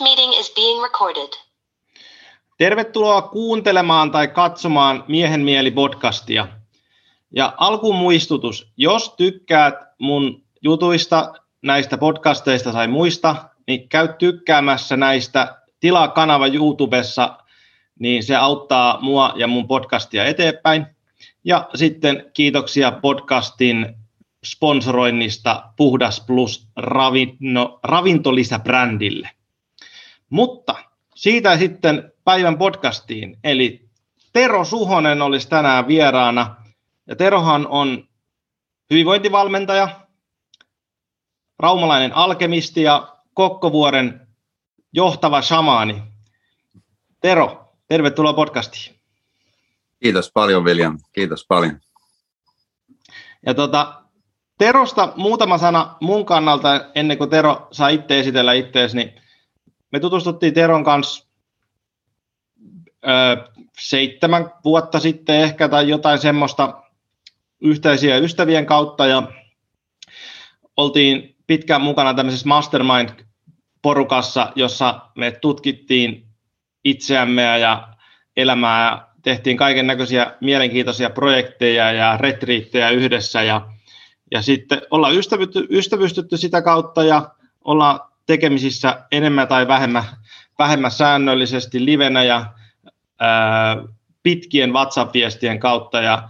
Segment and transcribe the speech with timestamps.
[0.00, 1.28] Meeting is being recorded.
[2.58, 6.48] Tervetuloa kuuntelemaan tai katsomaan Miehen mieli podcastia.
[7.30, 11.32] Ja alkuun muistutus, jos tykkäät mun jutuista,
[11.62, 13.36] näistä podcasteista tai muista,
[13.66, 17.38] niin käy tykkäämässä näistä, tilaa kanava YouTubessa,
[17.98, 20.86] niin se auttaa mua ja mun podcastia eteenpäin.
[21.44, 23.94] Ja sitten kiitoksia podcastin
[24.44, 29.30] sponsoroinnista Puhdas Plus ravinno, ravintolisäbrändille.
[30.30, 30.74] Mutta
[31.14, 33.88] siitä sitten päivän podcastiin, eli
[34.32, 36.56] Tero Suhonen olisi tänään vieraana.
[37.06, 38.08] Ja Terohan on
[38.90, 40.00] hyvinvointivalmentaja,
[41.58, 44.28] raumalainen alkemisti ja Kokkovuoren
[44.92, 46.02] johtava shamaani.
[47.20, 48.96] Tero, tervetuloa podcastiin.
[50.02, 50.98] Kiitos paljon, William.
[51.12, 51.80] Kiitos paljon.
[53.46, 54.02] Ja tota,
[54.58, 59.19] Terosta muutama sana mun kannalta, ennen kuin Tero saa itse esitellä itseäsi, niin
[59.92, 61.26] me tutustuttiin Teron kanssa
[63.04, 63.08] ö,
[63.78, 66.82] seitsemän vuotta sitten ehkä tai jotain semmoista
[67.60, 69.22] yhteisiä ystävien kautta ja
[70.76, 76.26] oltiin pitkään mukana tämmöisessä mastermind-porukassa, jossa me tutkittiin
[76.84, 77.88] itseämme ja
[78.36, 83.68] elämää ja tehtiin kaiken näköisiä mielenkiintoisia projekteja ja retriittejä yhdessä ja,
[84.30, 85.14] ja sitten ollaan
[85.70, 88.00] ystävystytty, sitä kautta ja ollaan
[88.30, 90.04] tekemisissä enemmän tai vähemmän,
[90.58, 92.46] vähemmän säännöllisesti livenä ja
[93.20, 93.76] ää,
[94.22, 96.00] pitkien WhatsApp-viestien kautta.
[96.00, 96.28] Ja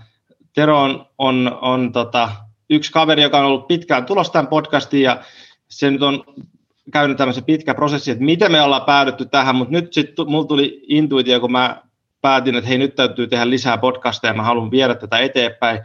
[0.54, 2.30] Tero on, on, on tota,
[2.70, 5.22] yksi kaveri, joka on ollut pitkään tulossa tämän podcastiin ja
[5.68, 6.24] se nyt on
[6.92, 10.82] käynyt tämmöisen pitkä prosessi, että miten me ollaan päädytty tähän, mutta nyt sitten mulla tuli
[10.88, 11.82] intuitio, kun mä
[12.20, 15.80] päätin, että hei nyt täytyy tehdä lisää podcasteja, mä haluan viedä tätä eteenpäin.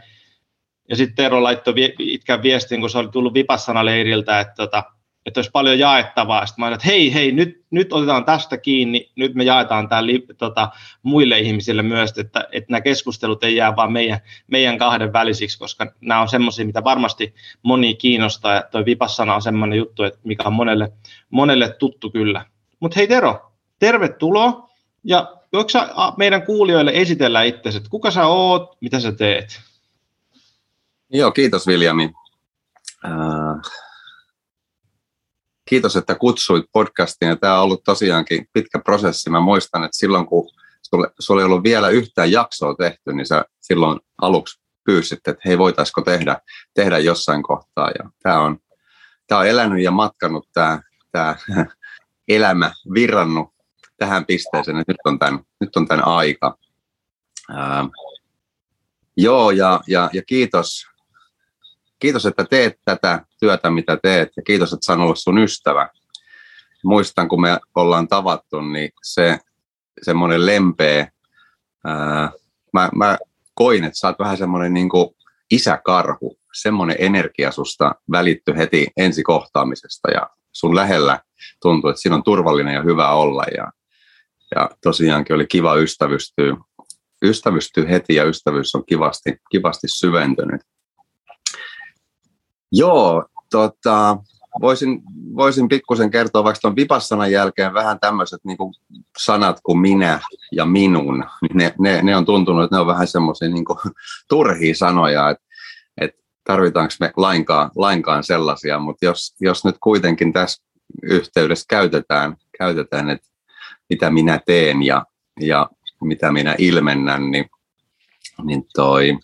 [0.88, 4.95] Ja sitten Tero laittoi itkän viestin, kun se oli tullut Vipassana-leiriltä, että tota,
[5.26, 6.46] että olisi paljon jaettavaa.
[6.46, 10.02] Sitten mä että hei, hei, nyt, nyt otetaan tästä kiinni, nyt me jaetaan tämä
[10.38, 10.68] tota,
[11.02, 15.92] muille ihmisille myös, että, että nämä keskustelut ei jää vain meidän, meidän kahden välisiksi, koska
[16.00, 20.44] nämä on semmoisia, mitä varmasti moni kiinnostaa, ja tuo Vipassana on semmoinen juttu, että mikä
[20.44, 20.92] on monelle,
[21.30, 22.44] monelle tuttu kyllä.
[22.80, 24.68] Mutta hei Tero, tervetuloa,
[25.04, 29.60] ja voiko sä meidän kuulijoille esitellä itsesi, että kuka sä oot, mitä sä teet?
[31.10, 32.10] Joo, kiitos Viljami.
[33.04, 33.12] Äh,
[35.68, 37.38] kiitos, että kutsuit podcastiin.
[37.40, 39.30] Tämä on ollut tosiaankin pitkä prosessi.
[39.30, 40.50] Mä muistan, että silloin kun
[40.82, 45.58] sulle, sulle ei ollut vielä yhtään jaksoa tehty, niin sä silloin aluksi pyysit, että hei,
[45.58, 46.38] voitaisiko tehdä,
[46.74, 47.90] tehdä jossain kohtaa.
[47.90, 48.58] Ja tämä on,
[49.26, 50.80] tämä on elänyt ja matkannut tämä,
[51.12, 51.36] tämä
[52.28, 53.48] elämä, virrannut
[53.96, 56.58] tähän pisteeseen, että nyt on tämän, nyt on tämän aika.
[57.50, 57.88] Ää,
[59.16, 60.86] joo, ja, ja, ja kiitos
[61.98, 65.88] kiitos, että teet tätä työtä, mitä teet, ja kiitos, että saan olla sun ystävä.
[66.84, 69.38] Muistan, kun me ollaan tavattu, niin se
[70.02, 71.10] semmoinen lempeä,
[71.84, 72.30] ää,
[72.72, 73.18] mä, mä
[73.54, 74.88] koin, että sä oot vähän semmoinen niin
[75.50, 81.20] isäkarhu, semmoinen energia susta välitty heti ensi kohtaamisesta, ja sun lähellä
[81.62, 83.72] tuntuu, että siinä on turvallinen ja hyvä olla, ja,
[84.54, 86.56] ja tosiaankin oli kiva ystävystyä,
[87.22, 90.60] ystävystyä heti, ja ystävyys on kivasti, kivasti syventynyt.
[92.72, 94.16] Joo, tota,
[94.60, 95.02] voisin,
[95.36, 98.58] voisin pikkusen kertoa vaikka tuon vipassanan jälkeen vähän tämmöiset niin
[99.18, 100.20] sanat kuin minä
[100.52, 101.24] ja minun.
[101.54, 103.64] Ne, ne, ne on tuntunut, että ne on vähän semmoisia niin
[104.28, 105.44] turhia sanoja, että,
[106.00, 110.62] että tarvitaanko me lainkaan, lainkaan sellaisia, mutta jos, jos nyt kuitenkin tässä
[111.02, 113.28] yhteydessä käytetään, käytetään että
[113.90, 115.06] mitä minä teen ja,
[115.40, 115.70] ja
[116.02, 117.50] mitä minä ilmennän, niin,
[118.44, 119.18] niin toi,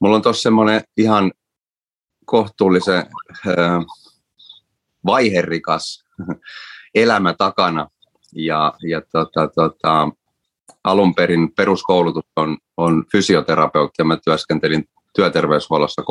[0.00, 1.32] mulla on tuossa semmoinen ihan
[2.24, 3.06] kohtuullisen
[5.06, 6.04] vaiherikas
[6.94, 7.88] elämä takana.
[8.36, 10.08] Ja, ja tota, tota,
[10.84, 16.02] alun perin peruskoulutus on, on fysioterapeutti ja mä työskentelin työterveyshuollossa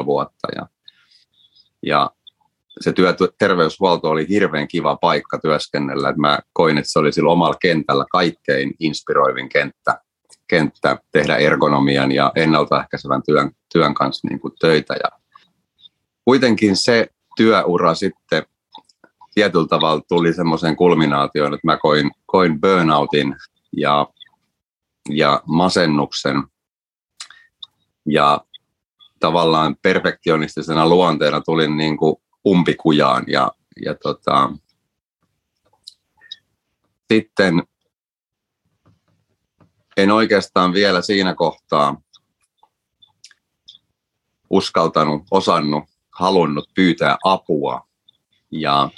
[0.00, 0.48] 13,5 vuotta.
[0.56, 0.66] Ja,
[1.82, 2.10] ja
[2.80, 6.08] se työterveyshuolto oli hirveän kiva paikka työskennellä.
[6.08, 10.00] Et mä koin, että se oli sillä omalla kentällä kaikkein inspiroivin kenttä,
[10.48, 14.94] kenttä tehdä ergonomian ja ennaltaehkäisevän työn, työn kanssa niin kuin töitä.
[14.94, 15.19] Ja
[16.24, 18.46] kuitenkin se työura sitten
[19.34, 23.36] tietyllä tavalla tuli semmoisen kulminaatioon, että mä koin, koin burnoutin
[23.76, 24.06] ja,
[25.08, 26.42] ja masennuksen.
[28.06, 28.44] Ja
[29.20, 32.16] tavallaan perfektionistisena luonteena tulin niin kuin
[32.48, 33.52] umpikujaan ja,
[33.84, 34.50] ja tota,
[37.12, 37.62] sitten
[39.96, 42.00] en oikeastaan vielä siinä kohtaa
[44.50, 45.89] uskaltanut, osannut
[46.20, 47.86] halunnut pyytää apua.
[48.50, 48.90] Ja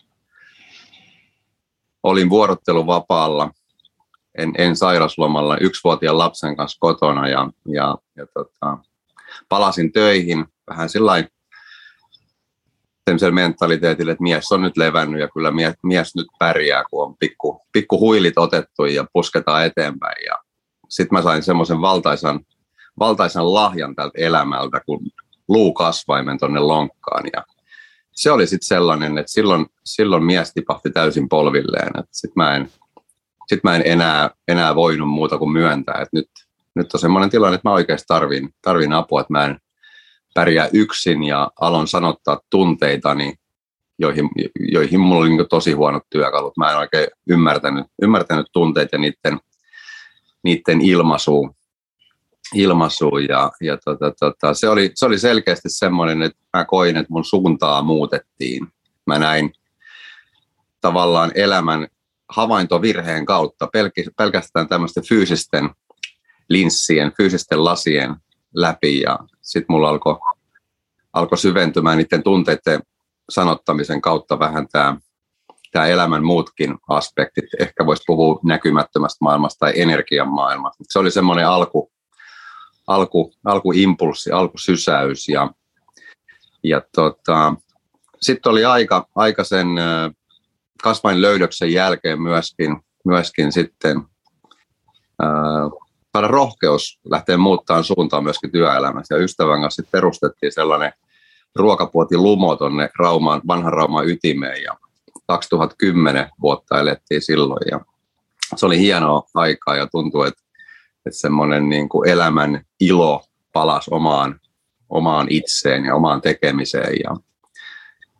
[2.03, 3.51] olin vuorotteluvapaalla,
[4.39, 8.79] en, en sairaslomalla, yksivuotiaan lapsen kanssa kotona ja, ja, ja tota,
[9.49, 11.25] palasin töihin vähän sillä
[13.05, 17.17] sellaisella mentaliteetillä, että mies on nyt levännyt ja kyllä mies, mies nyt pärjää, kun on
[17.17, 20.25] pikku, pikku huilit otettu ja pusketaan eteenpäin.
[20.27, 20.39] Ja
[20.89, 22.41] sitten mä sain semmoisen valtaisan,
[22.99, 25.01] valtaisan lahjan tältä elämältä, kun
[25.52, 27.25] luukasvaimen tuonne lonkkaan.
[27.32, 27.44] Ja
[28.12, 31.93] se oli sitten sellainen, että silloin, silloin mies tipahti täysin polvilleen.
[32.10, 32.70] Sitten mä en,
[33.46, 36.31] sit mä en enää, enää voinut muuta kuin myöntää, että nyt,
[36.75, 39.58] nyt on semmoinen tilanne, että mä oikeasti tarvin, tarvin apua, että mä en
[40.34, 43.34] pärjää yksin ja aloin sanottaa tunteitani,
[43.99, 44.28] joihin,
[44.72, 46.56] joihin mulla oli niin tosi huonot työkalut.
[46.56, 49.40] Mä en oikein ymmärtänyt, ymmärtänyt tunteita ja niiden,
[50.44, 50.81] niiden
[52.54, 56.96] ilmaisuun ilmaisu ja, ja tota, tota, se, oli, se oli selkeästi semmoinen, että mä koin,
[56.96, 58.66] että mun suuntaa muutettiin.
[59.06, 59.52] Mä näin
[60.81, 61.88] tavallaan elämän
[62.28, 63.69] havaintovirheen kautta
[64.16, 65.70] pelkästään tämmöisten fyysisten
[66.49, 68.16] linssien, fyysisten lasien
[68.54, 70.19] läpi ja sitten mulla alkoi
[71.12, 72.82] alko syventymään niiden tunteiden
[73.31, 74.96] sanottamisen kautta vähän tämä
[75.72, 77.44] tämä elämän muutkin aspektit.
[77.60, 80.84] Ehkä voisi puhua näkymättömästä maailmasta tai energian maailmasta.
[80.88, 81.92] Se oli semmoinen alku,
[82.87, 85.50] alku, alkuimpulssi, alkusysäys ja,
[86.64, 87.55] ja tota,
[88.20, 89.67] sitten oli aika, aika sen
[90.82, 94.02] kasvain löydöksen jälkeen myöskin, myöskin sitten
[96.12, 99.14] saada rohkeus lähteä muuttamaan suuntaan myöskin työelämässä.
[99.14, 100.93] Ja ystävän kanssa perustettiin sellainen
[101.56, 104.76] ruokapuoti Lumo tuonne Raumaan, vanhan Rauman ytimeen ja
[105.26, 107.81] 2010 vuotta elettiin silloin ja
[108.56, 110.43] se oli hienoa aikaa ja tuntui, että
[111.06, 114.40] että semmoinen niin kuin elämän ilo palasi omaan,
[114.88, 116.94] omaan itseen ja omaan tekemiseen.
[117.04, 117.16] Ja,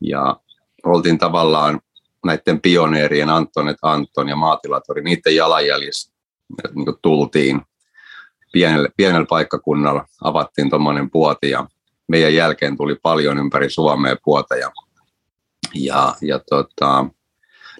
[0.01, 0.37] ja
[0.85, 1.81] oltiin tavallaan
[2.27, 6.13] näiden pioneerien Antonet Anton ja Maatilatori, niiden jalanjäljissä
[6.75, 7.63] niin kuin tultiin
[8.53, 11.67] pienellä, pienellä paikkakunnalla, avattiin tuommoinen puoti ja
[12.09, 14.71] meidän jälkeen tuli paljon ympäri Suomea puoteja.
[15.75, 17.07] Ja, ja tota,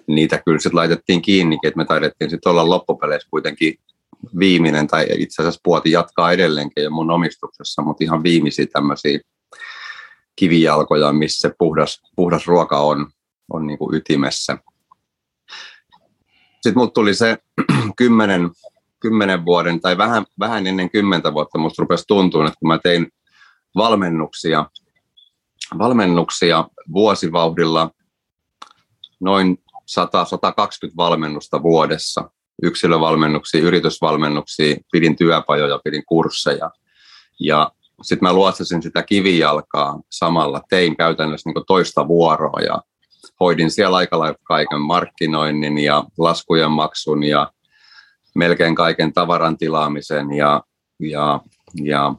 [0.07, 3.75] niitä kyllä sitten laitettiin kiinni, että me taidettiin sitten olla loppupeleissä kuitenkin
[4.39, 9.19] viimeinen, tai itse asiassa puoti jatkaa edelleenkin jo mun omistuksessa, mutta ihan viimeisiä tämmöisiä
[10.35, 13.07] kivijalkoja, missä puhdas, puhdas ruoka on,
[13.53, 14.57] on niin kuin ytimessä.
[16.53, 17.37] Sitten mut tuli se
[17.97, 18.51] kymmenen,
[18.99, 23.07] kymmenen vuoden, tai vähän, vähän ennen kymmentä vuotta musta rupesi tuntua, että kun mä tein
[23.75, 24.65] valmennuksia,
[25.77, 27.91] valmennuksia vuosivauhdilla
[29.19, 29.57] noin
[29.91, 32.29] 100-120 valmennusta vuodessa,
[32.63, 36.71] yksilövalmennuksia, yritysvalmennuksia, pidin työpajoja, pidin kursseja.
[37.39, 37.71] Ja
[38.01, 42.81] sitten mä luotsasin sitä kivijalkaa samalla, tein käytännössä niin toista vuoroa ja
[43.39, 47.51] hoidin siellä aika lailla kaiken markkinoinnin ja laskujen maksun ja
[48.35, 50.63] melkein kaiken tavaran tilaamisen ja,
[50.99, 51.39] ja,
[51.83, 52.15] ja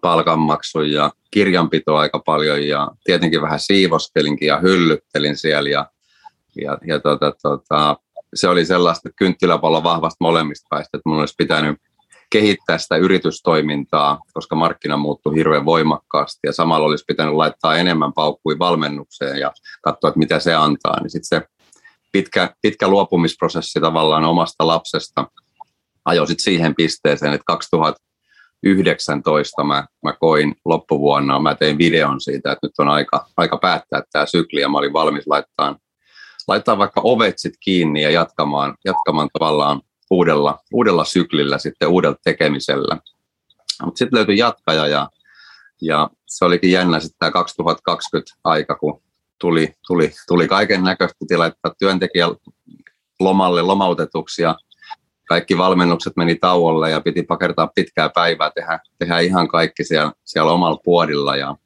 [0.00, 5.86] palkanmaksun ja kirjanpito aika paljon ja tietenkin vähän siivoskelinkin ja hyllyttelin siellä ja,
[6.62, 7.96] ja, ja tota, tota,
[8.34, 11.76] se oli sellaista kynttiläpallo vahvasta molemmista päistä, että mun olisi pitänyt
[12.30, 18.58] kehittää sitä yritystoimintaa, koska markkina muuttui hirveän voimakkaasti ja samalla olisi pitänyt laittaa enemmän paukkui
[18.58, 21.00] valmennukseen ja katsoa, että mitä se antaa.
[21.00, 21.46] Niin sitten se
[22.12, 25.26] pitkä, pitkä luopumisprosessi tavallaan omasta lapsesta
[26.04, 32.66] ajoi sitten siihen pisteeseen, että 2019 mä, mä koin loppuvuonna, mä tein videon siitä, että
[32.66, 35.76] nyt on aika, aika päättää tämä sykli ja mä olin valmis laittamaan
[36.50, 39.80] laittaa vaikka ovet sit kiinni ja jatkamaan, jatkamaan tavallaan
[40.10, 42.98] uudella, uudella syklillä sitten uudella tekemisellä.
[43.84, 45.08] Mutta sitten löytyi jatkaja ja,
[45.82, 49.02] ja se olikin jännä sitten tämä 2020 aika, kun
[49.38, 52.26] tuli, tuli, tuli kaiken näköistä, piti laittaa työntekijä
[53.20, 54.56] lomalle lomautetuksi ja
[55.28, 60.52] kaikki valmennukset meni tauolle ja piti pakertaa pitkää päivää, tehdä, tehdä ihan kaikki siellä, siellä
[60.52, 61.56] omalla puodilla ja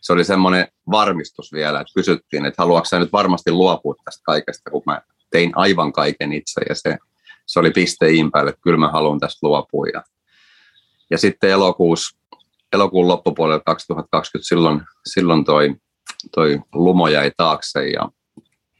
[0.00, 4.82] se oli semmoinen varmistus vielä, että kysyttiin, että haluatko nyt varmasti luopua tästä kaikesta, kun
[4.86, 6.98] mä tein aivan kaiken itse ja se,
[7.46, 9.86] se oli piste päälle, että kyllä mä haluan tästä luopua.
[9.94, 10.02] Ja,
[11.10, 12.18] ja sitten elokuussa,
[12.72, 15.74] elokuun loppupuolella 2020 silloin, silloin toi,
[16.34, 18.08] toi lumo jäi taakse ja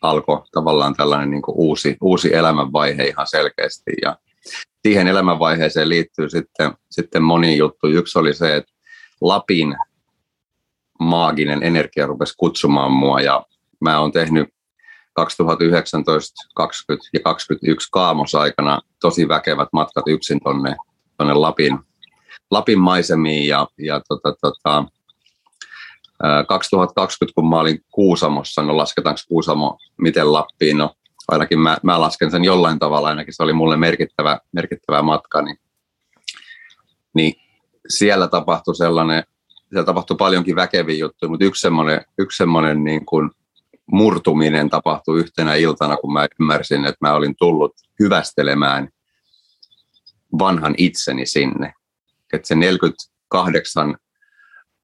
[0.03, 3.93] alkoi tavallaan tällainen niin uusi, uusi elämänvaihe ihan selkeästi.
[4.03, 4.19] Ja
[4.83, 7.87] siihen elämänvaiheeseen liittyy sitten, sitten moni juttu.
[7.87, 8.73] Yksi oli se, että
[9.21, 9.77] Lapin
[11.01, 13.47] maaginen energia rupesi kutsumaan mua ja
[13.81, 14.49] mä oon tehnyt
[15.13, 20.77] 2019, 20 ja 2021 kaamos-aikana tosi väkevät matkat yksin tonne,
[21.19, 21.79] tonne Lapin,
[22.51, 24.85] Lapin maisemiin ja, ja tota, tota,
[26.49, 30.95] 2020, kun mä olin Kuusamossa, no lasketaanko Kuusamo miten Lappiin, no
[31.29, 35.57] ainakin mä, mä lasken sen jollain tavalla, ainakin se oli mulle merkittävä, merkittävä matka, niin,
[37.15, 37.35] niin
[37.89, 39.25] siellä tapahtui sellainen,
[39.71, 43.31] siellä tapahtui paljonkin väkeviä juttuja, mutta yksi semmoinen, yksi semmoinen niin kuin
[43.87, 48.89] murtuminen tapahtui yhtenä iltana, kun mä ymmärsin, että mä olin tullut hyvästelemään
[50.39, 51.73] vanhan itseni sinne.
[52.33, 53.97] Että se 48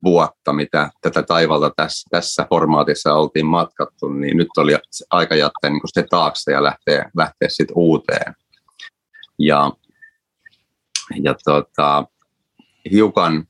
[0.04, 4.72] vuotta, mitä tätä taivalta tässä, tässä formaatissa oltiin matkattu, niin nyt oli
[5.10, 8.34] aika jättää niin se taakse ja lähteä, lähteä sitten uuteen.
[9.38, 9.72] Ja,
[11.22, 12.04] ja tota,
[12.92, 13.46] hiukan,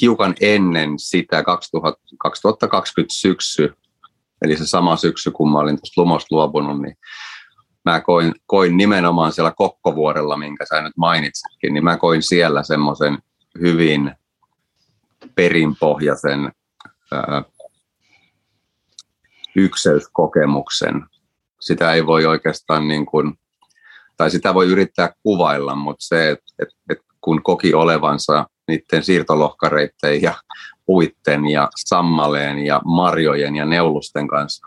[0.00, 3.74] hiukan ennen sitä 2000, 2020 syksy,
[4.42, 6.96] eli se sama syksy, kun mä olin tuosta lumosta luopunut, niin
[7.84, 13.18] mä koin, koin nimenomaan siellä Kokkovuorella, minkä sä nyt mainitsitkin, niin mä koin siellä semmoisen
[13.60, 14.14] hyvin
[15.34, 16.52] perinpohjaisen
[17.12, 17.42] ää,
[19.56, 21.06] ykseyskokemuksen.
[21.60, 23.34] Sitä ei voi oikeastaan niin kuin,
[24.16, 30.22] tai sitä voi yrittää kuvailla, mutta se, että et, et kun koki olevansa niiden siirtolohkareiden
[30.22, 30.34] ja
[30.86, 34.66] puitten ja sammaleen ja marjojen ja neulusten kanssa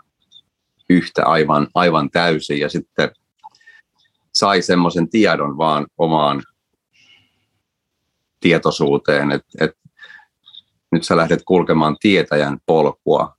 [0.90, 3.10] yhtä aivan, aivan täysin ja sitten
[4.34, 6.42] sai semmoisen tiedon vaan omaan
[8.40, 9.80] tietoisuuteen, että, että
[10.92, 13.34] nyt sä lähdet kulkemaan tietäjän polkua,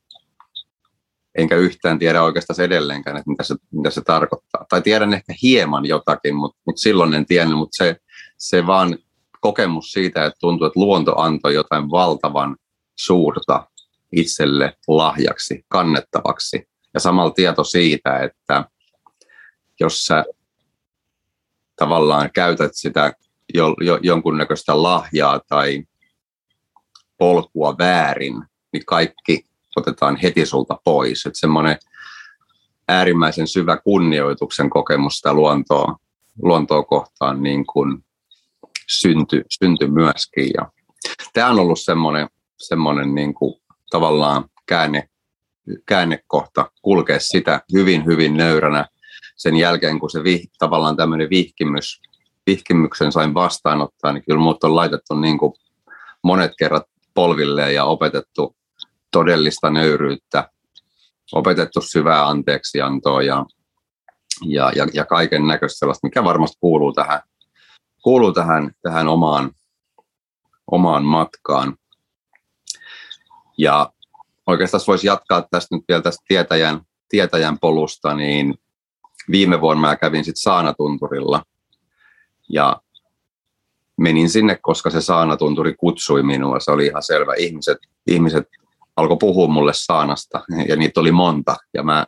[1.37, 4.65] enkä yhtään tiedä oikeastaan edelleenkään, että mitä se, mitä se tarkoittaa.
[4.69, 7.95] Tai tiedän ehkä hieman jotakin, mutta, mutta silloin en tiennyt, mutta se,
[8.37, 8.97] se vaan
[9.41, 12.57] kokemus siitä, että tuntuu, että luonto antoi jotain valtavan
[12.95, 13.67] suurta
[14.11, 16.69] itselle lahjaksi, kannettavaksi.
[16.93, 18.65] Ja samalla tieto siitä, että
[19.79, 20.25] jos sä
[21.75, 23.13] tavallaan käytät sitä
[23.53, 25.83] jo, jo, jonkunnäköistä lahjaa tai
[27.17, 28.43] polkua väärin,
[28.73, 29.45] niin kaikki
[29.75, 31.25] otetaan heti sulta pois.
[31.25, 31.77] Että semmoinen
[32.87, 35.95] äärimmäisen syvä kunnioituksen kokemus sitä luontoa,
[36.41, 38.05] luontoa kohtaan niin kuin
[38.99, 40.49] synty, synty myöskin.
[40.53, 40.71] Ja
[41.33, 45.09] tämä on ollut semmoinen, semmoinen niin kuin tavallaan käänne,
[45.85, 48.85] käännekohta kulkea sitä hyvin, hyvin nöyränä
[49.37, 52.01] sen jälkeen, kun se vih, tavallaan tämmöinen vihkimys,
[52.45, 55.53] vihkimyksen sain vastaanottaa, niin kyllä mut on laitettu niin kuin
[56.23, 56.83] monet kerrat
[57.13, 58.55] polvilleen ja opetettu
[59.11, 60.49] todellista nöyryyttä,
[61.31, 63.45] opetettu syvää anteeksiantoa ja,
[64.45, 67.21] ja, ja, ja kaiken näköistä sellaista, mikä varmasti kuuluu tähän,
[68.01, 69.51] kuuluu tähän, tähän omaan,
[70.71, 71.77] omaan matkaan.
[73.57, 73.93] Ja
[74.47, 78.55] oikeastaan voisi jatkaa tästä nyt vielä tästä tietäjän, tietäjän polusta, niin
[79.31, 81.43] viime vuonna mä kävin sitten Saanatunturilla
[82.49, 82.81] ja
[83.97, 86.59] menin sinne, koska se saanatunturi kutsui minua.
[86.59, 87.33] Se oli ihan selvä.
[87.37, 87.77] Ihmiset,
[88.07, 88.47] ihmiset
[88.95, 91.55] alkoi puhua mulle saanasta ja niitä oli monta.
[91.73, 92.05] Ja mä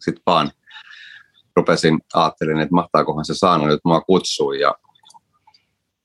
[0.00, 0.50] sitten vaan
[1.56, 4.74] rupesin, ajattelin, että mahtaakohan se saana nyt mua kutsui ja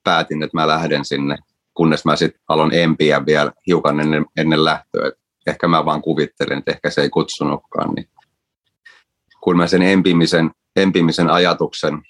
[0.10, 1.38] päätin, että mä lähden sinne,
[1.74, 5.08] kunnes mä sitten aloin empiä vielä hiukan ennen, ennen lähtöä.
[5.08, 5.14] Et
[5.48, 7.94] ehkä mä vaan kuvittelin, että ehkä se ei kutsunutkaan.
[7.96, 8.10] Niin
[9.42, 12.02] kun mä sen empimisen, empimisen ajatuksen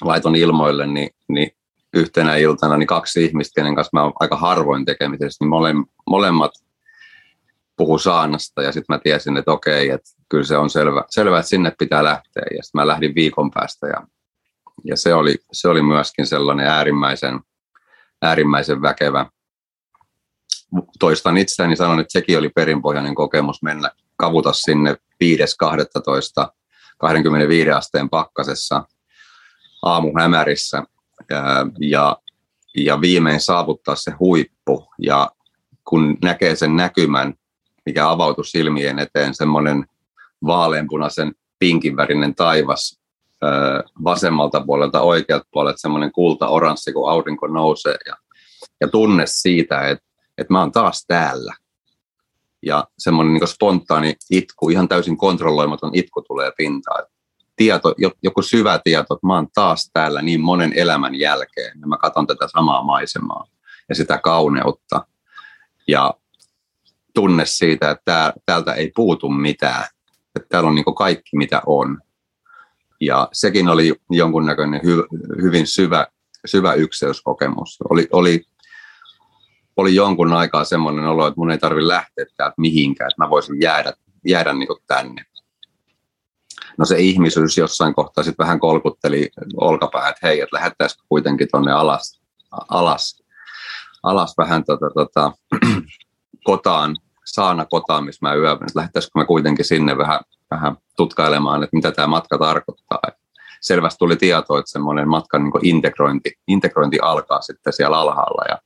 [0.00, 1.50] laiton ilmoille, niin, niin
[1.94, 5.74] yhtenä iltana niin kaksi ihmistä, kenen kanssa mä oon aika harvoin tekemisessä, niin mole,
[6.06, 6.52] molemmat
[7.76, 11.48] puhu saanasta ja sitten mä tiesin, että okei, että kyllä se on selvä, selvä että
[11.48, 14.06] sinne pitää lähteä ja sitten mä lähdin viikon päästä ja,
[14.84, 17.40] ja se, oli, se oli myöskin sellainen äärimmäisen,
[18.22, 19.26] äärimmäisen väkevä.
[20.98, 26.52] Toistan itseäni, sanon, että sekin oli perinpohjainen kokemus mennä kavuta sinne 5.12.
[26.98, 28.84] 25 asteen pakkasessa
[29.82, 30.82] aamuhämärissä
[31.80, 32.16] ja,
[32.76, 34.88] ja viimein saavuttaa se huippu.
[34.98, 35.30] Ja
[35.88, 37.34] kun näkee sen näkymän,
[37.86, 39.86] mikä avautui silmien eteen, semmoinen
[40.46, 43.01] vaaleanpunaisen pinkinvärinen taivas
[44.04, 47.96] vasemmalta puolelta oikealta puolelta, semmoinen kulta-oranssi, kun aurinko nousee.
[48.06, 48.16] Ja,
[48.80, 50.04] ja tunne siitä, että,
[50.38, 51.54] että mä oon taas täällä.
[52.62, 57.04] Ja semmoinen niin spontaani itku, ihan täysin kontrolloimaton itku tulee pintaan
[57.56, 61.96] tieto, joku syvä tieto, että mä oon taas täällä niin monen elämän jälkeen ja mä
[61.96, 63.46] katson tätä samaa maisemaa
[63.88, 65.06] ja sitä kauneutta
[65.88, 66.14] ja
[67.14, 69.84] tunne siitä, että täältä ei puutu mitään,
[70.36, 72.00] että täällä on niin kaikki mitä on.
[73.06, 75.02] Ja sekin oli jonkunnäköinen hy,
[75.42, 76.06] hyvin syvä,
[76.46, 77.78] syvä ykseyskokemus.
[77.90, 78.44] Oli, oli,
[79.76, 83.60] oli jonkun aikaa semmoinen olo, että mun ei tarvitse lähteä täältä mihinkään, että mä voisin
[83.60, 83.92] jäädä,
[84.24, 85.24] jäädä niin tänne
[86.78, 91.72] no se ihmisyys jossain kohtaa sitten vähän kolkutteli olkapää, että hei, että lähettäisikö kuitenkin tuonne
[91.72, 93.22] alas, alas,
[94.02, 95.32] alas vähän tota, tota,
[96.44, 100.20] kotaan, saana kotaan, missä mä yövän, että lähettäisikö me kuitenkin sinne vähän,
[100.52, 103.00] vähän tutkailemaan, että mitä tämä matka tarkoittaa.
[103.60, 108.44] Selvästi tuli tieto, että semmoinen matkan niin integrointi, integrointi alkaa sitten siellä alhaalla.
[108.48, 108.58] Ja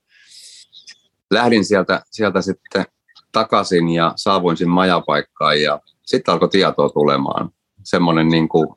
[1.30, 2.84] lähdin sieltä, sieltä sitten
[3.32, 7.50] takaisin ja saavuin sinne majapaikkaan ja sitten alkoi tietoa tulemaan.
[7.82, 8.68] Semmoinen niin kuin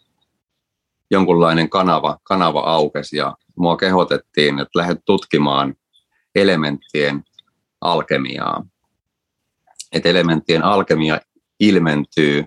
[1.12, 5.76] jonkunlainen kanava, kanava aukesi ja mua kehotettiin, että lähdet tutkimaan
[6.36, 7.24] elementtien
[7.82, 8.66] alkemiaa.
[9.92, 11.20] Että elementtien alkemia
[11.60, 12.46] ilmentyy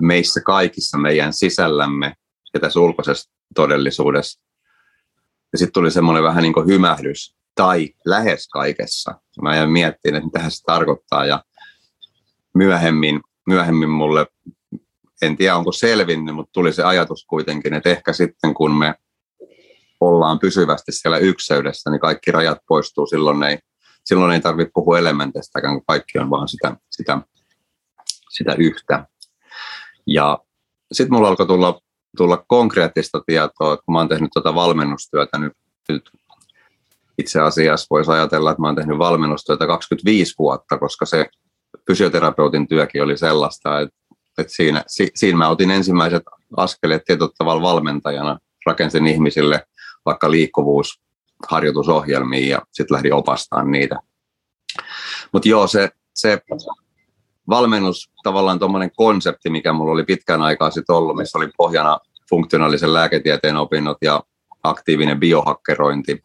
[0.00, 2.14] meissä kaikissa meidän sisällämme
[2.54, 4.40] ja tässä ulkoisessa todellisuudessa.
[5.52, 9.20] Ja sitten tuli semmoinen vähän niin kuin hymähdys, tai lähes kaikessa.
[9.42, 11.44] Mä jäin miettimään, että mitä se tarkoittaa ja
[12.54, 14.26] myöhemmin, myöhemmin mulle,
[15.22, 18.94] en tiedä onko selvinnyt, mutta tuli se ajatus kuitenkin, että ehkä sitten kun me
[20.00, 23.58] ollaan pysyvästi siellä ykseydessä, niin kaikki rajat poistuu, silloin ei,
[24.04, 27.18] silloin ei tarvitse puhua elementeistä, kun kaikki on vaan sitä, sitä,
[28.30, 29.06] sitä yhtä.
[30.06, 30.38] Ja
[30.92, 31.80] sitten mulla alkoi tulla,
[32.16, 35.52] tulla konkreettista tietoa, että kun mä oon tehnyt tuota valmennustyötä nyt,
[35.88, 36.10] nyt
[37.18, 41.26] itse asiassa voisi ajatella, että mä oon tehnyt valmennustyötä 25 vuotta, koska se
[41.86, 43.96] fysioterapeutin työkin oli sellaista, että,
[44.38, 46.22] että siinä, si, siinä mä otin ensimmäiset
[46.56, 49.66] askeleet tietyllä tavalla valmentajana, rakensin ihmisille
[50.04, 53.96] vaikka liikkuvuusharjoitusohjelmiin ja sitten lähdin opastamaan niitä.
[55.32, 56.42] Mutta joo, se, se
[57.48, 61.98] valmennus, tavallaan tuommoinen konsepti, mikä mulla oli pitkän aikaa sitten ollut, missä oli pohjana
[62.30, 64.22] funktionaalisen lääketieteen opinnot ja
[64.62, 66.22] aktiivinen biohakkerointi.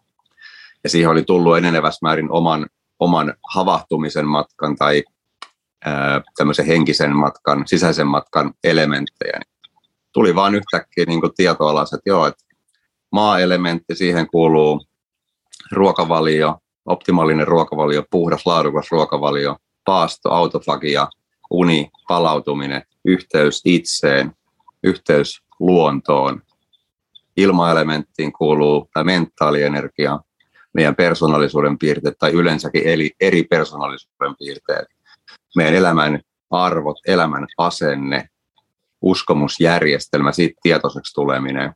[0.84, 2.66] Ja siihen oli tullut enenevässä määrin oman,
[3.00, 5.04] oman havahtumisen matkan tai
[5.86, 9.40] ää, tämmöisen henkisen matkan, sisäisen matkan elementtejä.
[10.14, 12.44] Tuli vaan yhtäkkiä niin tietoalas, että joo, että
[13.12, 14.86] maa-elementti, siihen kuuluu
[15.72, 19.56] ruokavalio, optimaalinen ruokavalio, puhdas, laadukas ruokavalio,
[19.88, 21.08] paasto, autofagia,
[21.50, 24.32] uni, palautuminen, yhteys itseen,
[24.84, 26.42] yhteys luontoon.
[27.38, 30.20] Ilmaelementtiin kuuluu tämä mentaalienergia,
[30.74, 34.88] meidän persoonallisuuden piirteet tai yleensäkin eli eri persoonallisuuden piirteet.
[35.56, 38.30] Meidän elämän arvot, elämän asenne,
[39.02, 41.74] uskomusjärjestelmä, siitä tietoiseksi tuleminen.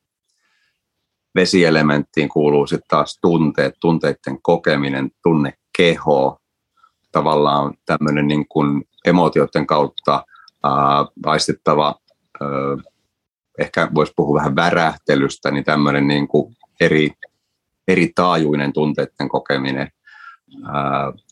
[1.35, 6.40] Vesielementtiin kuuluu sitten taas tunteet, tunteiden kokeminen, tunnekeho,
[7.11, 10.25] tavallaan tämmöinen niin kuin emotioiden kautta
[10.63, 11.05] ää,
[13.59, 17.11] ehkä voisi puhua vähän värähtelystä, niin tämmöinen niin kuin eri,
[17.87, 19.91] eri taajuinen tunteiden kokeminen,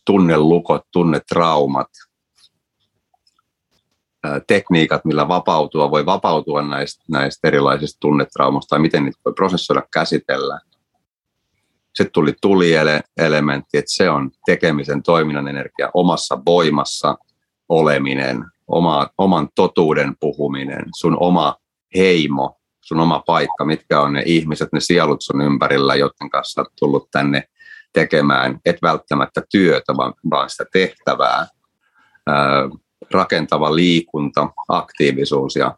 [0.05, 1.87] tunnelukot, tunnetraumat,
[4.47, 10.59] tekniikat, millä vapautua, voi vapautua näistä, näistä erilaisista tunnetraumasta tai miten niitä voi prosessoida, käsitellä.
[11.99, 17.15] Sitten tuli tulielementti, että se on tekemisen toiminnan energia omassa voimassa
[17.69, 21.55] oleminen, oma, oman totuuden puhuminen, sun oma
[21.95, 26.73] heimo, sun oma paikka, mitkä on ne ihmiset, ne sielut sun ympärillä, joiden kanssa olet
[26.79, 27.43] tullut tänne
[27.93, 31.47] tekemään, et välttämättä työtä, vaan, vaan sitä tehtävää,
[32.27, 32.69] ää,
[33.11, 35.55] rakentava liikunta, aktiivisuus.
[35.55, 35.77] Ja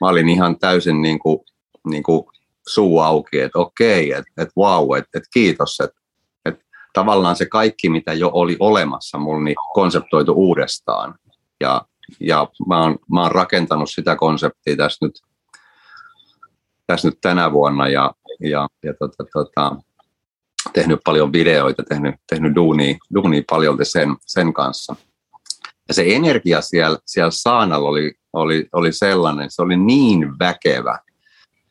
[0.00, 1.38] mä olin ihan täysin niin kuin,
[1.86, 2.24] niin kuin
[2.68, 6.00] suu auki, että okei, että et wow, että et kiitos, että
[6.44, 6.60] et
[6.92, 11.14] tavallaan se kaikki, mitä jo oli olemassa mulla, niin konseptoitu uudestaan.
[11.60, 11.82] Ja,
[12.20, 15.22] ja mä, oon, mä oon rakentanut sitä konseptia tässä nyt,
[16.86, 19.76] tässä nyt tänä vuonna ja, ja, ja tota, tota,
[20.72, 24.96] tehnyt paljon videoita, tehnyt, tehnyt duunia, duunia paljon sen, sen kanssa.
[25.88, 30.98] Ja se energia siellä, siellä saanalla oli, oli, oli sellainen, se oli niin väkevä,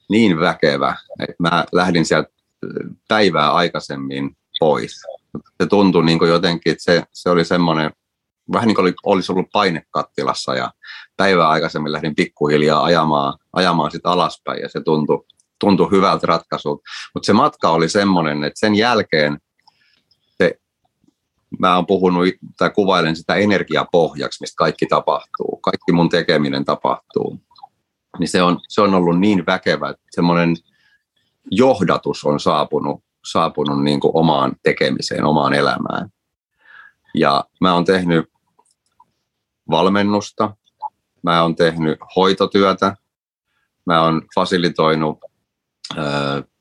[0.10, 2.30] niin väkevä, että mä lähdin sieltä
[3.08, 5.02] päivää aikaisemmin pois.
[5.62, 7.92] Se tuntui niin kuin jotenkin, että se, se oli semmoinen,
[8.54, 10.72] vähän niin kuin oli, olisi ollut painekattilassa ja
[11.18, 15.26] päivää aikaisemmin lähdin pikkuhiljaa ajamaan, ajamaan sitä alaspäin ja se tuntui,
[15.60, 16.82] tuntui hyvältä ratkaisulta.
[17.14, 19.38] Mutta se matka oli semmoinen, että sen jälkeen
[20.38, 20.60] se,
[21.60, 25.60] mä oon puhunut tai kuvailen sitä energiapohjaksi, mistä kaikki tapahtuu.
[25.62, 27.40] Kaikki mun tekeminen tapahtuu
[28.20, 30.56] niin se on, se on ollut niin väkevä, että semmoinen
[31.52, 36.10] johdatus on saapunut, saapunut niin kuin omaan tekemiseen, omaan elämään.
[37.16, 38.26] Ja mä oon tehnyt
[39.70, 40.56] valmennusta,
[41.24, 42.96] mä oon tehnyt hoitotyötä,
[43.86, 45.18] mä oon fasilitoinut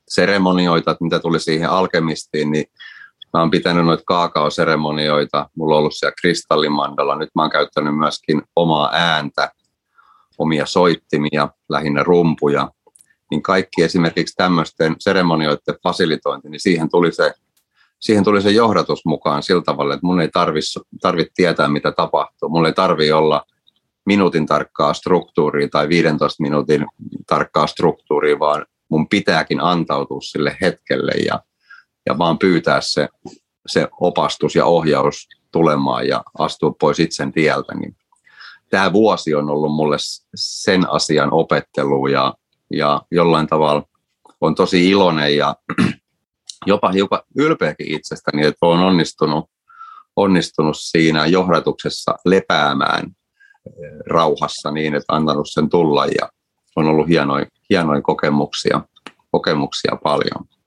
[0.07, 2.65] seremonioita, että mitä tuli siihen alkemistiin, niin
[3.33, 8.41] mä oon pitänyt noita kaakaoseremonioita, mulla on ollut siellä kristallimandalla, nyt mä oon käyttänyt myöskin
[8.55, 9.51] omaa ääntä
[10.39, 12.71] omia soittimia, lähinnä rumpuja,
[13.31, 17.33] niin kaikki esimerkiksi tämmöisten seremonioiden fasilitointi, niin siihen tuli se,
[17.99, 22.49] siihen tuli se johdatus mukaan sillä tavalla, että mun ei tarvitse tarvitse tietää, mitä tapahtuu.
[22.49, 23.45] Mun ei tarvitse olla
[24.05, 26.85] minuutin tarkkaa struktuuria tai 15 minuutin
[27.27, 31.39] tarkkaa struktuuria, vaan mun pitääkin antautua sille hetkelle ja,
[32.05, 33.09] ja vaan pyytää se,
[33.67, 37.75] se opastus ja ohjaus tulemaan ja astua pois itsen tieltä.
[37.75, 37.95] Niin
[38.69, 39.97] tämä vuosi on ollut mulle
[40.35, 42.33] sen asian opettelu ja,
[42.71, 43.83] ja jollain tavalla
[44.41, 45.55] on tosi iloinen ja
[46.65, 49.45] jopa hiukan ylpeäkin itsestäni, että olen onnistunut,
[50.15, 53.73] onnistunut siinä johdatuksessa lepäämään eh,
[54.07, 56.29] rauhassa niin, että antanut sen tulla ja
[56.75, 58.81] on ollut hienoja, hienoja kokemuksia,
[59.31, 60.58] kokemuksia paljon.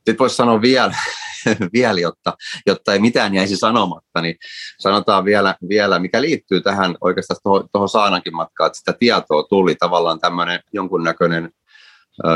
[0.00, 0.94] Sitten voisi sanoa vielä,
[1.72, 2.36] vielä jotta,
[2.66, 4.36] jotta ei mitään jäisi sanomatta, niin
[4.78, 7.40] sanotaan vielä, vielä mikä liittyy tähän oikeastaan
[7.72, 11.50] tuohon Saanankin matkaan, että sitä tietoa tuli tavallaan tämmöinen jonkunnäköinen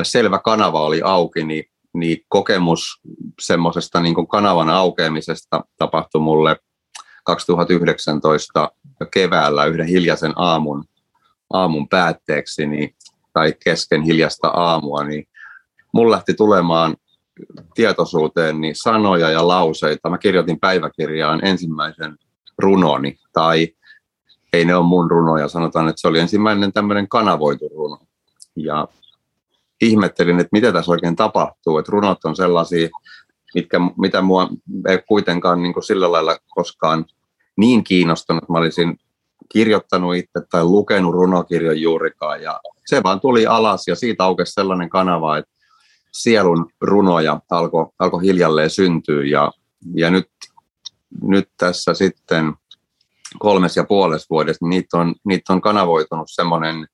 [0.02, 3.00] selvä kanava oli auki, niin, niin kokemus
[3.40, 6.56] semmoisesta niin kanavan aukeamisesta tapahtui mulle
[7.24, 8.72] 2019
[9.10, 10.84] keväällä yhden hiljaisen aamun,
[11.52, 12.94] aamun päätteeksi niin,
[13.32, 15.28] tai kesken hiljasta aamua, niin
[15.92, 16.96] mulla lähti tulemaan
[17.74, 20.10] tietoisuuteen niin sanoja ja lauseita.
[20.10, 22.16] Mä kirjoitin päiväkirjaan ensimmäisen
[22.58, 23.68] runoni, tai
[24.52, 27.98] ei ne ole mun runoja, sanotaan, että se oli ensimmäinen tämmöinen kanavoitu runo.
[28.56, 28.88] Ja
[29.80, 32.88] ihmettelin, että mitä tässä oikein tapahtuu, että runot on sellaisia,
[33.54, 34.48] mitkä, mitä mua
[34.88, 37.04] ei kuitenkaan niin kuin sillä lailla koskaan
[37.56, 38.96] niin kiinnostunut, mä olisin
[39.52, 44.88] kirjoittanut itse tai lukenut runokirjan juurikaan ja se vaan tuli alas ja siitä aukesi sellainen
[44.88, 45.53] kanava, että
[46.14, 49.52] sielun runoja alkoi alko hiljalleen syntyä ja,
[49.94, 50.30] ja nyt,
[51.22, 52.54] nyt tässä sitten
[53.38, 56.88] kolmes ja puolessa vuodessa niin niitä on, niitä on kanavoitunut semmoinen,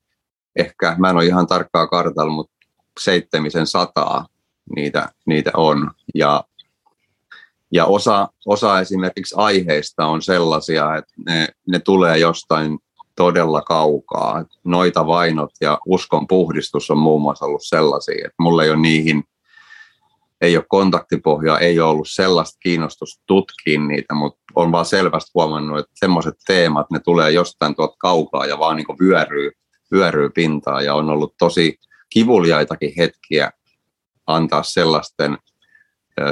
[0.56, 2.52] ehkä mä en ole ihan tarkkaa kartalla, mutta
[3.00, 4.26] seitsemisen sataa
[4.76, 5.90] niitä, niitä on.
[6.14, 6.44] Ja,
[7.72, 12.78] ja osa, osa esimerkiksi aiheista on sellaisia, että ne, ne tulee jostain
[13.20, 14.44] todella kaukaa.
[14.64, 19.24] Noita vainot ja uskon puhdistus on muun muassa ollut sellaisia, että mulla ei ole niihin,
[20.40, 25.78] ei ole kontaktipohjaa, ei ole ollut sellaista kiinnostusta tutkia niitä, mutta on vaan selvästi huomannut,
[25.78, 29.50] että semmoiset teemat, ne tulee jostain tuolta kaukaa ja vaan niin vyöryy,
[29.92, 31.78] vyöryy pintaan ja on ollut tosi
[32.10, 33.50] kivuliaitakin hetkiä
[34.26, 35.38] antaa sellaisten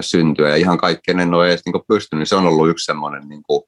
[0.01, 2.29] syntyä ja ihan kaikkeen en ole edes niin pystynyt.
[2.29, 3.63] Se on ollut yksi semmoinen niin kuin,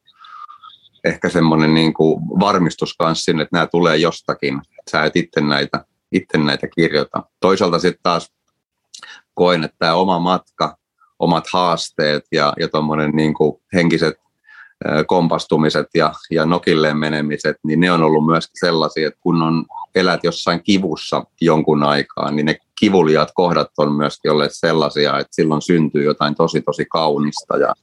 [1.05, 4.61] ehkä semmoinen niin kuin varmistus kanssa sinne, että nämä tulee jostakin.
[4.91, 7.23] Sä et itse näitä, itse näitä kirjoita.
[7.41, 8.33] Toisaalta sitten taas
[9.35, 10.77] koen, että tämä oma matka,
[11.19, 13.35] omat haasteet ja, ja tuommoinen niin
[13.75, 14.15] henkiset
[15.07, 20.25] kompastumiset ja, ja nokilleen menemiset, niin ne on ollut myös sellaisia, että kun on, elät
[20.25, 26.05] jossain kivussa jonkun aikaa, niin ne kivuliaat kohdat on myöskin olleet sellaisia, että silloin syntyy
[26.05, 27.75] jotain tosi tosi kaunista ja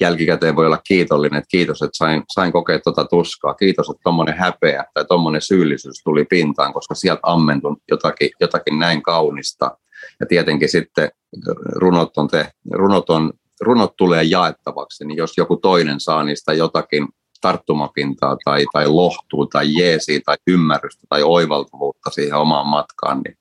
[0.00, 4.36] jälkikäteen voi olla kiitollinen, että kiitos, että sain, sain kokea tuota tuskaa, kiitos, että tuommoinen
[4.38, 9.78] häpeä tai tuommoinen syyllisyys tuli pintaan, koska sieltä ammentui jotakin, jotakin näin kaunista.
[10.20, 11.10] Ja tietenkin sitten
[11.74, 17.08] runot on, te, runot on runot tulee jaettavaksi, niin jos joku toinen saa niistä jotakin
[17.40, 23.38] tarttumapintaa tai, tai lohtua tai jeesiä tai ymmärrystä tai oivaltuvuutta siihen omaan matkaan, niin,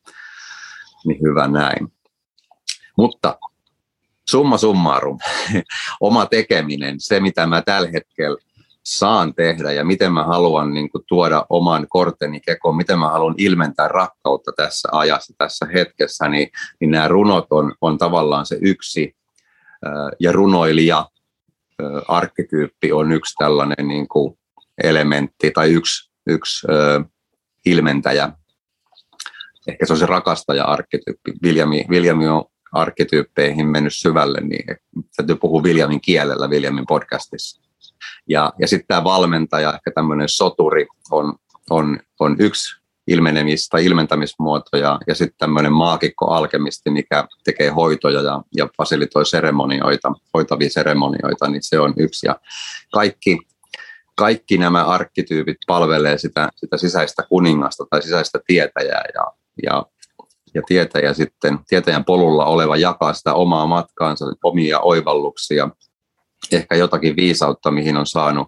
[1.08, 1.88] niin hyvä näin.
[2.98, 3.38] Mutta
[4.30, 5.18] summa summarum,
[6.02, 8.38] oma tekeminen, se mitä mä tällä hetkellä
[8.84, 13.36] saan tehdä ja miten mä haluan niin kuin, tuoda oman korteni kekoon, miten mä haluan
[13.38, 19.16] ilmentää rakkautta tässä ajassa, tässä hetkessä, niin, niin nämä runot on, on tavallaan se yksi
[20.20, 21.06] ja runoilija
[22.08, 24.38] arkkityyppi on yksi tällainen niin kuin
[24.84, 27.04] elementti tai yksi, yksi ö,
[27.66, 28.32] ilmentäjä.
[29.68, 31.34] Ehkä se on se rakastaja-arkkityyppi.
[31.44, 34.78] Viljami, Viljami on arkkityyppeihin mennyt syvälle, niin
[35.16, 37.62] täytyy puhua Viljamin kielellä Viljamin podcastissa.
[38.30, 41.34] Ja, ja sitten tämä valmentaja, ehkä tämmöinen soturi, on,
[41.70, 48.42] on, on yksi ilmenemis- tai ilmentämismuoto ja, ja sitten tämmöinen maakikko-alkemisti, mikä tekee hoitoja ja,
[48.56, 52.28] ja fasilitoi seremonioita, hoitavia seremonioita, niin se on yksi.
[52.28, 52.40] Ja
[52.94, 53.40] kaikki,
[54.16, 59.26] kaikki nämä arkkityypit palvelee sitä, sitä sisäistä kuningasta tai sisäistä tietäjää ja,
[59.64, 59.86] ja,
[60.56, 65.70] ja tietäjä sitten, tietäjän polulla oleva jakaa sitä omaa matkaansa, omia oivalluksia,
[66.52, 68.48] ehkä jotakin viisautta, mihin on saanut,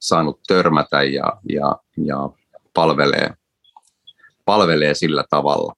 [0.00, 1.76] saanut törmätä ja, ja,
[2.06, 2.30] ja
[2.74, 3.30] palvelee,
[4.44, 5.74] palvelee sillä tavalla.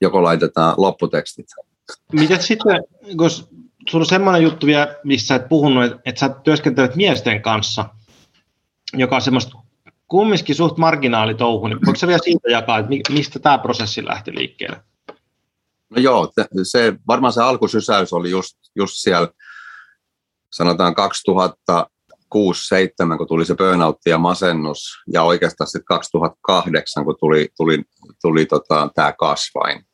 [0.00, 1.46] Joko laitetaan lopputekstit.
[2.12, 2.82] Miten sitten,
[3.16, 3.30] kun
[3.88, 7.84] sulla on semmoinen juttu vielä, missä et puhunut, että sä työskentelet miesten kanssa,
[8.92, 9.58] joka on semmoista
[10.10, 14.82] kumminkin suht marginaalitouhu, niin voiko sä vielä siitä jakaa, että mistä tämä prosessi lähti liikkeelle?
[15.90, 19.28] No joo, se, varmaan se alkusysäys oli just, just siellä
[20.50, 27.48] sanotaan 2006 2007 kun tuli se burnout ja masennus, ja oikeastaan sitten 2008, kun tuli,
[27.56, 27.82] tuli,
[28.22, 29.84] tuli tota, tämä kasvain.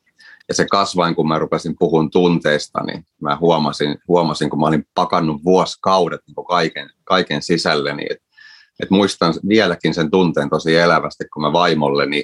[0.47, 4.87] Ja se kasvain, kun mä rupesin puhun tunteista, niin mä huomasin, huomasin kun mä olin
[4.93, 8.26] pakannut vuosikaudet niin kaiken, kaiken sisälleni, että
[8.79, 12.23] et muistan vieläkin sen tunteen tosi elävästi, kun mä vaimolleni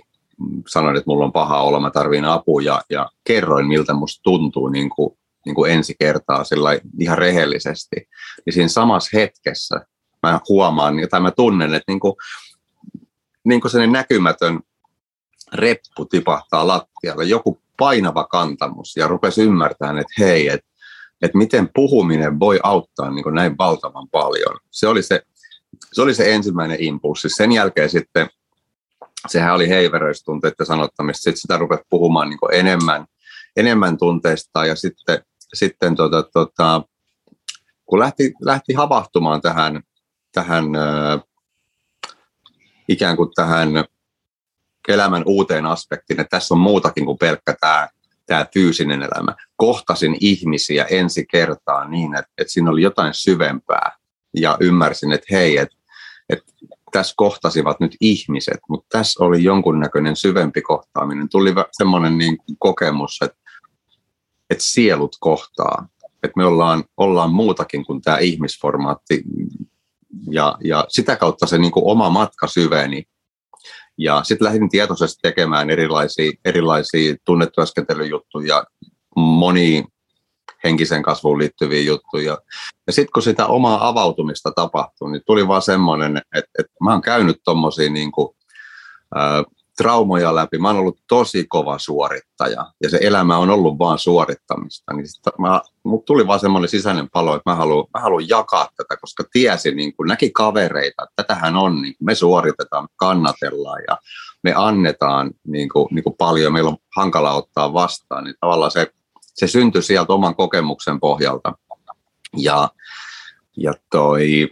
[0.68, 4.68] sanoin, että mulla on paha olla, mä tarviin apua ja, ja kerroin, miltä musta tuntuu
[4.68, 7.96] niin kuin, niin kuin ensi kertaa sillä ihan rehellisesti.
[8.46, 9.86] Niin siinä samassa hetkessä
[10.24, 12.14] mä huomaan, tai mä tunnen, että niin kuin,
[13.44, 14.60] niin kuin sellainen näkymätön
[15.54, 20.68] reppu tipahtaa lattialle, joku painava kantamus ja rupesi ymmärtämään, että hei, että,
[21.22, 24.60] että miten puhuminen voi auttaa niin kuin näin valtavan paljon.
[24.72, 25.22] Se oli se,
[25.94, 27.30] se oli se ensimmäinen impulssi.
[27.30, 28.30] Sen jälkeen sitten
[29.28, 31.22] sehän oli heiveröistunteiden sanottamista.
[31.24, 33.06] Sitten sitä rupesi puhumaan niin enemmän,
[33.56, 36.82] enemmän tunteista ja sitten, sitten tota, tota,
[37.86, 39.84] kun lähti, lähti havahtumaan tähän,
[40.32, 41.22] tähän äh,
[42.88, 43.70] ikään kuin tähän
[44.88, 47.90] elämän uuteen aspektiin, että tässä on muutakin kuin pelkkä tämä,
[48.26, 49.36] tämä fyysinen elämä.
[49.56, 53.98] Kohtasin ihmisiä ensi kertaa niin, että, että siinä oli jotain syvempää
[54.34, 55.76] ja ymmärsin, että hei, että,
[56.30, 56.54] että
[56.92, 61.30] tässä kohtasivat nyt ihmiset, mutta tässä oli jonkunnäköinen syvempi kohtaaminen.
[61.30, 63.38] Tuli semmoinen niin kokemus, että,
[64.50, 65.88] että sielut kohtaa,
[66.24, 69.24] että me ollaan, ollaan muutakin kuin tämä ihmisformaatti
[70.32, 73.04] ja, ja sitä kautta se niin kuin oma matka syveni.
[73.98, 78.64] Ja sitten lähdin tietoisesti tekemään erilaisia, erilaisia tunnetyöskentelyjuttuja,
[79.16, 79.86] moni
[80.64, 82.38] henkisen kasvuun liittyviä juttuja.
[82.88, 87.02] Ja sitten kun sitä omaa avautumista tapahtui, niin tuli vaan semmoinen, että, että mä oon
[87.02, 88.12] käynyt tuommoisia niin
[89.78, 90.58] traumoja läpi.
[90.58, 94.94] Mä oon ollut tosi kova suorittaja ja se elämä on ollut vaan suorittamista.
[94.94, 98.68] Niin sit mä, mut tuli vaan semmoinen sisäinen palo, että mä haluan, mä haluan jakaa
[98.78, 103.82] tätä, koska tiesin, niin kun näki kavereita, että tätähän on, niin me suoritetaan, me kannatellaan
[103.88, 103.98] ja
[104.44, 108.92] me annetaan niin kuin, niin kuin paljon, meillä on hankala ottaa vastaan, niin tavallaan se
[109.34, 111.54] se syntyi sieltä oman kokemuksen pohjalta.
[112.38, 112.70] Ja,
[113.58, 114.50] ja toi,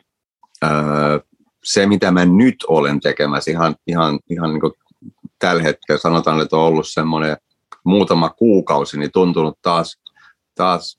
[0.62, 1.20] ää,
[1.64, 4.74] se, mitä mä nyt olen tekemässä ihan, ihan, ihan niin kuin
[5.40, 7.38] tällä hetkellä, sanotaan, että on ollut semmoinen
[7.84, 10.00] muutama kuukausi, niin tuntunut taas,
[10.56, 10.98] taas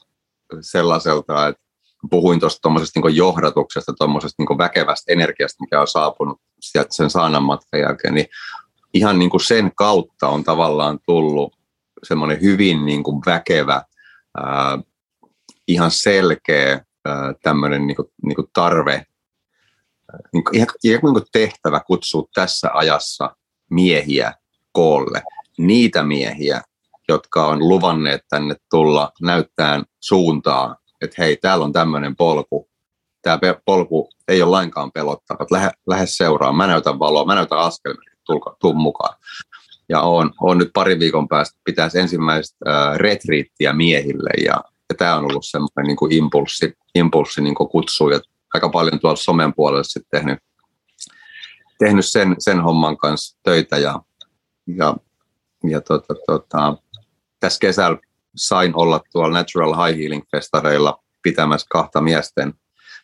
[0.60, 1.62] sellaiselta, että
[2.10, 7.80] puhuin tuosta niin johdatuksesta, tuommoisesta niin väkevästä energiasta, mikä on saapunut sieltä sen saanan matkan
[7.80, 8.26] jälkeen, niin
[8.94, 11.56] ihan niin kuin sen kautta on tavallaan tullut
[12.02, 13.82] semmoinen hyvin niin kuin väkevä,
[14.36, 14.78] ää,
[15.68, 19.06] ihan selkeä ää, tämmöinen niin kuin, niin kuin tarve,
[20.32, 23.36] niin kuin, ihan, ihan kuin tehtävä kutsua tässä ajassa
[23.70, 24.34] miehiä
[24.72, 25.22] koolle.
[25.58, 26.62] Niitä miehiä,
[27.08, 32.68] jotka on luvanneet tänne tulla näyttään suuntaa, että hei, täällä on tämmöinen polku.
[33.22, 35.46] Tämä polku ei ole lainkaan pelottava.
[35.50, 36.56] Lähde, lähde seuraamaan.
[36.68, 38.18] Mä näytän valoa, mä näytän askelmerkit,
[38.60, 39.16] tuu mukaan
[39.92, 45.16] ja on, on nyt parin viikon päästä pitäisi ensimmäistä äh, retriittiä miehille ja, ja tämä
[45.16, 48.20] on ollut semmoinen niin impulssi, impulssi niin kutsu ja
[48.54, 50.38] aika paljon tuolla somen puolella sitten tehnyt,
[51.78, 54.00] tehnyt sen, sen homman kanssa töitä ja,
[54.76, 54.96] ja,
[55.70, 56.76] ja tota, tota,
[57.40, 57.98] tässä kesällä
[58.36, 62.54] sain olla tuolla Natural High Healing Festareilla pitämässä kahta miesten,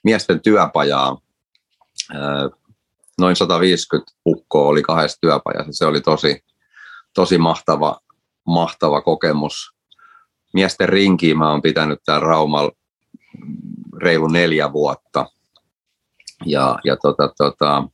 [0.05, 1.19] miesten työpajaa.
[3.21, 5.73] Noin 150 ukkoa oli kahdessa työpajassa.
[5.73, 6.45] Se oli tosi,
[7.19, 8.01] tosi mahtava,
[8.47, 9.73] mahtava kokemus.
[10.53, 12.73] Miesten rinkiin mä oon pitänyt täällä Raumalla
[14.03, 15.27] reilu neljä vuotta.
[16.47, 17.89] Ja, ja tota, tota,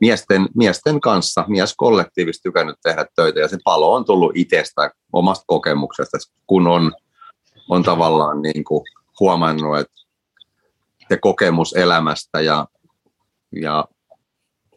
[0.00, 6.18] miesten, miesten kanssa, mieskollektiivisesti tykännyt tehdä töitä ja se palo on tullut itsestä, omasta kokemuksesta,
[6.46, 6.92] kun on,
[7.68, 8.84] on tavallaan niin kuin
[9.20, 10.00] huomannut, että
[11.08, 12.66] se kokemus elämästä ja,
[13.62, 13.84] ja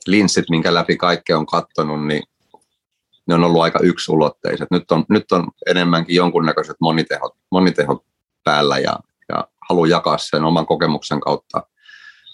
[0.08, 2.24] linssit, minkä läpi kaikki on kattonut, niin
[3.28, 4.68] ne on ollut aika yksulotteiset.
[4.72, 8.06] Nyt on, nyt on enemmänkin jonkunnäköiset monitehot, monitehot
[8.44, 8.96] päällä ja,
[9.30, 11.64] ja haluan jakaa sen oman kokemuksen kautta,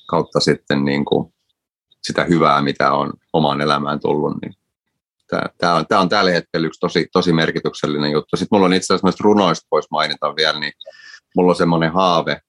[0.07, 1.33] kautta sitten niin kuin
[2.03, 4.33] sitä hyvää, mitä on omaan elämään tullut.
[4.41, 4.53] Niin
[5.57, 8.37] tämä, on, tämä on tällä hetkellä yksi tosi, tosi merkityksellinen juttu.
[8.37, 10.73] Sitten mulla on itse asiassa runoista voisi mainita vielä, niin
[11.35, 12.41] mulla on semmoinen haave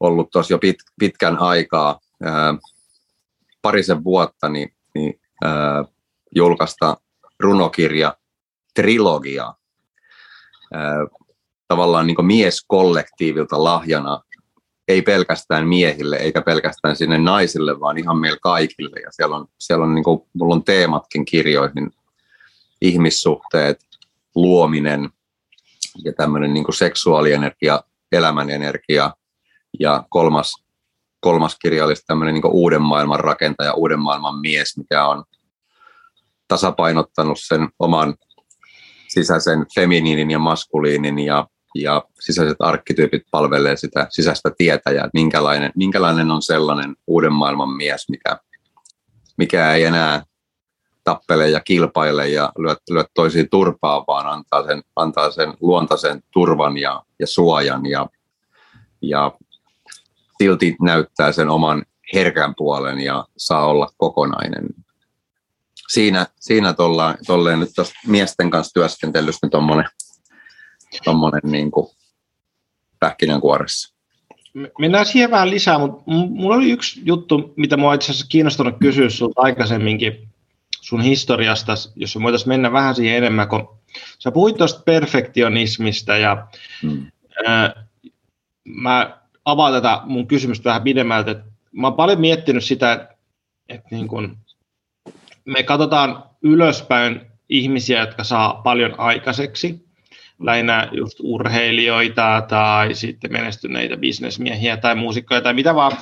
[0.00, 2.54] ollut tuossa jo pit, pitkän aikaa, ää,
[3.62, 5.84] parisen vuotta, niin, niin ää,
[6.34, 6.96] julkaista
[7.40, 8.16] runokirja,
[8.74, 9.54] trilogia,
[11.68, 14.20] tavallaan niin mieskollektiivilta lahjana,
[14.88, 19.00] ei pelkästään miehille eikä pelkästään sinne naisille, vaan ihan meille kaikille.
[19.00, 21.90] Ja siellä on, siellä on niin kuin, mulla on teematkin kirjoihin,
[22.80, 23.80] ihmissuhteet,
[24.34, 25.10] luominen
[26.04, 29.14] ja tämmöinen niin seksuaalienergia elämän energia.
[29.80, 30.52] Ja kolmas,
[31.20, 35.24] kolmas kirja olisi tämmöinen niin uuden maailman rakentaja, uuden maailman mies, mikä on
[36.50, 38.14] tasapainottanut sen oman
[39.08, 46.42] sisäisen feminiinin ja maskuliinin ja, ja sisäiset arkkityypit palvelee sitä sisäistä tietäjää, minkälainen, minkälainen on
[46.42, 48.38] sellainen uuden maailman mies, mikä,
[49.38, 50.22] mikä ei enää
[51.04, 56.78] tappele ja kilpaile ja lyö, lyö toisiin turpaa, vaan antaa sen, antaa sen luontaisen turvan
[56.78, 58.06] ja, ja suojan ja,
[59.02, 59.32] ja
[60.38, 61.84] silti näyttää sen oman
[62.14, 64.66] herkän puolen ja saa olla kokonainen.
[65.90, 67.70] Siinä, siinä tollaan, tolleen nyt
[68.06, 69.84] miesten kanssa työskentelystä tuommoinen
[71.04, 71.90] tommonen niin kuin
[73.00, 73.94] pähkinänkuoressa.
[74.78, 79.08] Mennään siihen vähän lisää, mutta mulla oli yksi juttu, mitä mua itse asiassa kiinnostunut kysyä
[79.08, 80.28] sinulta aikaisemminkin
[80.80, 83.68] sun historiasta, jos me voitaisiin mennä vähän siihen enemmän, kun
[84.18, 86.46] sä puhuit tuosta perfektionismista ja
[86.82, 87.06] hmm.
[87.46, 87.86] ää,
[88.64, 91.42] mä avaan tätä mun kysymystä vähän pidemmältä.
[91.72, 93.14] Mä oon paljon miettinyt sitä, että,
[93.68, 94.36] että niin kun
[95.50, 99.86] me katsotaan ylöspäin ihmisiä, jotka saa paljon aikaiseksi,
[100.40, 105.92] lähinnä just urheilijoita tai sitten menestyneitä bisnesmiehiä tai muusikkoja tai mitä vaan.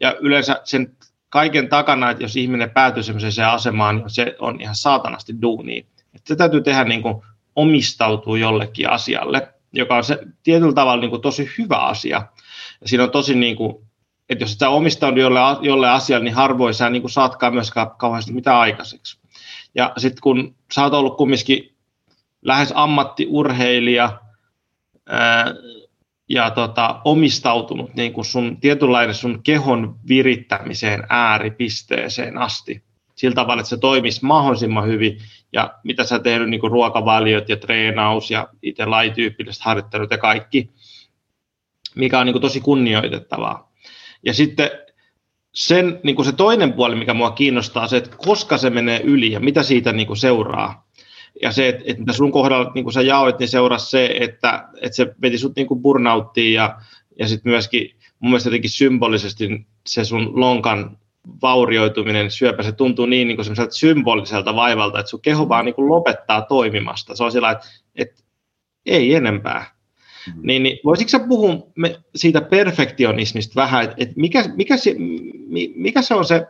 [0.00, 0.96] Ja yleensä sen
[1.28, 5.86] kaiken takana, että jos ihminen päätyy sellaiseen asemaan, niin se on ihan saatanasti duuni.
[6.24, 7.22] Se täytyy tehdä niin kuin
[7.56, 12.22] omistautua jollekin asialle, joka on se tietyllä tavalla niin kuin tosi hyvä asia.
[12.80, 13.87] Ja siinä on tosi niin kuin,
[14.28, 18.60] että jos sä omistaudu jolle, jolle asialle, niin harvoin sä niin saatkaan myöskään kauheasti mitä
[18.60, 19.18] aikaiseksi.
[19.74, 21.74] Ja sitten kun sä oot ollut kumminkin
[22.42, 24.20] lähes ammattiurheilija,
[25.06, 25.54] ää,
[26.28, 32.82] ja tota, omistautunut niin kuin sun tietynlainen sun kehon virittämiseen ääripisteeseen asti.
[33.14, 35.18] Sillä tavalla, että se toimisi mahdollisimman hyvin
[35.52, 40.70] ja mitä sä tehnyt niin kuin ruokavaliot ja treenaus ja itse lajityypilliset harjoittelut ja kaikki,
[41.94, 43.67] mikä on niin kuin tosi kunnioitettavaa.
[44.22, 44.70] Ja sitten
[45.54, 49.32] sen, niin kuin se toinen puoli, mikä mua kiinnostaa, se, että koska se menee yli
[49.32, 50.88] ja mitä siitä niin kuin seuraa
[51.42, 54.96] ja se, että, että sun kohdalla, niin kuin sä jaoit, niin seurasi se, että, että
[54.96, 56.80] se veti sut niin kuin burnouttiin ja,
[57.18, 60.98] ja sitten myöskin mun mielestä jotenkin symbolisesti se sun lonkan
[61.42, 65.88] vaurioituminen, syöpä, se tuntuu niin, niin kuin symboliselta vaivalta, että sun keho vaan niin kuin
[65.88, 67.16] lopettaa toimimasta.
[67.16, 68.22] Se on sillä, että, että
[68.86, 69.77] ei enempää.
[70.28, 70.46] Mm-hmm.
[70.46, 74.96] Niin, niin voisitko sä puhua me, siitä perfektionismista vähän, että, että mikä, mikä, se,
[75.74, 76.46] mikä se on se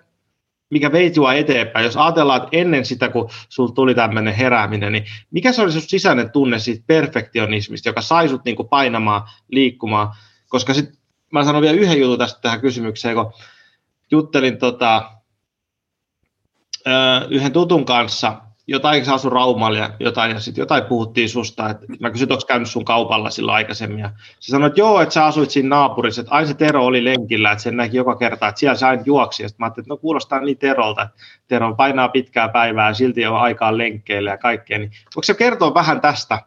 [0.71, 1.85] mikä vei sinua eteenpäin.
[1.85, 5.89] Jos ajatellaan, että ennen sitä, kun sinulla tuli tämmöinen herääminen, niin mikä se oli sinun
[5.89, 10.09] sisäinen tunne siitä perfektionismista, joka sai sinut niin painamaan, liikkumaan?
[10.49, 10.97] Koska sitten
[11.33, 13.33] mä sanon vielä yhden jutun tästä tähän kysymykseen, kun
[14.11, 15.13] juttelin tota,
[17.31, 21.87] yhden tutun kanssa, jotain se asui Raumalla ja jotain, ja sitten jotain puhuttiin susta, että
[22.01, 25.25] mä kysyin, onko käynyt sun kaupalla silloin aikaisemmin, ja se sanoi, että joo, että sä
[25.25, 28.59] asuit siinä naapurissa, että aina se Tero oli lenkillä, että sen näki joka kerta, että
[28.59, 31.17] siellä sä aina juoksi, ja sitten mä ajattelin, että no kuulostaa niin Terolta, että
[31.49, 35.75] Tero painaa pitkää päivää, ja silti on aikaa lenkkeille ja kaikkea, niin voiko se kertoa
[35.75, 36.43] vähän tästä,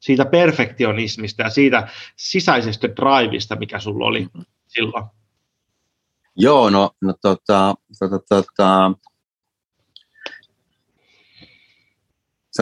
[0.00, 4.26] siitä perfektionismista ja siitä sisäisestä drivista, mikä sulla oli
[4.66, 5.04] silloin?
[6.36, 8.92] Joo, no, no tota, tota, tota,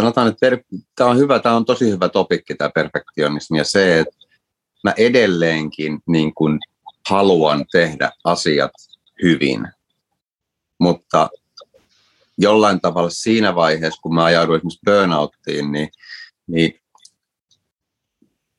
[0.01, 0.63] sanotaan, että per,
[0.97, 4.17] tämä on hyvä, tämä on tosi hyvä topikki tämä perfektionismi ja se, että
[4.85, 6.59] mä edelleenkin niin kuin
[7.09, 8.71] haluan tehdä asiat
[9.23, 9.69] hyvin,
[10.81, 11.29] mutta
[12.39, 15.89] jollain tavalla siinä vaiheessa, kun mä ajauduin esimerkiksi burnouttiin, niin,
[16.47, 16.81] niin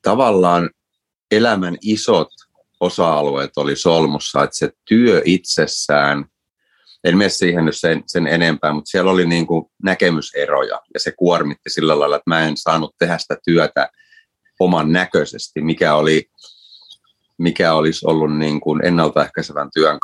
[0.02, 0.70] tavallaan
[1.30, 2.28] elämän isot
[2.80, 6.24] osa-alueet oli solmussa, että se työ itsessään–
[7.04, 11.12] en mene siihen nyt sen, sen enempää, mutta siellä oli niin kuin näkemyseroja ja se
[11.12, 13.90] kuormitti sillä lailla, että mä en saanut tehdä sitä työtä
[14.60, 16.30] oman näköisesti, mikä, oli,
[17.38, 19.98] mikä olisi ollut niin kuin ennaltaehkäisevän työn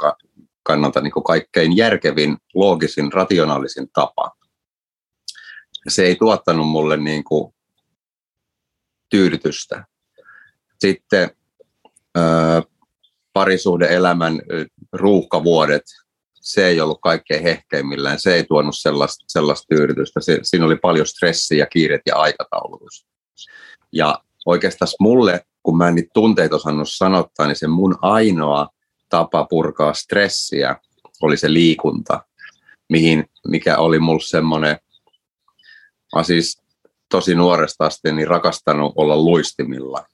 [0.63, 4.33] kannalta niin kuin kaikkein järkevin, loogisin, rationaalisin tapa.
[5.89, 7.55] Se ei tuottanut mulle niin kuin
[9.11, 9.85] tyydytystä.
[10.79, 11.31] Sitten
[13.33, 14.43] parisuhde-elämän
[14.93, 15.83] ruuhkavuodet,
[16.45, 20.21] se ei ollut kaikkein hehkeimmillään, se ei tuonut sellaista, sellaista tyydytystä.
[20.21, 23.07] Se, siinä oli paljon stressiä, kiiret ja aikataulutus.
[23.93, 28.69] Ja oikeastaan mulle, kun mä en niitä tunteita osannut sanottaa, niin se mun ainoa
[29.09, 30.77] tapa purkaa stressiä
[31.23, 32.25] oli se liikunta,
[32.89, 34.79] mihin, mikä oli mulle semmoinen,
[36.17, 36.63] mä siis
[37.09, 40.07] tosi nuoresta asti niin rakastanut olla luistimilla.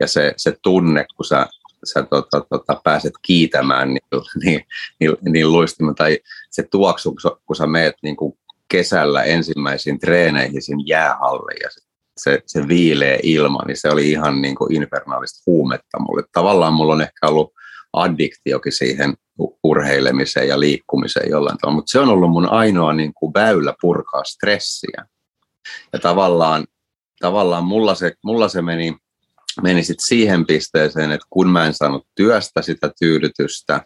[0.00, 1.46] Ja se, se tunne, kun sä
[1.84, 4.02] sä tota, tota, pääset kiitämään niin,
[4.44, 4.64] niin,
[5.00, 6.18] niin, niin luistimen, tai
[6.50, 11.68] se tuoksu, kun sä, kun sä meet niin kuin kesällä ensimmäisiin treeneihin sinne jäähalliin ja
[12.16, 16.22] se, se viileä ilma, niin se oli ihan niin kuin infernaalista huumetta mulle.
[16.32, 17.52] Tavallaan mulla on ehkä ollut
[17.92, 19.14] addiktiokin siihen
[19.64, 24.24] urheilemiseen ja liikkumiseen jollain tavalla, mutta se on ollut mun ainoa niin kuin väylä purkaa
[24.24, 25.06] stressiä.
[25.92, 26.64] Ja tavallaan,
[27.20, 28.96] tavallaan mulla, se, mulla se meni,
[29.62, 33.84] meni sit siihen pisteeseen, että kun mä en saanut työstä sitä tyydytystä,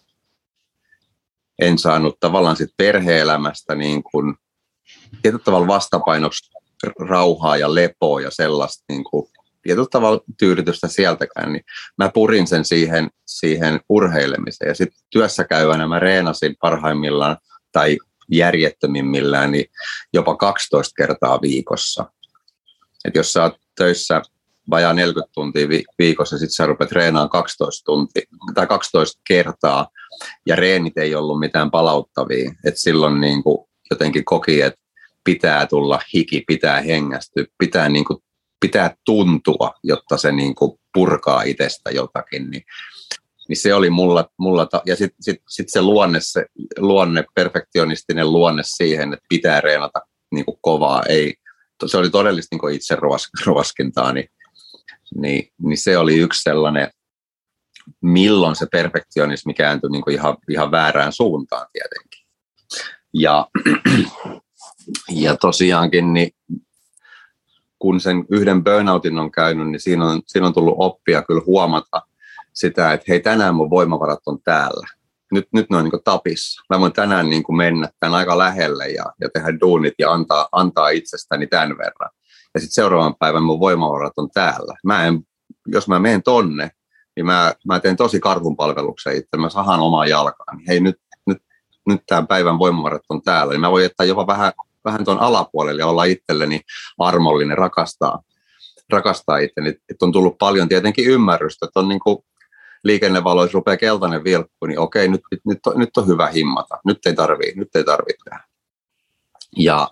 [1.58, 4.34] en saanut tavallaan sit perhe-elämästä niin kuin,
[5.22, 6.50] tietyllä tavalla vastapainoksi
[6.98, 9.30] rauhaa ja lepoa ja sellaista niin kuin,
[9.62, 11.64] tietyllä tavalla tyydytystä sieltäkään, niin
[11.98, 14.68] mä purin sen siihen, siihen urheilemiseen.
[14.68, 17.36] Ja sitten työssä käyvänä mä reenasin parhaimmillaan
[17.72, 17.98] tai
[18.30, 19.66] järjettömimmillään niin
[20.12, 22.12] jopa 12 kertaa viikossa.
[23.04, 24.22] Et jos sä oot töissä
[24.70, 28.22] vajaa 40 tuntia viikossa, sitten sä rupeat treenaamaan 12, tuntia,
[28.54, 29.88] tai 12 kertaa,
[30.46, 32.52] ja reenit ei ollut mitään palauttavia.
[32.64, 33.58] Et silloin niin kuin
[33.90, 34.80] jotenkin koki, että
[35.24, 38.18] pitää tulla hiki, pitää hengästyä, pitää, niin kuin,
[38.60, 42.50] pitää tuntua, jotta se niin kuin purkaa itsestä jotakin.
[42.50, 42.62] Niin,
[43.48, 46.46] niin se oli mulla, mulla ja sitten sit, sit se luonne, se
[46.78, 50.00] luonne, perfektionistinen luonne siihen, että pitää reenata
[50.32, 51.34] niin kuin kovaa, ei,
[51.86, 52.96] se oli todellista niin itse
[53.44, 54.28] ruoskintaa, niin,
[55.14, 56.90] niin, niin se oli yksi sellainen,
[58.00, 62.26] milloin se perfektionismi kääntyi niin kuin ihan, ihan väärään suuntaan tietenkin.
[63.14, 63.48] Ja,
[65.22, 66.30] ja tosiaankin, niin
[67.78, 72.02] kun sen yhden burnoutin on käynyt, niin siinä on, siinä on tullut oppia kyllä huomata
[72.52, 74.86] sitä, että hei tänään mun voimavarat on täällä.
[75.32, 76.62] Nyt, nyt ne on niin tapissa.
[76.70, 80.88] Mä voin tänään niin mennä tämän aika lähelle ja, ja tehdä duunit ja antaa, antaa
[80.88, 82.10] itsestäni tämän verran.
[82.54, 84.74] Ja sitten seuraavan päivän mun voimavarat on täällä.
[84.84, 85.20] Mä en,
[85.66, 86.70] jos mä menen tonne,
[87.16, 89.36] niin mä, mä teen tosi karhunpalveluksen itse.
[89.36, 90.60] Mä sahan omaa jalkaan.
[90.68, 90.96] Hei, nyt,
[91.26, 91.42] nyt,
[91.86, 93.52] nyt tämän päivän voimavarat on täällä.
[93.52, 94.52] Niin mä voin jättää jopa vähän,
[94.84, 96.60] vähän tuon alapuolelle ja olla itselleni
[96.98, 98.22] armollinen, rakastaa,
[98.92, 99.68] rakastaa itteni.
[99.68, 102.18] Että on tullut paljon tietenkin ymmärrystä, että on niin kuin
[102.84, 106.78] liikennevaloissa rupeaa keltainen vilkku, niin okei, nyt, nyt, nyt, on, nyt on hyvä himmata.
[106.84, 108.44] Nyt ei tarvii, nyt ei tarvii tehdä.
[109.56, 109.88] Ja,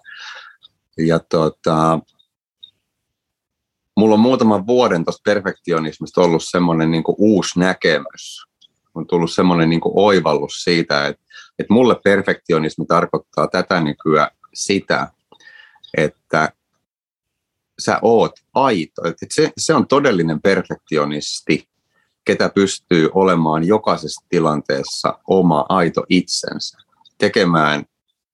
[0.98, 2.00] ja tota,
[3.98, 8.44] mulla on muutaman vuoden tuosta perfektionismista ollut semmoinen niin uusi näkemys.
[8.94, 11.22] On tullut semmoinen niin oivallus siitä, että,
[11.58, 15.10] että mulle perfektionismi tarkoittaa tätä nykyään sitä,
[15.96, 16.52] että
[17.78, 19.08] sä oot aito.
[19.08, 21.68] Että se, se on todellinen perfektionisti,
[22.24, 26.78] ketä pystyy olemaan jokaisessa tilanteessa oma aito itsensä,
[27.18, 27.84] tekemään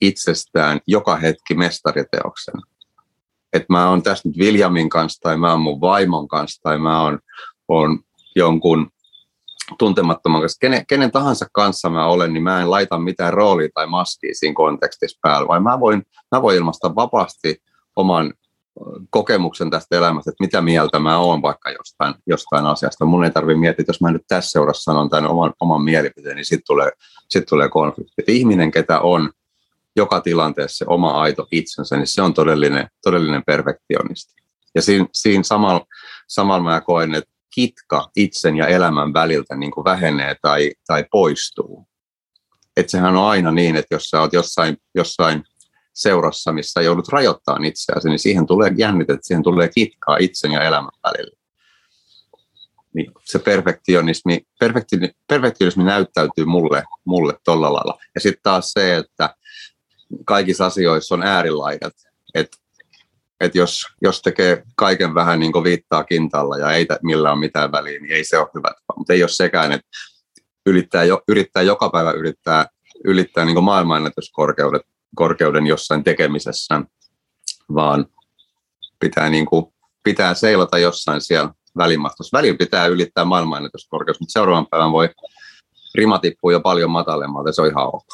[0.00, 2.54] itsestään joka hetki mestariteoksen
[3.54, 7.02] että mä oon tässä nyt Viljamin kanssa tai mä oon mun vaimon kanssa tai mä
[7.02, 7.18] oon,
[7.68, 7.98] oon
[8.36, 8.90] jonkun
[9.78, 13.86] tuntemattoman kanssa, kenen, kenen tahansa kanssa mä olen, niin mä en laita mitään roolia tai
[13.86, 16.02] maskia siinä kontekstissa päällä, vaan mä voin,
[16.32, 17.62] mä voin ilmaista vapaasti
[17.96, 18.34] oman
[19.10, 23.04] kokemuksen tästä elämästä, että mitä mieltä mä oon vaikka jostain, jostain asiasta.
[23.04, 26.36] Mun ei tarvitse miettiä, että jos mä nyt tässä seurassa sanon tämän oman, oman mielipiteen,
[26.36, 26.90] niin sitten tulee,
[27.28, 28.22] sit tulee konflikti.
[28.28, 29.30] ihminen, ketä on,
[29.96, 34.34] joka tilanteessa se oma aito itsensä, niin se on todellinen, todellinen perfektionisti.
[34.74, 35.86] Ja siinä, siinä samalla,
[36.28, 41.86] samalla mä koen, että kitka itsen ja elämän väliltä niin kuin vähenee tai, tai poistuu.
[42.76, 45.44] Että sehän on aina niin, että jos sä oot jossain, jossain
[45.92, 50.92] seurassa, missä joudut rajoittamaan itseäsi, niin siihen tulee jännitet, siihen tulee kitkaa itsen ja elämän
[51.04, 51.36] välillä.
[52.94, 54.40] Niin se perfektionismi,
[55.28, 57.98] perfektionismi näyttäytyy mulle, mulle tolla lailla.
[58.14, 59.34] Ja sitten taas se, että
[60.24, 61.92] kaikissa asioissa on äärilaidat.
[62.34, 62.48] Et,
[63.40, 67.72] et jos, jos tekee kaiken vähän niin kuin viittaa kintalla ja ei millään ole mitään
[67.72, 68.74] väliä, niin ei se ole hyvä.
[68.96, 69.88] Mutta ei ole sekään, että
[70.66, 72.66] yrittää, jo, yrittää joka päivä yrittää
[73.04, 74.80] ylittää niin maailmanennätyskorkeuden
[75.14, 76.82] korkeuden jossain tekemisessä,
[77.74, 78.06] vaan
[79.00, 79.66] pitää, niin kuin,
[80.02, 82.36] pitää seilata jossain siellä välimaastossa.
[82.38, 85.08] Välillä pitää ylittää maailmanennätyskorkeus, mutta seuraavan päivän voi
[85.94, 88.06] rima tippua jo paljon matalemmalta, se on ihan ok.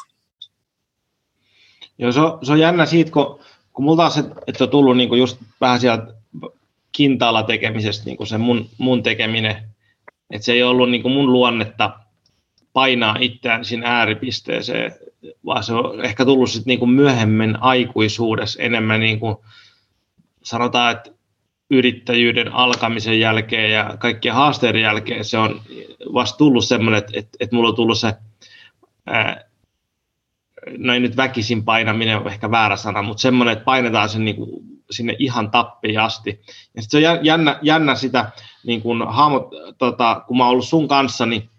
[2.01, 3.39] Joo, se on, se on jännä siitä, kun,
[3.73, 6.13] kun mulla taas, että on tullut niin just vähän sieltä
[6.91, 9.55] kintaalla tekemisestä niin se mun, mun tekeminen,
[10.31, 11.99] että se ei ollut niin mun luonnetta
[12.73, 14.95] painaa itseään siinä ääripisteeseen,
[15.45, 19.35] vaan se on ehkä tullut sitten niin myöhemmin aikuisuudessa enemmän niin kuin
[20.43, 21.11] sanotaan, että
[21.69, 25.61] yrittäjyyden alkamisen jälkeen ja kaikkien haasteiden jälkeen se on
[26.13, 28.13] vasta tullut semmoinen, että, että, että mulla on tullut se
[29.05, 29.50] ää,
[30.77, 34.35] no ei nyt väkisin painaminen on ehkä väärä sana, mutta semmoinen, että painetaan sen niin
[34.35, 34.49] kuin
[34.91, 36.41] sinne ihan tappiin asti.
[36.75, 38.31] Ja sitten se on jännä, jännä sitä,
[38.65, 41.49] niin kuin hahmot, tota, kun mä oon ollut sun kanssa, niin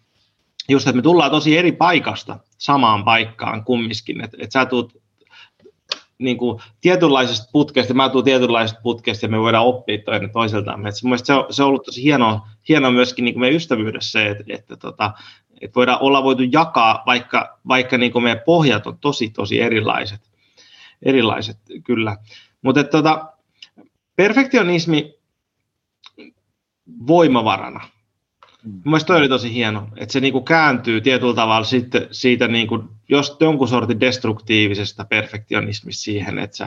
[0.69, 4.25] just, että me tullaan tosi eri paikasta samaan paikkaan kumminkin.
[4.25, 5.02] Että et sä tuut
[6.19, 10.87] niin kuin, tietynlaisesta putkeesta, mä tuun tietynlaisesta putkeesta ja me voidaan oppia toinen toiseltaan.
[10.87, 14.11] Et se, se, on, se on ollut tosi hienoa, hienoa myöskin niin kuin meidän ystävyydessä
[14.11, 15.13] se, että, että, tota,
[15.61, 20.21] että voidaan olla voitu jakaa, vaikka, vaikka niin kuin meidän pohjat on tosi, tosi erilaiset.
[21.03, 22.17] Erilaiset, kyllä.
[22.63, 23.33] Mutta tota,
[24.17, 25.15] perfektionismi
[27.07, 27.81] voimavarana.
[28.65, 28.81] Mm.
[28.85, 33.37] Mielestäni toi oli tosi hieno, että se niinku kääntyy tietyllä tavalla sitten siitä niinku, jos
[33.41, 36.67] jonkun sortin destruktiivisesta perfektionismista siihen, että se,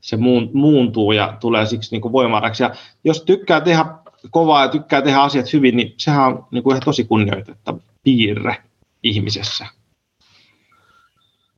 [0.00, 0.16] se
[0.52, 2.62] muuntuu ja tulee siksi niinku voimavaraksi.
[2.62, 2.74] Ja
[3.04, 3.84] jos tykkää tehdä
[4.30, 8.56] kovaa ja tykkää tehdä asiat hyvin, niin sehän on niinku ihan tosi kunnioitettava piirre
[9.02, 9.66] ihmisessä.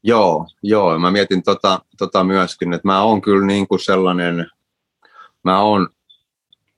[0.02, 0.98] Joo, joo.
[0.98, 4.46] Mä mietin tota, tota myöskin, että mä oon kyllä niin kuin sellainen,
[5.42, 5.88] mä oon,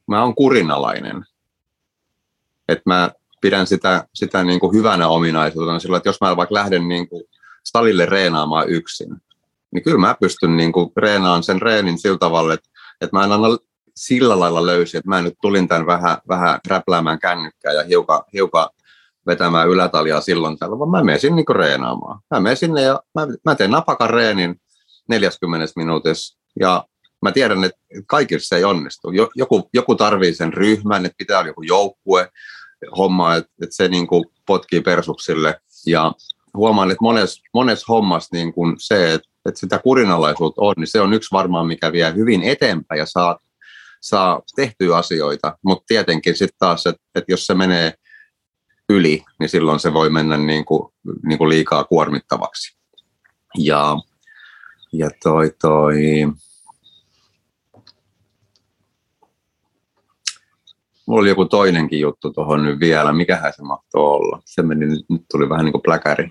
[0.06, 1.24] mä oon kurinalainen.
[2.68, 6.88] Että mä pidän sitä, sitä niin kuin hyvänä ominaisuutena sillä, että jos mä vaikka lähden
[6.88, 7.24] niin kuin
[7.70, 9.16] salille reenaamaan yksin,
[9.70, 12.68] niin kyllä mä pystyn niin kuin reenaamaan sen reenin sillä tavalla, että,
[13.00, 13.48] että mä en anna
[13.96, 18.68] sillä lailla löysi, että mä nyt tulin tämän vähän, vähän räpläämään kännykkää ja hiukan, hiukan
[19.26, 22.20] vetämään ylätaljaa silloin tällä, vaan mä menen sinne niin reenaamaan.
[22.30, 24.60] Mä menen sinne ja mä, mä teen napakan reenin
[25.08, 26.84] 40 minuutissa ja
[27.22, 29.10] mä tiedän, että kaikille se ei onnistu.
[29.34, 32.28] Joku, joku tarvii sen ryhmän, että pitää olla joku joukkue,
[32.96, 36.12] homma, että, että se niin kuin potkii persuksille ja
[36.58, 41.00] huomaan, että monessa mones hommassa niin kuin se, että, että sitä kurinalaisuutta on, niin se
[41.00, 43.38] on yksi varmaan, mikä vie hyvin eteenpäin ja saa,
[44.00, 47.94] saa tehtyä asioita, mutta tietenkin sitten taas, että, että jos se menee
[48.88, 50.92] yli, niin silloin se voi mennä niin kuin,
[51.26, 52.78] niin kuin liikaa kuormittavaksi.
[53.58, 53.96] Ja,
[54.92, 55.94] ja toi, toi,
[61.08, 63.12] Mulla oli joku toinenkin juttu tuohon nyt vielä.
[63.12, 64.42] Mikähän se mahtoi olla?
[64.44, 66.28] Se meni, nyt tuli vähän niin kuin pläkäri.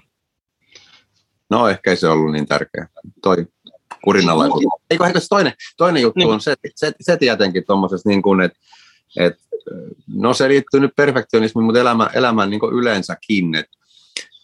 [1.49, 2.87] No ehkä ei se ollut niin tärkeä.
[3.23, 3.45] Toi
[4.03, 4.63] kurinalaisuus.
[4.89, 6.29] Eikö, eikö se toinen, toinen juttu niin.
[6.29, 8.59] on se, se, se tietenkin tuommoisessa niin kuin, että
[9.17, 9.35] et,
[10.15, 13.55] no se liittyy nyt perfektionismiin, mutta elämä, elämään niin yleensäkin.
[13.55, 13.65] Et,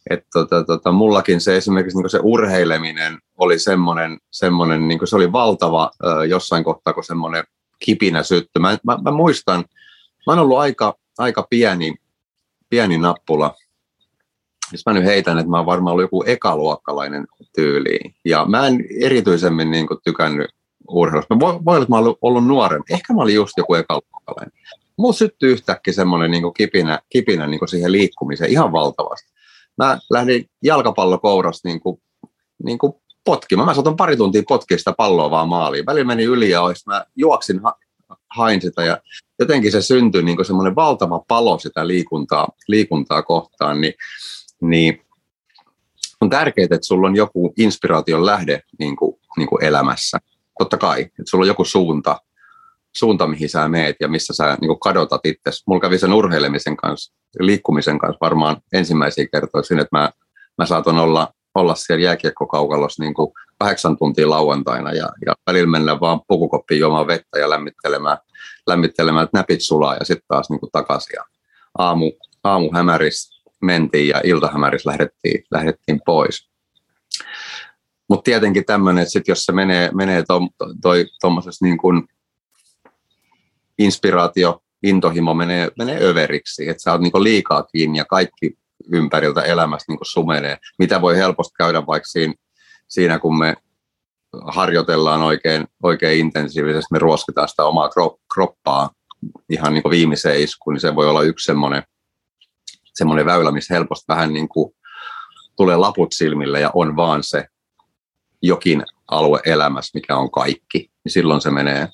[0.10, 5.32] et tota, tota, mullakin se esimerkiksi niin se urheileminen oli semmoinen, semmoinen niin se oli
[5.32, 7.44] valtava ö, jossain kohtaa, kun semmoinen
[7.80, 8.60] kipinä syttyi.
[8.60, 9.66] Mä, mä, mä muistan,
[10.28, 11.96] mä oon ollut aika, aika pieni,
[12.70, 13.56] pieni nappula.
[14.72, 18.00] Jos mä nyt heitän, että mä oon varmaan ollut joku ekaluokkalainen tyyli.
[18.26, 20.52] Ja mä en erityisemmin niin kuin, tykännyt
[20.88, 21.36] urheilusta.
[21.36, 22.94] Mä voi, voi olla, että mä oon ollut nuorempi.
[22.94, 24.54] Ehkä mä olin just joku ekaluokkalainen.
[24.98, 29.34] Mulla syttyi yhtäkkiä semmoinen niin kipinä, kipinä niin kuin siihen liikkumiseen ihan valtavasti.
[29.78, 32.02] Mä lähdin jalkapallokourasta niin kuin,
[32.64, 32.94] niin kuin
[33.26, 33.68] potkimaan.
[33.68, 35.86] Mä saatan pari tuntia potkia sitä palloa vaan maaliin.
[35.86, 37.76] Välillä meni yli ja olisi, mä juoksin, ha,
[38.36, 38.98] hain sitä ja
[39.40, 43.82] jotenkin se syntyi niin semmoinen valtava palo sitä liikuntaa, liikuntaa kohtaan.
[43.82, 43.94] Niin,
[44.70, 45.02] niin
[46.22, 50.18] on tärkeää, että sulla on joku inspiraation lähde niin kuin, niin kuin elämässä
[50.60, 52.20] totta kai, että sulla on joku suunta,
[52.94, 55.52] suunta mihin sä meet ja missä sä niin kadotat itse.
[55.68, 60.12] Mulla kävi sen urheilemisen kanssa, liikkumisen kanssa varmaan ensimmäisiä kertoja siinä, että mä,
[60.58, 66.00] mä saatan olla, olla siellä jääkiekkokaukalossa niin kuin kahdeksan tuntia lauantaina ja, ja välillä mennä
[66.00, 68.18] vaan pukukoppiin juomaan vettä ja lämmittelemään,
[68.68, 71.14] lämmittelemään että näpit sulaa ja sitten taas niin kuin takaisin.
[71.16, 71.24] Ja
[71.78, 72.12] aamu,
[72.44, 73.33] aamu hämäris
[73.64, 76.50] mentiin ja iltahämäris lähdettiin, lähdettiin pois.
[78.10, 80.24] Mutta tietenkin tämmöinen, että sit jos se menee, menee
[81.22, 82.08] tuommoisessa niin kuin
[83.80, 88.58] inspiraatio, intohimo menee, menee överiksi, että sä oot niin liikaa kiinni ja kaikki
[88.92, 92.34] ympäriltä elämästä niin sumenee, mitä voi helposti käydä vaikka siinä,
[92.88, 93.56] siinä kun me
[94.48, 97.90] harjoitellaan oikein, oikein intensiivisesti, me ruoskitaan sitä omaa
[98.34, 98.90] kroppaa
[99.50, 101.84] ihan niin viimeiseen iskuun, niin se voi olla yksi semmoinen,
[102.94, 104.76] semmoinen väylä, missä helposti vähän niin kuin
[105.58, 107.48] tulee laput silmille ja on vaan se
[108.42, 111.88] jokin alue elämässä, mikä on kaikki, niin silloin se menee,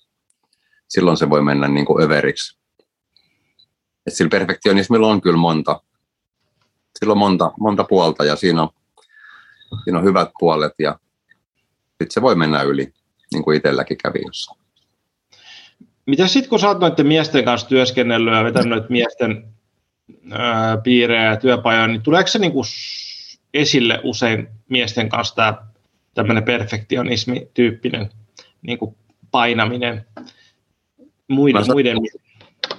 [0.87, 2.59] silloin se voi mennä niin kuin överiksi.
[4.07, 5.81] Et sillä perfektionismilla on kyllä monta,
[6.99, 8.69] sillä on monta, monta puolta ja siinä on,
[9.83, 10.99] siinä on hyvät puolet ja
[11.87, 12.93] sitten se voi mennä yli,
[13.33, 14.59] niin kuin itselläkin kävi jossain.
[16.05, 19.53] Mitä sitten, kun sä oot noiden miesten kanssa työskennellyt ja vetänyt miesten
[20.83, 22.65] piirejä ja työpajoja, niin tuleeko se niin kuin
[23.53, 25.57] esille usein miesten kanssa tämä
[26.13, 28.09] tämmöinen perfektionismi-tyyppinen
[28.61, 28.95] niin kuin
[29.31, 30.05] painaminen
[31.27, 31.97] muiden, mä muiden.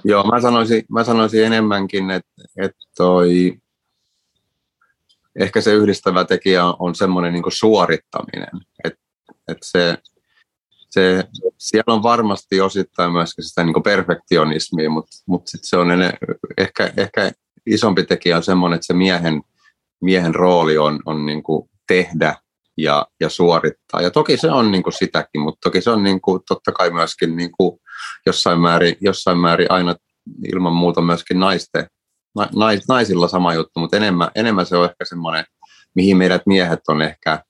[0.03, 3.57] Joo, mä sanoisin, mä sanoisin enemmänkin, että, että toi,
[5.35, 8.49] ehkä se yhdistävä tekijä on, on semmoinen niin suorittaminen.
[8.83, 8.99] Että,
[9.47, 9.97] että se,
[10.91, 11.23] se,
[11.57, 16.13] siellä on varmasti osittain myöskin sitä niin perfektionismia, mutta, mutta sit se on ene,
[16.57, 17.31] ehkä, ehkä
[17.65, 19.41] isompi tekijä on semmoinen, että se miehen,
[20.01, 21.43] miehen rooli on, on niin
[21.87, 22.35] tehdä
[22.77, 24.01] ja, ja suorittaa.
[24.01, 26.91] Ja toki se on niin kuin sitäkin, mutta toki se on niin kuin, totta kai
[26.91, 27.79] myöskin niin kuin
[28.25, 29.95] jossain, määrin, jossain määrin aina
[30.53, 31.87] ilman muuta myöskin naisten,
[32.55, 35.45] nais, naisilla sama juttu, mutta enemmän, enemmän se on ehkä semmoinen,
[35.95, 37.43] mihin meidät miehet on ehkä,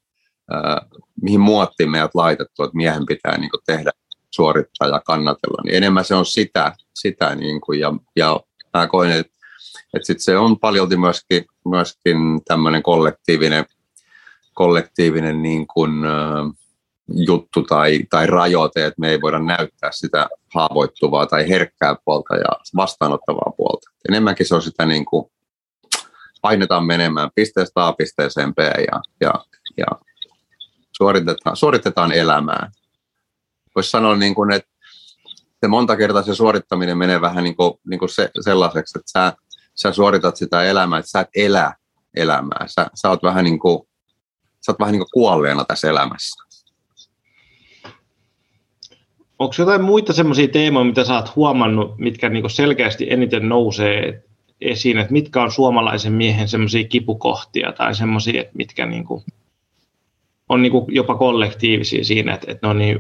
[0.54, 3.92] äh, mihin muottiin meidät laitettu, että miehen pitää niin kuin tehdä,
[4.32, 8.40] suorittaa ja kannatella, niin enemmän se on sitä, sitä niin kuin, ja, ja
[8.74, 9.34] mä koen, että,
[9.94, 13.66] että sit se on paljolti myöskin, myöskin tämmöinen kollektiivinen
[14.54, 16.56] kollektiivinen niin kuin, uh,
[17.16, 22.50] juttu tai, tai rajoite, että me ei voida näyttää sitä haavoittuvaa tai herkkää puolta ja
[22.76, 23.92] vastaanottavaa puolta.
[24.10, 25.32] Enemmänkin se on sitä niin kuin,
[26.42, 29.34] painetaan menemään pisteestä A pisteeseen B ja, ja,
[29.78, 29.86] ja
[31.02, 32.72] suoritetaan, suoritetaan elämää.
[33.76, 34.70] Voisi sanoa, niin kuin, että
[35.62, 39.34] se monta kertaa se suorittaminen menee vähän niin kuin, niin kuin se, sellaiseksi, että sä,
[39.76, 41.74] sä suoritat sitä elämää, että sä et elä
[42.16, 42.66] elämää.
[42.68, 43.88] Sä, sä oot vähän niin kuin
[44.66, 46.44] sä oot vähän niin kuin kuolleena tässä elämässä.
[49.40, 54.24] Onko jotain muita semmoisia teemoja, mitä sä oot huomannut, mitkä niin selkeästi eniten nousee
[54.62, 59.24] esiin, että mitkä on suomalaisen miehen semmoisia kipukohtia tai semmoisia, mitkä niin kuin
[60.52, 63.00] on niin kuin jopa kollektiivisia siinä, että, että ne on niin,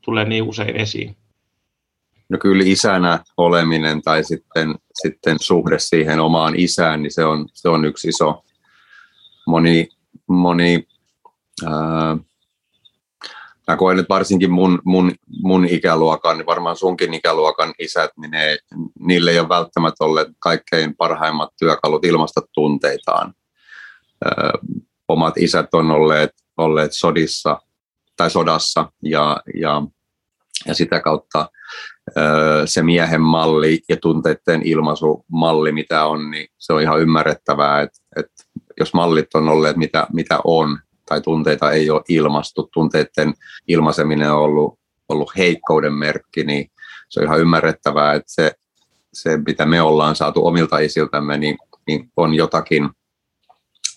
[0.00, 1.16] tulee niin usein esiin?
[2.28, 7.68] No kyllä isänä oleminen tai sitten, sitten suhde siihen omaan isään, niin se on, se
[7.68, 8.44] on yksi iso.
[9.46, 9.88] Moni,
[10.26, 10.86] moni,
[11.66, 12.16] ää,
[13.68, 15.12] mä koen, että varsinkin mun, mun,
[15.42, 18.58] mun ikäluokan, niin varmaan sunkin ikäluokan isät, niin ne,
[19.00, 23.34] niille ei ole välttämättä olleet kaikkein parhaimmat työkalut ilmaista tunteitaan.
[24.24, 24.50] Ää,
[25.08, 27.60] omat isät on olleet, olleet sodissa
[28.16, 29.82] tai sodassa ja, ja,
[30.66, 31.48] ja sitä kautta
[32.64, 38.44] se miehen malli ja tunteiden ilmaisumalli, mitä on, niin se on ihan ymmärrettävää, että, että
[38.80, 40.78] jos mallit on olleet mitä, mitä on,
[41.08, 43.34] tai tunteita ei ole ilmastu, tunteiden
[43.68, 44.78] ilmaiseminen on ollut,
[45.08, 46.70] ollut heikkouden merkki, niin
[47.08, 48.52] se on ihan ymmärrettävää, että se,
[49.12, 52.90] se mitä me ollaan saatu omilta isiltämme, niin, niin on jotakin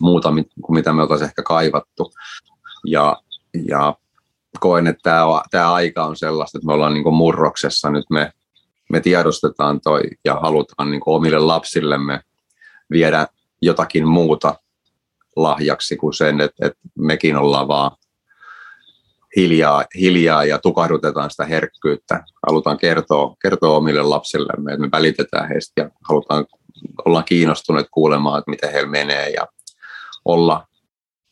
[0.01, 0.30] muuta
[0.62, 2.12] kuin mitä me oltaisiin ehkä kaivattu.
[2.86, 3.18] Ja,
[3.68, 3.96] ja
[4.60, 7.90] koen, että tämä, aika on sellaista, että me ollaan niin murroksessa.
[7.90, 8.34] Nyt me,
[8.90, 12.22] me tiedostetaan toi ja halutaan niin omille lapsillemme
[12.92, 13.28] viedä
[13.62, 14.56] jotakin muuta
[15.36, 17.92] lahjaksi kuin sen, että, että mekin ollaan vaan
[19.36, 22.24] hiljaa, hiljaa ja tukahdutetaan sitä herkkyyttä.
[22.48, 26.46] Halutaan kertoa, kertoa omille lapsillemme, että me välitetään heistä ja halutaan,
[27.06, 29.48] ollaan kiinnostuneet kuulemaan, että miten heillä menee ja
[30.26, 30.68] olla,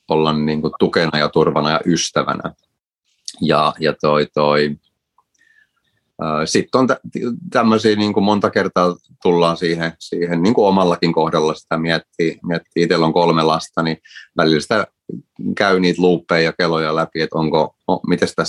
[0.10, 2.54] olla niin kuin tukena ja turvana ja ystävänä.
[3.42, 4.78] Ja, ja toi, toi,
[6.46, 6.88] sitten on
[7.52, 12.84] tämmöisiä, niin kuin monta kertaa tullaan siihen, siihen niin kuin omallakin kohdalla sitä miettii, miettii
[12.84, 13.98] itsellä on kolme lasta, niin
[14.38, 14.88] välillä sitä
[15.58, 17.76] käy niitä luuppeja ja keloja läpi, että onko,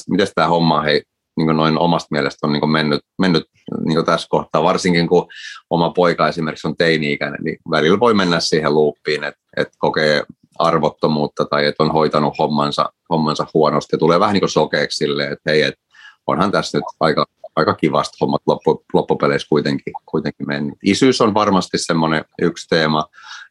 [0.08, 1.02] miten tämä homma hei,
[1.36, 3.44] niin noin omasta mielestä on niin mennyt, mennyt
[3.84, 5.28] niin tässä kohtaa, varsinkin kun
[5.70, 10.24] oma poika esimerkiksi on teini-ikäinen, niin välillä voi mennä siihen luuppiin, että, että kokee
[10.58, 15.32] arvottomuutta tai että on hoitanut hommansa, hommansa huonosti ja tulee vähän niin kuin sokeeksi silleen,
[15.32, 15.80] että hei, että
[16.26, 17.24] onhan tässä nyt aika
[17.58, 20.74] aika kivasti hommat loppu, loppupeleissä kuitenkin, kuitenkin mennyt.
[20.82, 23.04] Isyys on varmasti semmoinen yksi teema.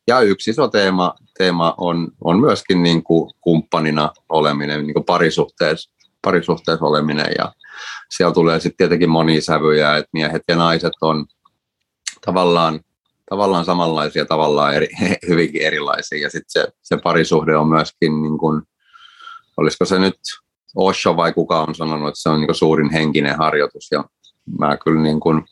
[0.07, 5.91] Ja yksi iso teema, teema on, on myöskin niin kuin kumppanina oleminen, niin kuin parisuhteessa,
[6.21, 7.31] parisuhteessa oleminen.
[7.37, 7.53] Ja
[8.09, 11.25] siellä tulee sitten tietenkin monia sävyjä, että miehet ja naiset on
[12.25, 12.79] tavallaan,
[13.29, 14.87] tavallaan samanlaisia, tavallaan eri,
[15.29, 16.21] hyvinkin erilaisia.
[16.21, 18.61] Ja sitten se, se parisuhde on myöskin, niin kuin,
[19.57, 20.19] olisiko se nyt
[20.75, 24.03] Osho vai kuka on sanonut, että se on niin suurin henkinen harjoitus ja
[24.59, 25.45] mä kyllä niin kuin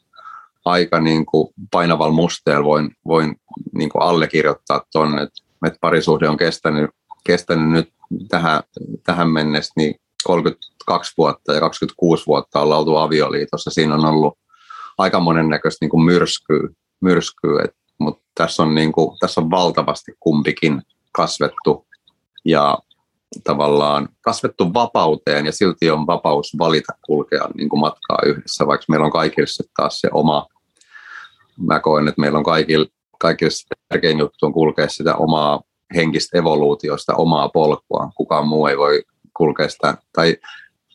[0.65, 3.35] aika niin kuin painavalla musteella voin, voin
[3.73, 6.89] niin allekirjoittaa tuonne, että, että parisuhde on kestänyt,
[7.25, 7.89] kestänyt nyt
[8.29, 8.63] tähän,
[9.03, 13.71] tähän mennessä niin 32 vuotta ja 26 vuotta ollaan oltu avioliitossa.
[13.71, 14.37] Siinä on ollut
[14.97, 16.69] aika monennäköistä niin myrskyä,
[17.01, 17.65] myrskyä
[17.97, 20.81] mutta tässä on, niin tässä on valtavasti kumpikin
[21.11, 21.87] kasvettu
[22.45, 22.77] ja
[23.43, 29.05] tavallaan kasvettu vapauteen ja silti on vapaus valita kulkea niin kuin matkaa yhdessä, vaikka meillä
[29.05, 30.47] on kaikille taas se oma,
[31.59, 32.87] mä koen, että meillä on kaikille,
[33.19, 33.51] kaikille
[33.89, 35.61] tärkein juttu on kulkea sitä omaa
[35.95, 38.11] henkistä evoluutiosta, omaa polkua.
[38.15, 39.03] Kukaan muu ei voi
[39.37, 40.37] kulkea sitä, tai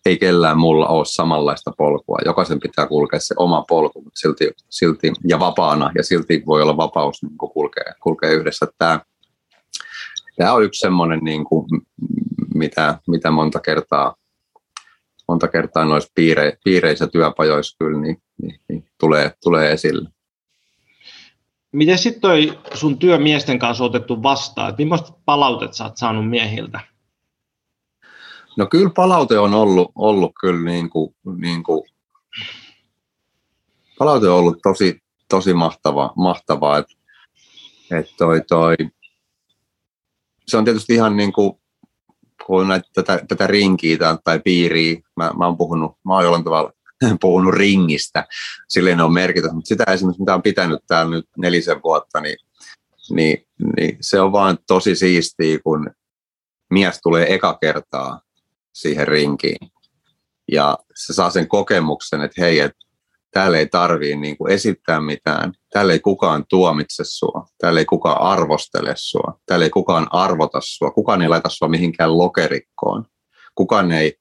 [0.06, 2.18] ei kellään mulla ole samanlaista polkua.
[2.24, 7.22] Jokaisen pitää kulkea se oma polku, silti, silti ja vapaana, ja silti voi olla vapaus
[7.22, 8.66] niin kulkea, kulkea yhdessä.
[8.78, 9.00] Tämä,
[10.36, 11.66] tämä on yksi semmoinen, niin kuin,
[12.54, 14.14] mitä, mitä monta kertaa
[15.28, 20.08] monta kertaa noissa piire, piireissä työpajoissa kyllä niin, niin, niin tulee, tulee esille.
[21.72, 24.70] Miten sitten toi sun työ miesten kanssa otettu vastaan?
[24.70, 26.80] Et millaista palautet sä oot saanut miehiltä?
[28.56, 31.82] No kyllä palaute on ollut, ollut kyllä niin kuin, niin kuin,
[33.98, 36.94] palaute on ollut tosi, tosi mahtavaa, mahtavaa että
[37.90, 38.74] et toi, toi,
[40.48, 41.52] se on tietysti ihan niin kuin,
[42.46, 46.72] kun näitä, tätä, tätä rinkiä tai piiriä, mä, mä oon puhunut, mä oon jollain tavalla
[47.20, 48.26] puhunut ringistä,
[48.68, 52.36] silleen on merkitys, mutta sitä esimerkiksi, mitä on pitänyt täällä nyt nelisen vuotta, niin,
[53.10, 53.46] niin,
[53.76, 55.90] niin se on vaan tosi siistiä, kun
[56.70, 58.20] mies tulee eka kertaa
[58.72, 59.70] siihen rinkiin.
[60.52, 62.86] Ja se saa sen kokemuksen, että hei, että
[63.30, 68.20] täällä ei tarvii niin kuin esittää mitään, täällä ei kukaan tuomitse sua, täällä ei kukaan
[68.20, 73.04] arvostele sua, täällä ei kukaan arvota sua, kukaan ei laita sua mihinkään lokerikkoon,
[73.54, 74.16] kukaan ei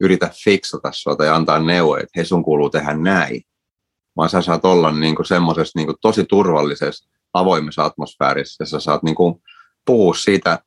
[0.00, 3.42] yritä fiksata sua tai antaa neuvoja, että hei sun kuuluu tehdä näin,
[4.16, 8.80] vaan sä saat olla niin kuin semmoisessa niin kuin tosi turvallisessa, avoimessa atmosfäärissä ja sä
[8.80, 9.34] saat niin kuin
[9.86, 10.58] puhua siitä,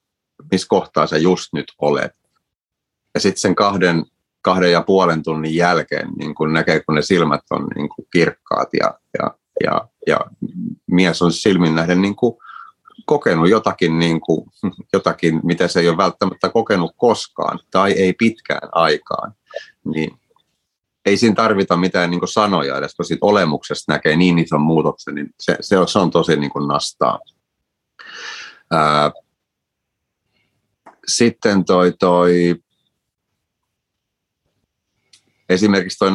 [0.51, 2.11] missä kohtaa sä just nyt olet.
[3.17, 4.05] Ja sitten sen kahden,
[4.41, 8.69] kahden ja puolen tunnin jälkeen niin kun näkee, kun ne silmät on niin kuin kirkkaat
[8.79, 10.19] ja, ja, ja, ja
[10.91, 12.15] mies on silmin nähden niin
[13.05, 14.49] kokenut jotakin, niin kuin,
[14.93, 19.33] jotakin, mitä se ei ole välttämättä kokenut koskaan tai ei pitkään aikaan,
[19.93, 20.19] niin
[21.05, 25.29] ei siinä tarvita mitään niin sanoja edes, kun siitä olemuksesta näkee niin ison muutoksen, niin
[25.39, 27.19] se, se, on, se on tosi niin nastaa.
[28.71, 29.11] Ää,
[31.07, 32.55] sitten toi, toi
[35.49, 36.11] esimerkiksi toi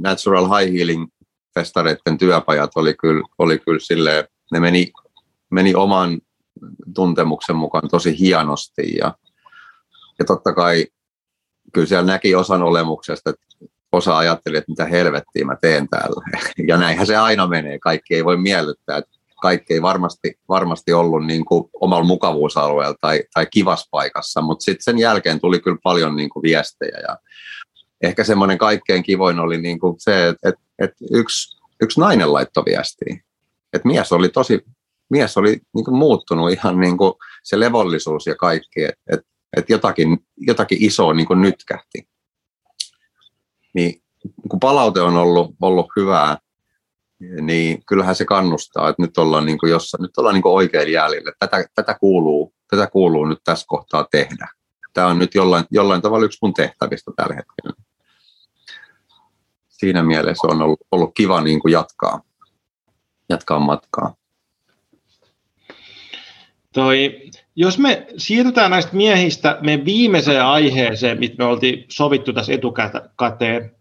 [0.00, 1.06] Natural High Healing
[1.54, 4.92] festareiden työpajat oli kyllä, oli kyllä silleen, ne meni,
[5.50, 6.20] meni oman
[6.94, 9.14] tuntemuksen mukaan tosi hienosti ja,
[10.18, 10.86] ja totta kai
[11.72, 13.46] kyllä siellä näki osan olemuksesta, että
[13.92, 16.22] osa ajatteli, että mitä helvettiä mä teen täällä.
[16.68, 18.98] Ja näinhän se aina menee, kaikki ei voi miellyttää.
[18.98, 19.10] Että
[19.42, 24.84] kaikki ei varmasti, varmasti ollut niin kuin omalla mukavuusalueella tai, tai kivas paikassa, mutta sitten
[24.84, 27.18] sen jälkeen tuli kyllä paljon niin kuin viestejä ja
[28.02, 32.64] ehkä semmoinen kaikkein kivoin oli niin kuin se, että, että, että yksi, yksi nainen laittoi
[32.66, 33.16] viestiä,
[33.72, 34.60] että mies oli tosi,
[35.10, 39.26] mies oli niin kuin muuttunut ihan niin kuin se levollisuus ja kaikki, että, että,
[39.56, 42.08] että jotakin, jotakin isoa niin kuin nytkähti.
[43.74, 44.02] Niin
[44.48, 46.38] kun palaute on ollut, ollut hyvää,
[47.40, 50.92] niin kyllähän se kannustaa, että nyt ollaan, niin kuin jossa, nyt ollaan niin kuin oikein
[50.92, 51.32] jäljellä.
[51.38, 54.48] Tätä, tätä, kuuluu, tätä kuuluu nyt tässä kohtaa tehdä.
[54.92, 57.89] Tämä on nyt jollain, jollain tavalla yksi mun tehtävistä tällä hetkellä.
[59.80, 62.20] Siinä mielessä on ollut, ollut kiva niin kuin jatkaa,
[63.28, 64.14] jatkaa matkaa.
[66.74, 67.22] Toi,
[67.56, 73.76] jos me siirrytään näistä miehistä me viimeiseen aiheeseen, mitä me oltiin sovittu tässä etukäteen,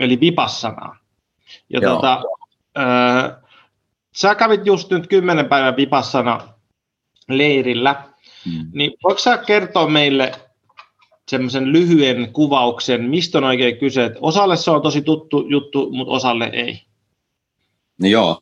[0.00, 0.98] eli vipassanaa.
[1.68, 2.22] Ja tota,
[2.78, 3.42] Öö,
[4.16, 6.40] sä kävit just nyt kymmenen päivän vipassana
[7.28, 8.02] leirillä,
[8.46, 8.70] mm.
[8.72, 10.32] niin voiko sä kertoa meille
[11.30, 14.04] semmoisen lyhyen kuvauksen, mistä on oikein kyse?
[14.04, 16.82] Että osalle se on tosi tuttu juttu, mutta osalle ei.
[18.00, 18.40] No joo.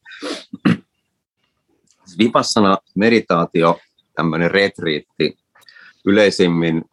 [2.18, 3.78] Vipassana meditaatio,
[4.16, 5.38] tämmöinen retriitti,
[6.04, 6.84] yleisimmin,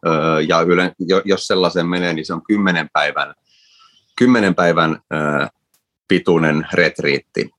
[0.48, 3.34] ja yle, jos sellaisen menee, niin se on kymmenen päivän,
[4.16, 4.98] kymmenen päivän
[6.08, 7.50] pituinen retriitti.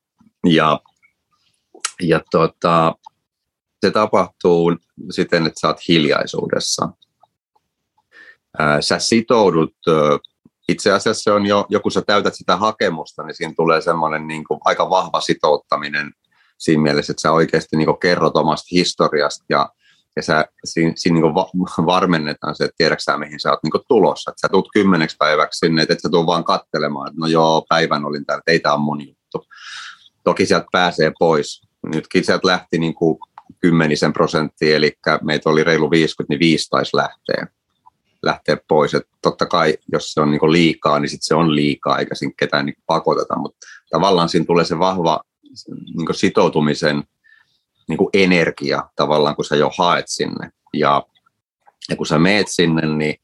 [0.46, 0.80] Ja,
[2.02, 2.94] ja tota,
[3.80, 4.76] se tapahtuu
[5.10, 6.88] siten, että sä oot hiljaisuudessa.
[8.80, 9.74] Sä sitoudut,
[10.68, 14.44] itse asiassa se on jo, joku sä täytät sitä hakemusta, niin siinä tulee semmoinen niin
[14.44, 16.12] kuin aika vahva sitouttaminen
[16.58, 19.68] siinä mielessä, että sä oikeasti niin kuin kerrot omasta historiasta ja
[20.16, 21.50] ja sä, siinä, siinä niin va,
[21.86, 24.30] varmennetaan se, että tiedätkö sä, mihin sä oot niin tulossa.
[24.30, 27.66] Että sä tulet kymmeneksi päiväksi sinne, että et sä tuu vaan kattelemaan, että no joo,
[27.68, 29.46] päivän olin täällä, että ei tämä on mun juttu.
[30.24, 31.62] Toki sieltä pääsee pois.
[31.94, 33.18] Nytkin sieltä lähti niin kuin
[33.60, 34.92] kymmenisen prosenttia, eli
[35.22, 37.46] meitä oli reilu 50, niin 5 taisi lähteä,
[38.22, 38.94] lähteä pois.
[38.94, 42.34] Et totta kai, jos se on niin liikaa, niin sit se on liikaa, eikä siinä
[42.36, 45.20] ketään niin pakoteta, mutta tavallaan siinä tulee se vahva
[45.96, 47.04] niin sitoutumisen
[47.88, 50.50] niin energia tavallaan, kun sä jo haet sinne.
[50.74, 51.02] Ja,
[51.88, 53.14] ja kun sä meet sinne, niin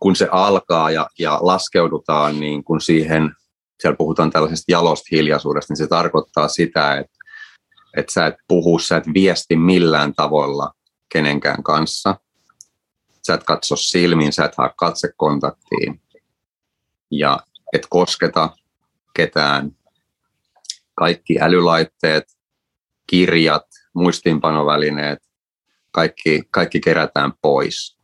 [0.00, 3.34] kun se alkaa ja, ja laskeudutaan niin kun siihen,
[3.80, 7.18] siellä puhutaan tällaisesta jalosta hiljaisuudesta, niin se tarkoittaa sitä, että,
[7.96, 10.72] että sä et puhu, sä et viesti millään tavoilla
[11.12, 12.14] kenenkään kanssa.
[13.26, 16.02] Sä et katso silmiin, sä et hae katsekontaktiin
[17.10, 17.40] ja
[17.72, 18.50] et kosketa
[19.14, 19.70] ketään.
[20.94, 22.24] Kaikki älylaitteet,
[23.06, 25.18] kirjat, muistiinpanovälineet,
[25.90, 27.98] kaikki, kaikki kerätään pois.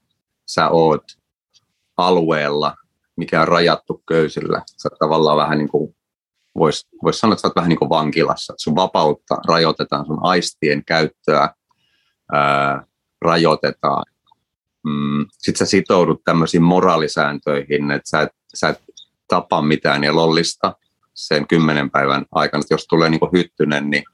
[0.47, 1.05] Sä oot
[1.97, 2.77] alueella,
[3.17, 4.63] mikä on rajattu köysillä.
[4.83, 5.97] Sä tavallaan vähän niin kuin,
[6.55, 8.55] voisi vois sanoa, että sä oot vähän niin kuin vankilassa.
[8.57, 11.55] Sun vapautta rajoitetaan, sun aistien käyttöä
[12.33, 12.87] ää,
[13.23, 14.05] rajoitetaan.
[14.87, 18.83] Mm, sit sä sitoudut tämmöisiin moraalisääntöihin, että sä et, sä et
[19.29, 20.77] tapa mitään ja lollista
[21.15, 24.05] sen kymmenen päivän aikana, jos tulee niin hyttynen, niin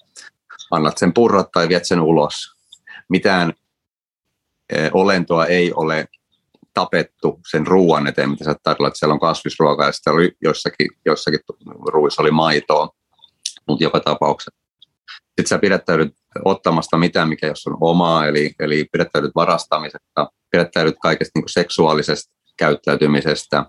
[0.71, 2.35] annat sen purra tai viet sen ulos.
[3.09, 3.53] Mitään
[4.69, 6.09] e, olentoa ei ole
[6.75, 10.89] tapettu sen ruoan eteen, mitä sä tarjolla, että siellä on kasvisruokaa ja sitten oli jossakin,
[11.05, 11.41] jossakin
[11.89, 12.89] ruuissa oli maitoa,
[13.69, 14.63] mutta joka tapauksessa.
[15.19, 16.15] Sitten sä pidättäydyt
[16.45, 23.65] ottamasta mitään, mikä jos on omaa, eli, eli pidättäydyt varastamisesta, pidättäydyt kaikesta niin seksuaalisesta käyttäytymisestä,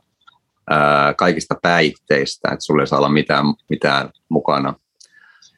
[0.70, 4.74] ää, kaikista päihteistä, että sulle ei saa olla mitään, mitään mukana.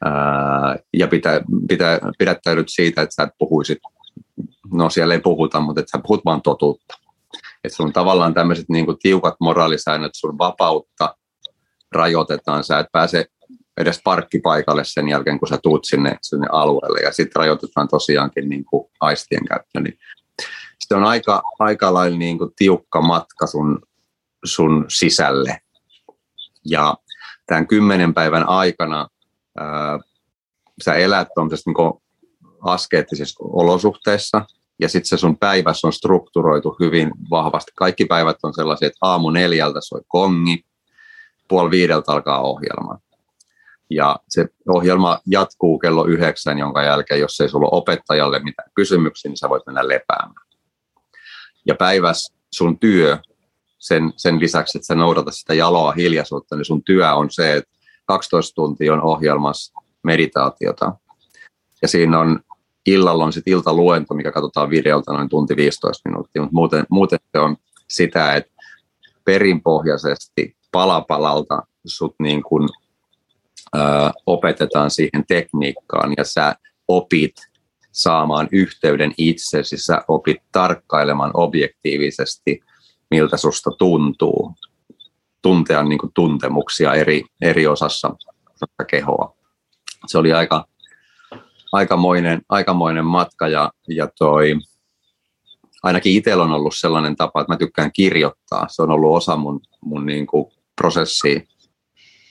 [0.04, 3.78] Ää, ja pitä, pitä, pidättäydyt siitä, että sä et puhuisit,
[4.72, 6.94] no siellä ei puhuta, mutta että sä puhut vaan totuutta.
[7.64, 11.16] Että sun tavallaan tämmöiset niin tiukat moraalisäännöt, sun vapautta
[11.92, 13.26] rajoitetaan, sä et pääse
[13.76, 17.00] edes parkkipaikalle sen jälkeen, kun sä tuut sinne, sinne alueelle.
[17.00, 19.80] Ja sitten rajoitetaan tosiaankin niin kuin aistien käyttö.
[19.80, 19.98] Niin
[20.88, 23.82] se on aika, aika lailla niin kuin tiukka matka sun,
[24.44, 25.60] sun sisälle.
[26.64, 26.94] Ja
[27.46, 29.08] tämän kymmenen päivän aikana
[29.58, 29.98] ää,
[30.84, 31.28] sä elät
[31.66, 32.02] niin
[32.60, 34.46] askeettisissa olosuhteissa,
[34.78, 37.72] ja sitten se sun päiväs on strukturoitu hyvin vahvasti.
[37.74, 40.64] Kaikki päivät on sellaisia, että aamu neljältä soi kongi,
[41.48, 42.98] puoli viideltä alkaa ohjelma.
[43.90, 49.28] Ja se ohjelma jatkuu kello yhdeksän, jonka jälkeen, jos ei sulla ole opettajalle mitään kysymyksiä,
[49.28, 50.45] niin sä voit mennä lepäämään.
[51.66, 53.18] Ja päiväs sun työ,
[53.78, 57.70] sen, sen lisäksi, että sä noudata sitä jaloa hiljaisuutta, niin sun työ on se, että
[58.04, 60.92] 12 tuntia on ohjelmassa meditaatiota.
[61.82, 62.40] Ja siinä on
[62.86, 67.38] illalla on sitten iltaluento, mikä katsotaan videolta noin tunti 15 minuuttia, mutta muuten, muuten se
[67.38, 67.56] on
[67.88, 68.52] sitä, että
[69.24, 72.68] perinpohjaisesti palapalalta sut niin kuin
[74.26, 76.54] opetetaan siihen tekniikkaan ja sä
[76.88, 77.34] opit
[77.96, 82.60] saamaan yhteyden itsesi, sä opit tarkkailemaan objektiivisesti,
[83.10, 84.54] miltä susta tuntuu,
[85.42, 88.14] tuntea niin kuin tuntemuksia eri, eri osassa,
[88.90, 89.36] kehoa.
[90.06, 90.64] Se oli aika,
[91.72, 94.54] aikamoinen, aikamoinen matka ja, ja toi,
[95.82, 98.68] ainakin itsellä on ollut sellainen tapa, että mä tykkään kirjoittaa.
[98.68, 101.40] Se on ollut osa mun, mun niin kuin prosessia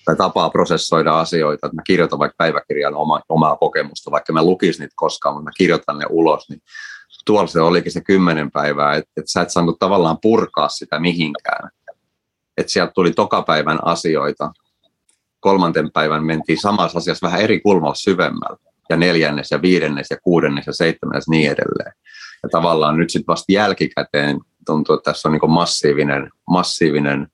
[0.05, 4.81] tai tapaa prosessoida asioita, että mä kirjoitan vaikka päiväkirjan oma, omaa kokemusta, vaikka mä lukisin
[4.81, 6.61] niitä koskaan, mutta mä kirjoitan ne ulos, niin
[7.25, 11.69] tuolla se olikin se kymmenen päivää, että, että sä et saanut tavallaan purkaa sitä mihinkään.
[12.57, 14.51] Että sieltä tuli tokapäivän asioita,
[15.39, 18.57] kolmanten päivän mentiin samassa asiassa vähän eri kulmalla syvemmällä,
[18.89, 21.93] ja neljännes ja viidennes ja kuudennes ja seitsemännes niin edelleen.
[22.43, 27.27] Ja tavallaan nyt sitten vasta jälkikäteen tuntuu, että tässä on niin massiivinen, massiivinen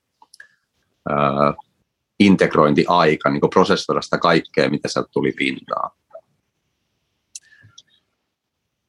[2.25, 5.91] integrointiaika niin prosessoida sitä kaikkea, mitä sieltä tuli pintaan.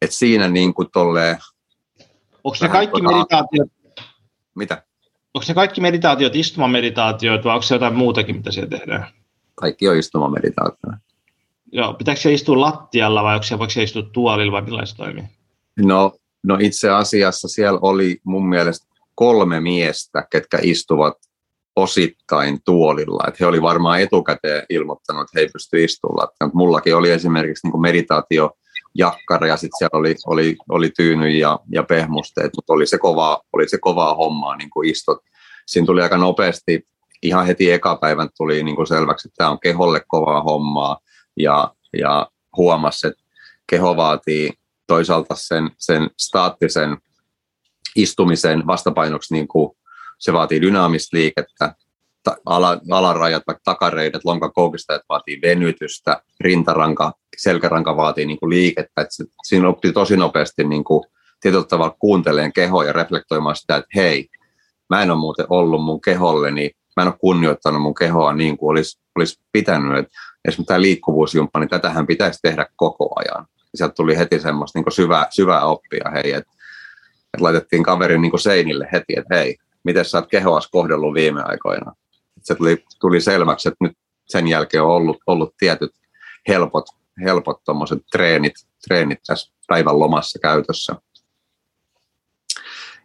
[0.03, 1.39] Et siinä niin kuin tolleen,
[2.45, 3.69] Onko ne kaikki tota, meditaatiot?
[4.55, 4.83] Mitä?
[5.35, 9.07] Onko ne kaikki meditaatiot istumameditaatiot vai onko se jotain muutakin, mitä siellä tehdään?
[9.55, 10.93] Kaikki on istumameditaatio.
[11.73, 14.97] Joo, pitääkö se istua lattialla vai onko se, voiko se istua tuolilla vai millä se
[14.97, 15.25] toimii?
[15.77, 16.13] No,
[16.43, 21.15] no itse asiassa siellä oli mun mielestä kolme miestä, ketkä istuvat
[21.77, 23.25] osittain tuolilla.
[23.29, 27.69] Että he oli varmaan etukäteen ilmoittanut, että he ei pysty istumaan Mutta mullakin oli esimerkiksi
[27.69, 28.51] niin meditaatio
[28.95, 29.13] ja
[29.57, 33.79] sitten siellä oli, oli, oli tyyny ja, ja pehmusteet, mutta oli se kovaa, oli se
[33.79, 35.19] kovaa hommaa niin kuin istot.
[35.67, 36.87] Siinä tuli aika nopeasti,
[37.23, 40.99] ihan heti eka päivän tuli niin kuin selväksi, että tämä on keholle kovaa hommaa
[41.37, 43.23] ja, ja huomasi, että
[43.67, 44.53] keho vaatii
[44.87, 46.97] toisaalta sen, sen staattisen
[47.97, 49.77] istumisen vastapainoksi niin kuin
[50.23, 51.75] se vaatii dynaamista liikettä,
[52.47, 59.03] ala, alarajat, vaikka takareidet, lonkakoukistajat vaatii venytystä, rintaranka, selkäranka vaatii niin kuin liikettä.
[59.03, 61.05] että se, siinä oppii tosi nopeasti niin kuin,
[61.41, 64.29] tietyllä tavalla kuunteleen kehoa ja reflektoimaan sitä, että hei,
[64.91, 68.71] mä en ole muuten ollut mun keholleni, mä en ole kunnioittanut mun kehoa niin kuin
[68.71, 69.99] olisi, olisi pitänyt.
[69.99, 70.13] Että
[70.45, 73.47] esimerkiksi tämä liikkuvuusjumppa, niin tätähän pitäisi tehdä koko ajan.
[73.59, 76.53] Ja sieltä tuli heti semmoista niin syvää, syvää oppia, hei, että,
[77.35, 81.93] että laitettiin kaverin niin seinille heti, että hei, miten sä oot kehoas kohdellut viime aikoina.
[82.43, 83.93] Se tuli, tuli selväksi, että nyt
[84.29, 85.91] sen jälkeen on ollut, ollut tietyt
[86.49, 86.85] helpot,
[87.25, 87.61] helpot
[88.13, 88.55] treenit,
[88.89, 90.97] treenit tässä päivän lomassa käytössä.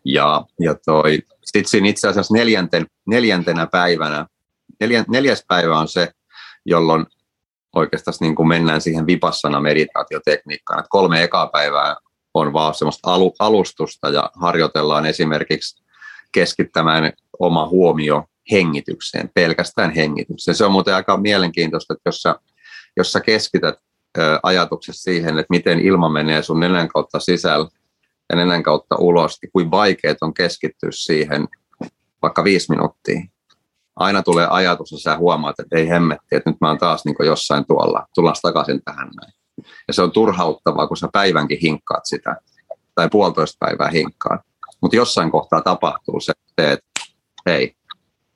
[0.05, 4.25] Ja, ja toi, sitten siinä itse asiassa neljänten, neljäntenä päivänä,
[4.79, 6.11] neljän, neljäs päivä on se,
[6.65, 7.05] jolloin
[7.75, 10.79] oikeastaan niin kuin mennään siihen vipassana meditaatiotekniikkaan.
[10.79, 11.95] Että kolme ekaa päivää
[12.33, 13.09] on vaan semmoista
[13.39, 15.83] alustusta ja harjoitellaan esimerkiksi
[16.31, 20.55] keskittämään oma huomio hengitykseen, pelkästään hengitykseen.
[20.55, 22.35] Se on muuten aika mielenkiintoista, että jos sä,
[22.97, 23.75] jos sä keskität
[24.43, 27.69] ajatuksessa siihen, että miten ilma menee sun nenän kautta sisällä,
[28.29, 31.47] ja nenän kautta ulos, niin kuin vaikeet on keskittyä siihen
[32.21, 33.21] vaikka viisi minuuttia.
[33.95, 37.15] Aina tulee ajatus, ja sä huomaat, että ei hemmetti, että nyt mä oon taas niin
[37.25, 39.33] jossain tuolla, tullaan takaisin tähän näin.
[39.87, 42.35] Ja se on turhauttavaa, kun sä päivänkin hinkkaat sitä,
[42.95, 44.41] tai puolitoista päivää hinkkaat.
[44.81, 46.85] Mutta jossain kohtaa tapahtuu se, että
[47.45, 47.75] hei,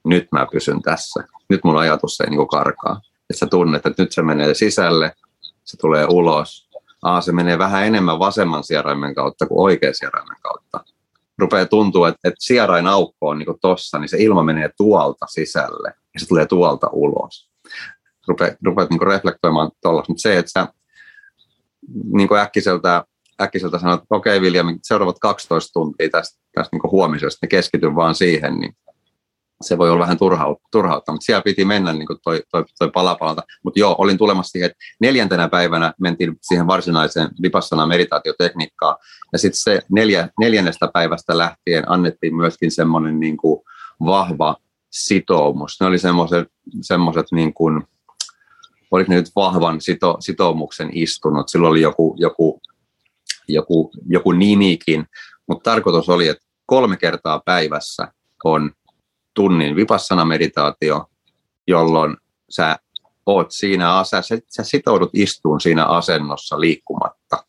[0.05, 1.23] nyt mä pysyn tässä.
[1.49, 3.01] Nyt mun ajatus ei niin karkaa.
[3.29, 5.13] Että sä tunnet, että nyt se menee sisälle,
[5.63, 6.69] se tulee ulos.
[7.01, 10.83] Aa, se menee vähän enemmän vasemman sieraimen kautta kuin oikean sieraimen kautta.
[11.37, 15.93] Rupeaa tuntua, että, että sierain aukko on niin tossa, niin se ilma menee tuolta sisälle
[16.13, 17.49] ja se tulee tuolta ulos.
[18.27, 20.03] Rupeat, rupeat niin reflektoimaan tuolla.
[20.07, 20.67] Mutta se, että sä
[22.13, 23.05] niin äkkiseltä,
[23.41, 27.95] äkkiseltä sanot, että okei okay, William, seuraavat 12 tuntia tästä, tästä niin huomisesta, niin keskityn
[27.95, 28.75] vaan siihen, niin
[29.61, 30.17] se voi olla vähän
[30.71, 33.43] turhautta, mutta siellä piti mennä niin toi, toi, toi palapalalta.
[33.63, 38.95] Mutta joo, olin tulemassa siihen, että neljäntenä päivänä mentiin siihen varsinaiseen vipassana meditaatiotekniikkaan,
[39.33, 43.61] ja sitten se neljä, neljännestä päivästä lähtien annettiin myöskin semmoinen niin kuin
[44.05, 44.55] vahva
[44.91, 45.77] sitoumus.
[45.79, 45.97] Ne oli
[46.81, 47.83] semmoiset, niin kuin,
[48.91, 52.61] oliko ne nyt vahvan sito, sitoumuksen istunut, silloin oli joku, joku,
[53.47, 55.05] joku, joku nimikin,
[55.47, 58.07] mutta tarkoitus oli, että kolme kertaa päivässä
[58.43, 58.71] on
[59.33, 61.05] tunnin vipassana meditaatio,
[61.67, 62.17] jolloin
[62.49, 62.79] sä
[63.25, 67.45] oot siinä, sä, sä sitoudut istuun siinä asennossa liikkumatta.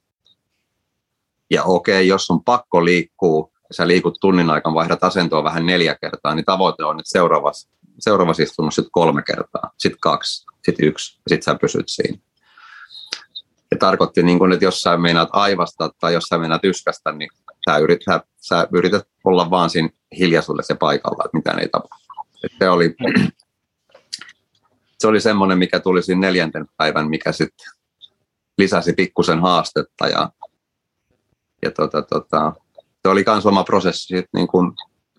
[1.50, 6.34] Ja okei, jos on pakko liikkuu, sä liikut tunnin aikana, vaihdat asentoa vähän neljä kertaa,
[6.34, 11.28] niin tavoite on, että seuraavassa, seuraavassa istunnossa sitten kolme kertaa, sitten kaksi, sitten yksi, ja
[11.28, 12.18] sitten sä pysyt siinä.
[13.82, 17.30] Tarkoitti, niin kun, että jos sä meinaat aivasta tai jos sä meinaat yskästä, niin
[17.70, 22.04] sä yrität, sä, sä yrität olla vaan siinä hiljaisuudessa ja paikalla, että mitään ei tapahdu.
[22.58, 22.94] Se oli,
[24.98, 27.66] se oli semmoinen, mikä tuli siinä neljänten päivän, mikä sitten
[28.58, 30.30] lisäsi pikkusen haastetta ja,
[31.62, 32.52] ja tota, tota,
[33.02, 34.74] se oli myös oma prosessi sit niin kun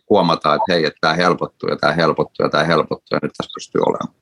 [0.10, 3.52] huomata, että hei, että tämä helpottuu ja tämä helpottuu ja tämä helpottuu ja nyt tässä
[3.54, 4.16] pystyy olemaan.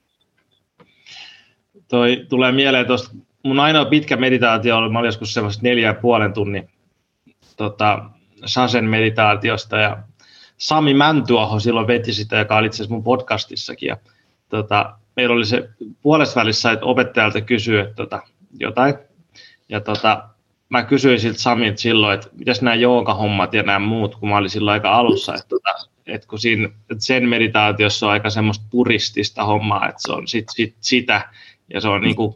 [1.87, 3.09] Toi tulee mieleen tuosta,
[3.43, 6.69] mun ainoa pitkä meditaatio oli, mä olin joskus semmoista neljä ja puolen tunnin
[7.57, 8.05] tota,
[8.45, 9.97] Sasen meditaatiosta ja
[10.57, 13.87] Sami Mäntuoho silloin veti sitä, joka oli itse asiassa mun podcastissakin.
[13.87, 13.97] Ja,
[14.49, 15.69] tota, meillä oli se
[16.01, 18.21] puolessa välissä, että opettajalta kysyi että, tota,
[18.59, 18.93] jotain.
[19.69, 20.29] Ja tota,
[20.69, 24.49] mä kysyin siltä Samilta silloin, että mitäs nämä joogahommat ja nämä muut, kun mä olin
[24.49, 29.45] silloin aika alussa, että, tota, että kun siinä että sen meditaatiossa on aika semmoista puristista
[29.45, 31.29] hommaa, että se on sit, sit, sitä,
[31.73, 32.35] ja se on niin kuin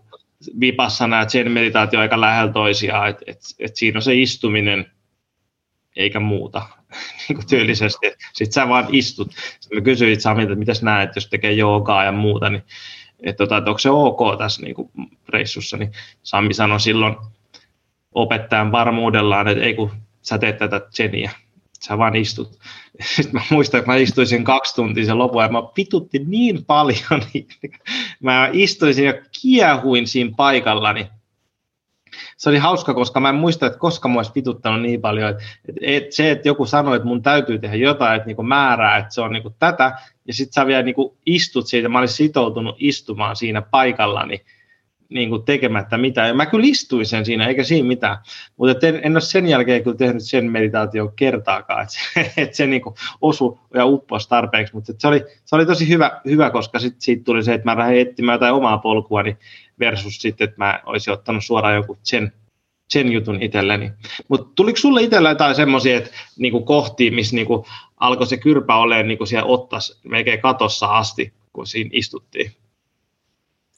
[0.60, 4.92] vipassana ja sen meditaatio aika lähellä toisiaan, että, että, että siinä on se istuminen
[5.96, 6.62] eikä muuta
[7.30, 8.08] niin kuin tyylisesti.
[8.34, 9.32] Sitten sä vaan istut.
[9.60, 12.64] Sitten mä kysyin Samilta, että mitäs näet, jos tekee joogaa ja muuta, niin
[13.24, 14.92] että, tota, että onko se ok tässä niin kuin
[15.30, 15.92] reissussa, niin
[16.24, 17.16] Sami sanoi silloin
[18.12, 19.92] opettajan varmuudellaan, että ei kun
[20.22, 21.32] sä teet tätä Jeniä,
[21.86, 22.60] sä vaan istut.
[23.16, 27.22] Sitten mä muistan, että mä istuisin kaksi tuntia sen lopun ja mä vitutti niin paljon,
[27.34, 27.48] niin
[28.24, 31.08] mä istuisin ja kiehuin siinä paikallani.
[32.38, 35.44] Se oli hauska, koska mä en muista, että koska mua olisi pituttanut niin paljon, että,
[35.82, 39.22] että se, että joku sanoi, että mun täytyy tehdä jotain, että niin määrää, että se
[39.22, 43.62] on niin tätä, ja sitten sä vielä niin istut siitä, mä olin sitoutunut istumaan siinä
[43.62, 44.42] paikallani,
[45.10, 46.28] niin kuin tekemättä mitään.
[46.28, 48.18] Ja mä kyllä istuin sen siinä, eikä siinä mitään.
[48.58, 52.68] Mutta en, en ole sen jälkeen kyllä tehnyt sen meditaation kertaakaan, että se, että se
[52.68, 52.82] niin
[53.22, 54.74] osui ja upposi tarpeeksi.
[54.74, 57.78] Mutta se oli, se oli tosi hyvä, hyvä koska sit siitä tuli se, että mä
[57.78, 59.38] lähdin etsimään jotain omaa polkua, niin
[59.80, 62.34] versus sitten, että mä olisin ottanut suoraan joku sen,
[62.90, 63.92] sen jutun itselleni.
[64.28, 66.02] Mutta tuliko sulle itsellä jotain semmoisia
[66.38, 67.66] niinku kohtia, missä niinku
[67.98, 72.52] alkoi se kyrpä olemaan niinku siellä ottas melkein katossa asti, kun siinä istuttiin?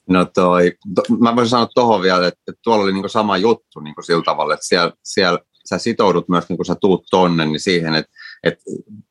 [0.08, 3.80] No toi, to, mä voisin sanoa tuohon vielä, että, että tuolla oli niinku sama juttu
[3.80, 5.38] niinku sillä tavalla, että siellä, siellä
[5.68, 8.12] sä sitoudut myös, niin kun sä tuut tonne, niin siihen, että,
[8.44, 8.64] että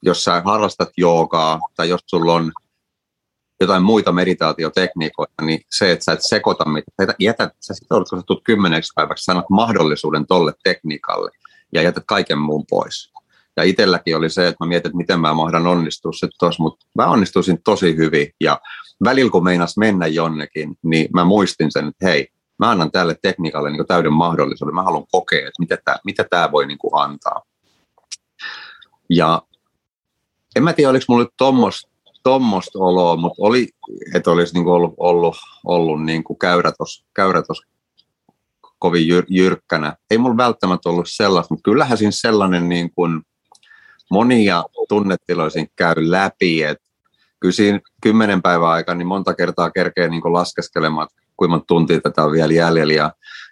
[0.03, 2.51] jos sä harrastat joogaa tai jos sulla on
[3.61, 8.23] jotain muita meditaatiotekniikoita, niin se, että sä et sekoita mitä, jätät, sä sitoudut, kun sä
[8.27, 11.31] tulet kymmeneksi päiväksi, sä annat mahdollisuuden tolle tekniikalle
[11.73, 13.11] ja jätät kaiken muun pois.
[13.57, 16.85] Ja itselläkin oli se, että mä mietin, että miten mä mahdan onnistua sitten tuossa, mutta
[16.95, 18.27] mä onnistuisin tosi hyvin.
[18.41, 18.59] Ja
[19.03, 22.27] välillä kun meinas mennä jonnekin, niin mä muistin sen, että hei,
[22.59, 24.75] mä annan tälle tekniikalle niin täyden mahdollisuuden.
[24.75, 27.41] Mä haluan kokea, että mitä tämä, mitä tämä voi niin antaa.
[29.09, 29.41] Ja
[30.55, 31.33] en mä tiedä, oliko mulla nyt
[32.23, 33.69] tuommoista oloa, mutta oli,
[34.13, 35.35] että olisi niin ollut, ollut,
[35.65, 36.71] ollut niin kuin käyrä
[37.41, 37.67] tuossa
[38.79, 39.97] kovin jyr, jyrkkänä.
[40.11, 43.21] Ei mulla välttämättä ollut sellaista, mutta kyllähän siinä sellainen niin kuin
[44.11, 46.86] monia tunnetiloisin käy läpi, että
[47.39, 51.07] kyllä siinä kymmenen päivän aikana niin monta kertaa kerkee niin laskeskelemaan,
[51.37, 53.11] kuinka monta tuntia tätä on vielä jäljellä ja,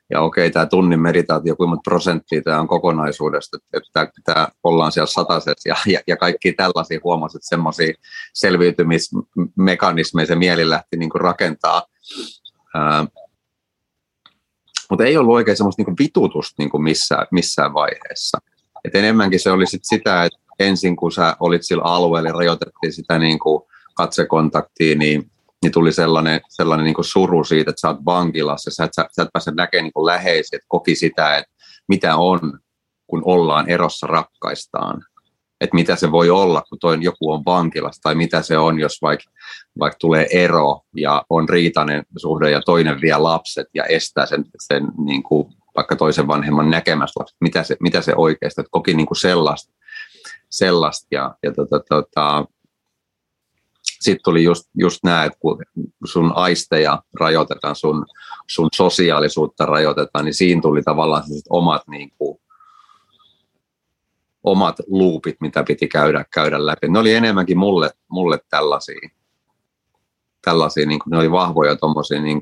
[0.10, 4.92] ja okei, tämä tunnin meditaatio, kuinka monta prosenttia tämä on kokonaisuudesta, että, että tämä ollaan
[4.92, 7.94] siellä satasessa ja, ja, ja kaikki tällaisia huomasit, että semmoisia
[8.34, 11.84] selviytymismekanismeja se mieli lähti niin rakentaa.
[12.76, 13.06] Ää,
[14.90, 18.38] mutta ei ollut oikein semmoista niin vitutusta niin missään, missään vaiheessa.
[18.86, 23.20] Et enemmänkin se oli sit sitä, että ensin kun sä olit sillä alueella rajoitettiin sitä
[23.20, 23.64] niin kuin
[23.96, 25.32] katsekontaktia, niin,
[25.64, 29.08] niin tuli sellainen, sellainen niin kuin suru siitä, että sä oot vankilassa, sä et, sä,
[29.16, 31.52] sä et pääse näkemään niin läheisiä, että koki sitä, että
[31.88, 32.60] mitä on,
[33.08, 35.06] kun ollaan erossa rakkaistaan.
[35.62, 39.02] Että mitä se voi olla, kun toinen joku on vankilassa, tai mitä se on, jos
[39.02, 39.32] vaikka
[39.80, 44.88] vaik tulee ero ja on riitainen suhde ja toinen vie lapset ja estää sen, sen
[45.06, 49.08] niin kuin vaikka toisen vanhemman näkemästä lapset, mitä se, mitä se oikeasti, että koki niin
[49.08, 49.74] kuin sellaista,
[50.50, 52.46] sellaista ja, ja tota, tota,
[54.02, 55.64] sitten tuli just, just nämä, että kun
[56.06, 58.06] sun aisteja rajoitetaan, sun,
[58.48, 62.40] sun sosiaalisuutta rajoitetaan, niin siinä tuli tavallaan omat, niin kuin,
[64.44, 66.88] omat luupit, mitä piti käydä, käydä läpi.
[66.88, 69.10] Ne oli enemmänkin mulle, mulle tällaisia,
[70.42, 72.42] tällaisia niin kuin, ne oli vahvoja tuommoisia niin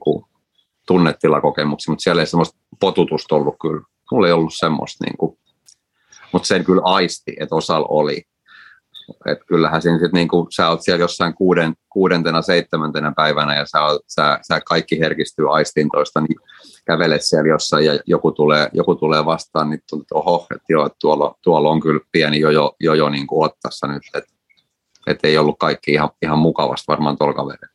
[0.88, 3.82] tunnetilakokemuksia, mutta siellä ei semmoista potutusta ollut kyllä.
[4.12, 5.38] Mulla ei ollut semmoista, niin kuin,
[6.32, 8.24] mutta sen kyllä aisti, että osalla oli.
[9.26, 13.82] Et kyllähän siinä sit niinku, sä oot siellä jossain kuuden, kuudentena, seitsemäntenä päivänä ja sä,
[13.82, 16.38] oot, sä, sä kaikki herkistyy aistintoista, niin
[16.86, 20.90] kävelet siellä jossain ja joku tulee, joku tulee vastaan, niin tuntuu, että oho, että joo,
[21.02, 24.34] tuolla, tuolla on kyllä pieni jojo, jojo niin ottassa nyt, että
[25.08, 27.74] et ei ollut kaikki ihan, ihan mukavasti varmaan tuolla kaverilla.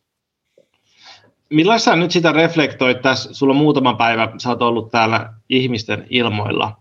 [1.51, 6.77] Millaista nyt sitä reflektoit tässä, sulla on muutama päivä, sä oot ollut täällä ihmisten ilmoilla,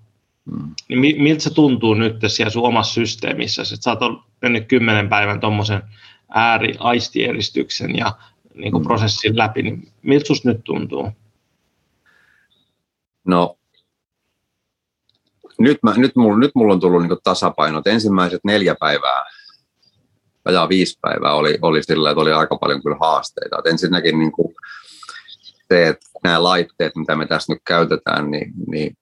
[0.52, 0.76] Mm.
[0.90, 5.40] Niin miltä se tuntuu nyt siellä sun omassa systeemissä, että sä oot mennyt kymmenen päivän
[5.40, 5.82] tuommoisen
[6.30, 8.18] ääriaistieristyksen ja
[8.56, 8.88] niin kuin mm.
[8.88, 11.12] prosessin läpi, niin miltä susta nyt tuntuu?
[13.26, 13.58] No,
[15.60, 17.88] nyt, mä, nyt, mulla, nyt mulla on tullut niin tasapainot.
[17.88, 19.26] Ensimmäiset neljä päivää,
[20.46, 23.60] vajaa viisi päivää oli, oli sillä, että oli aika paljon kyllä haasteita.
[23.60, 24.56] Et ensinnäkin niin kuin
[25.68, 28.98] se, että nämä laitteet, mitä me tässä nyt käytetään, niin, niin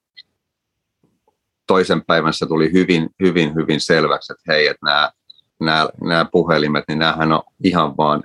[1.67, 5.11] toisen päivän se tuli hyvin, hyvin, hyvin selväksi, että hei, että nämä,
[5.59, 8.23] nämä, nämä puhelimet, niin näähän on ihan vaan,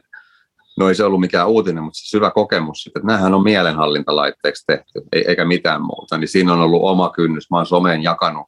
[0.78, 5.03] no ei se ollut mikään uutinen, mutta se syvä kokemus, että näähän on mielenhallintalaitteeksi tehty,
[5.12, 7.51] eikä mitään muuta, niin siinä on ollut oma kynnys.
[7.51, 8.47] Mä oon someen jakanut,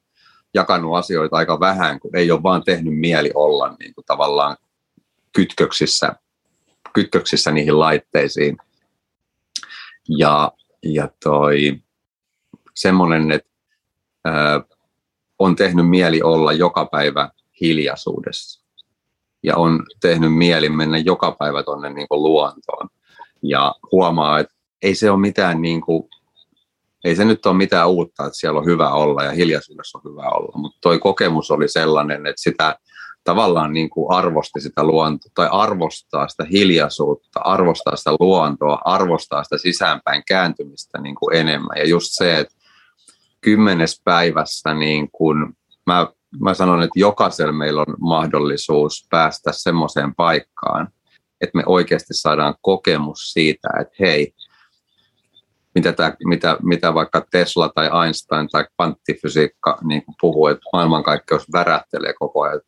[0.55, 4.57] jakanut asioita aika vähän, kun ei ole vaan tehnyt mieli olla niin kuin tavallaan
[5.37, 6.13] kytköksissä,
[6.93, 8.57] kytköksissä niihin laitteisiin.
[10.19, 11.79] Ja, ja toi
[12.75, 13.53] semmoinen, että
[15.43, 17.31] on tehnyt mieli olla joka päivä
[17.61, 18.63] hiljaisuudessa.
[19.43, 22.89] Ja on tehnyt mieli mennä joka päivä tuonne niin luontoon.
[23.43, 26.09] Ja huomaa, että ei se ole mitään niin kuin,
[27.05, 30.29] ei se nyt ole mitään uutta, että siellä on hyvä olla ja hiljaisuudessa on hyvä
[30.29, 32.79] olla, mutta toi kokemus oli sellainen, että sitä
[33.25, 39.59] tavallaan niin kuin arvosti sitä luontoa tai arvostaa sitä hiljaisuutta, arvostaa sitä luontoa, arvostaa sitä
[39.59, 41.79] sisäänpäin kääntymistä niin kuin enemmän.
[41.79, 42.55] Ja just se, että
[43.43, 45.55] kymmenes päivässä niin kun
[45.87, 46.07] mä,
[46.41, 50.89] mä sanon, että jokaisella meillä on mahdollisuus päästä semmoiseen paikkaan,
[51.41, 54.35] että me oikeasti saadaan kokemus siitä, että hei,
[55.75, 62.13] mitä, tämä, mitä, mitä vaikka Tesla tai Einstein tai kvanttifysiikka niin puhuu, että maailmankaikkeus värähtelee
[62.19, 62.61] koko ajan.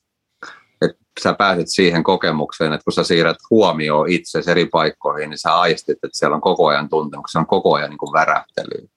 [0.82, 5.54] Että sä pääset siihen kokemukseen, että kun sä siirrät huomioon itse eri paikkoihin, niin sä
[5.54, 8.88] aistit, että siellä on koko ajan tuntemuksia, on koko ajan niin värähtelyä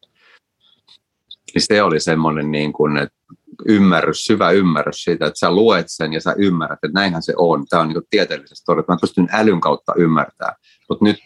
[1.54, 3.18] niin se oli semmoinen niin kuin, että
[3.66, 7.66] ymmärrys, syvä ymmärrys siitä, että sä luet sen ja sä ymmärrät, että näinhän se on.
[7.66, 8.92] Tämä on niin tieteellisesti todettu.
[8.92, 10.56] Mä pystyn älyn kautta ymmärtämään.
[10.90, 11.18] Mutta nyt,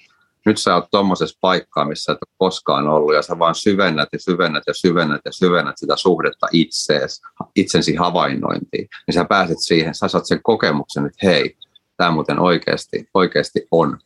[0.46, 4.20] nyt sä oot tuommoisessa paikkaa, missä et ole koskaan ollut, ja sä vaan syvennät ja
[4.20, 7.22] syvennät ja syvennät ja syvennät sitä suhdetta itseesi,
[7.56, 8.88] itsensi havainnointiin.
[9.08, 11.58] Niin sä pääset siihen, sä saat sen kokemuksen, että hei,
[11.98, 13.98] tämä muuten oikeasti, oikeasti on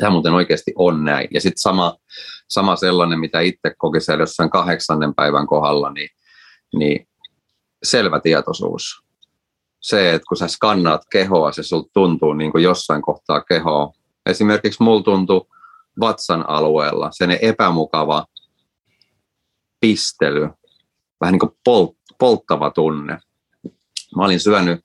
[0.00, 1.28] tämä muuten oikeasti on näin.
[1.30, 1.96] Ja sitten sama,
[2.48, 6.08] sama sellainen, mitä itse koki siellä jossain kahdeksannen päivän kohdalla, niin,
[6.74, 7.08] niin
[7.82, 9.02] selvä tietoisuus.
[9.80, 13.92] Se, että kun sä skannaat kehoa, se sulta tuntuu niin kuin jossain kohtaa kehoa.
[14.26, 15.46] Esimerkiksi mulla tuntui
[16.00, 18.26] vatsan alueella se epämukava
[19.80, 20.48] pistely,
[21.20, 23.18] vähän niin kuin polt, polttava tunne.
[24.16, 24.84] Mä olin syönyt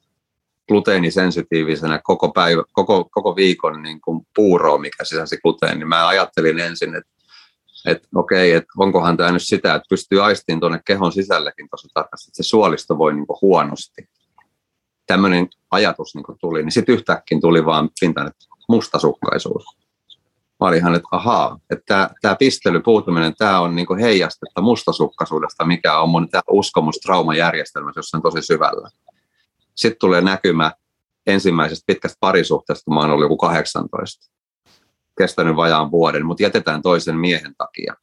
[0.68, 6.60] gluteenisensitiivisenä koko, päivä, koko, koko viikon niin kuin puuroa, mikä sisälsi gluteeni, niin mä ajattelin
[6.60, 7.16] ensin, että
[7.86, 12.30] että okei, että onkohan tämä nyt sitä, että pystyy aistiin tuonne kehon sisällekin tosi tarkasti,
[12.30, 14.10] että se suolisto voi niin kuin huonosti.
[15.08, 19.64] Tämmöinen ajatus niin kuin tuli, niin sitten yhtäkkiä tuli vaan pintaan, että mustasukkaisuus.
[20.60, 26.00] Mä olin ihan, että ahaa, että tämä pistely, puutuminen, tämä on niinku heijastetta mustasukkaisuudesta, mikä
[26.00, 28.90] on mun tää uskomus traumajärjestelmässä jossain tosi syvällä.
[29.76, 30.72] Sitten tulee näkymä
[31.28, 34.32] ensimmäisestä pitkästä parisuhteesta, kun mä oon ollut joku 18.
[35.18, 37.96] Kestänyt vajaan vuoden, mutta jätetään toisen miehen takia.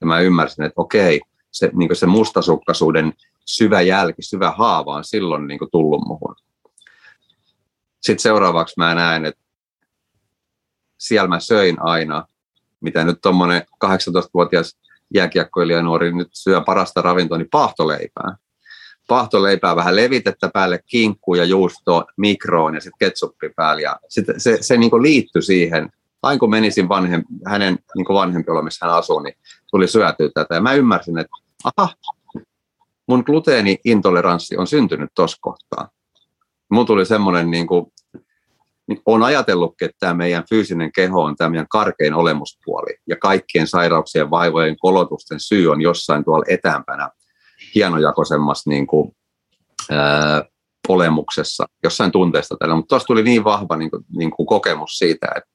[0.00, 1.20] Ja mä ymmärsin, että okei,
[1.50, 3.12] se, niin se mustasukkaisuuden
[3.44, 6.36] syvä jälki, syvä haava on silloin niin tullut muhun.
[8.00, 9.42] Sitten seuraavaksi mä näen, että
[10.98, 12.26] siellä mä söin aina,
[12.80, 14.78] mitä nyt tuommoinen 18-vuotias
[15.14, 18.36] jääkiekkoilija nuori nyt syö parasta ravintoa, niin pahtoleipää.
[19.08, 23.82] Pahtoleipää, vähän levitettä päälle, kinkku ja juusto mikroon ja sitten ketsuppi päälle.
[23.82, 25.90] Ja sit se, se niin liittyi siihen,
[26.22, 29.34] aina kun menisin vanhem, hänen niin vanhempi olla, missä hän asuu, niin
[29.70, 30.54] tuli syötyä tätä.
[30.54, 31.88] Ja mä ymmärsin, että aha,
[33.08, 35.88] mun gluteeni-intoleranssi on syntynyt tuossa kohtaa.
[36.70, 37.92] Mun tuli semmoinen, niin kuin,
[39.06, 42.96] on ajatellutkin, että tämä meidän fyysinen keho on tämä meidän karkein olemuspuoli.
[43.06, 47.10] Ja kaikkien sairauksien, vaivojen, kolotusten syy on jossain tuolla etäämpänä
[47.74, 49.16] hienojakoisemmassa niin kuin,
[49.90, 50.44] ää,
[50.88, 52.74] olemuksessa, jossain tunteesta tällä.
[52.74, 55.50] Mutta tuossa tuli niin vahva niin kuin, niin kuin kokemus siitä, että,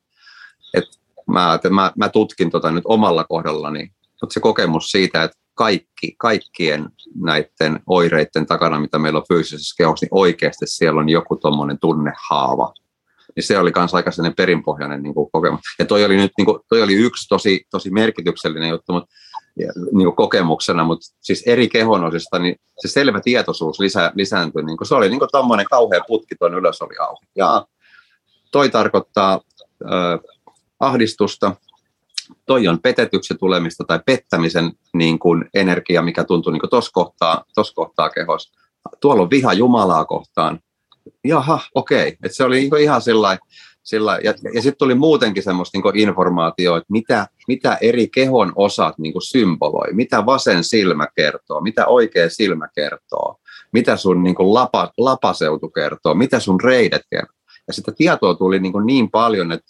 [0.73, 3.91] että mä, mä, mä tutkin tota nyt omalla kohdallani,
[4.21, 6.89] mutta se kokemus siitä, että kaikki, kaikkien
[7.21, 12.73] näiden oireiden takana, mitä meillä on fyysisessä kehossa, niin oikeasti siellä on joku tuommoinen tunnehaava.
[13.35, 15.61] Niin se oli myös aika perinpohjainen niin kuin kokemus.
[15.79, 19.15] Ja toi oli, nyt, niin kuin, toi oli yksi tosi, tosi merkityksellinen juttu, mutta
[19.91, 24.63] niin kuin kokemuksena, mutta siis eri kehonosista, niin se selvä tietoisuus lisä, lisääntyi.
[24.63, 27.25] Niin kuin, se oli niin tuommoinen kauhea putki tuon ylös oli auki.
[27.35, 27.65] Ja
[28.51, 29.41] toi tarkoittaa
[29.85, 30.19] äh,
[30.79, 31.55] ahdistusta,
[32.45, 37.71] toi on petetyksi tulemista tai pettämisen niin kuin energia, mikä tuntuu niin tuossa kohtaa, tos
[37.71, 38.53] kohtaa kehossa.
[38.99, 40.59] Tuolla on viha Jumalaa kohtaan.
[41.23, 42.07] Jaha, okei.
[42.07, 42.17] Okay.
[42.23, 43.37] Et se oli niin ihan sillä
[43.87, 48.97] sillä, ja, ja sitten tuli muutenkin semmoista niin informaatiota, että mitä, mitä eri kehon osat
[48.97, 53.35] niin symboloi, mitä vasen silmä kertoo, mitä oikea silmä kertoo,
[53.71, 57.35] mitä sun niin lapa, lapaseutu kertoo, mitä sun reidet kertoo.
[57.67, 59.65] Ja sitä tietoa tuli niin, niin paljon, että,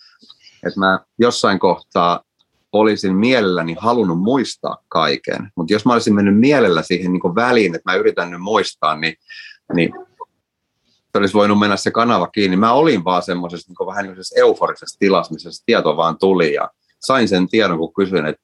[0.68, 2.23] että mä jossain kohtaa
[2.72, 7.91] olisin mielelläni halunnut muistaa kaiken, mutta jos mä olisin mennyt mielellä siihen niin väliin, että
[7.91, 9.15] mä yritän nyt muistaa, niin,
[9.73, 9.94] niin
[11.15, 12.57] olisi voinut mennä se kanava kiinni.
[12.57, 16.69] Mä olin vaan semmoisessa niin vähän niin euforisessa tilassa, missä se tieto vaan tuli ja
[16.99, 18.41] sain sen tiedon, kun kysyin, että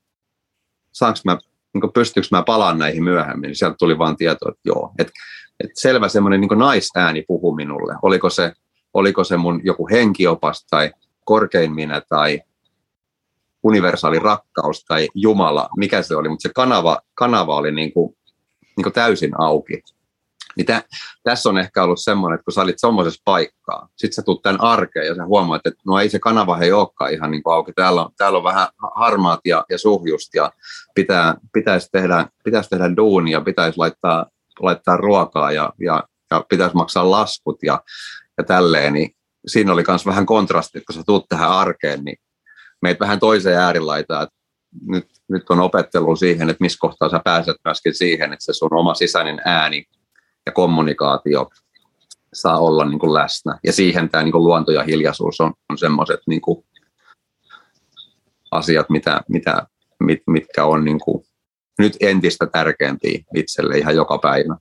[0.92, 1.38] saanko mä,
[1.74, 4.92] niin pystyykö mä palaan näihin myöhemmin, niin sieltä tuli vaan tieto, että joo.
[5.00, 5.12] Et,
[5.64, 7.96] et selvä semmoinen niin naisääni puhu minulle.
[8.02, 8.54] Oliko se,
[8.94, 10.92] oliko se mun joku henkiopas tai
[11.26, 12.42] korkein minä tai
[13.64, 18.16] universaali rakkaus tai Jumala, mikä se oli, mutta se kanava, kanava oli niin kuin,
[18.78, 19.84] niin kuin täysin auki.
[20.58, 20.84] Niin tä,
[21.24, 24.62] tässä on ehkä ollut semmoinen, että kun sä olit semmoisessa paikkaa, sitten sä tulet tämän
[24.62, 27.74] arkeen ja sä huomaat, että no ei se kanava ei olekaan ihan niin kuin auki.
[27.74, 30.52] Täällä on, täällä on vähän harmaat ja, ja suhjust ja
[30.96, 34.26] pitää, pitäisi, tehdä, pitäisi tehdä duunia, pitäisi laittaa,
[34.60, 37.82] laittaa ruokaa ja, ja, ja pitäisi maksaa laskut ja,
[38.38, 38.94] ja tälleen.
[38.94, 39.12] Niin
[39.48, 42.18] siinä oli myös vähän kontrasti, että kun sä tuut tähän arkeen, niin
[42.82, 44.36] meitä vähän toiseen äärilaitaan, että
[44.88, 48.74] nyt, nyt on opettelu siihen, että missä kohtaa sä pääset myöskin siihen, että se sun
[48.74, 49.86] oma sisäinen ääni
[50.46, 51.50] ja kommunikaatio
[52.34, 53.60] saa olla niin kuin läsnä.
[53.64, 56.66] Ja siihen tämä niin kuin luonto ja hiljaisuus on, on semmoiset niin kuin
[58.52, 59.68] asiat, mitä, mitä,
[60.00, 61.24] mit, mitkä on niin kuin
[61.80, 64.58] nyt entistä tärkeämpiä itselle ihan joka päivä.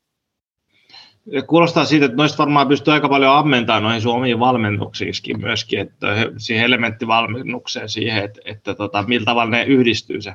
[1.47, 6.07] Kuulostaa siitä, että noista varmaan pystyy aika paljon ammentamaan noihin sun omiin valmennuksiinkin myöskin, että
[6.39, 10.35] siihen elementtivalmennukseen siihen, että, että tota, millä tavalla ne yhdistyy se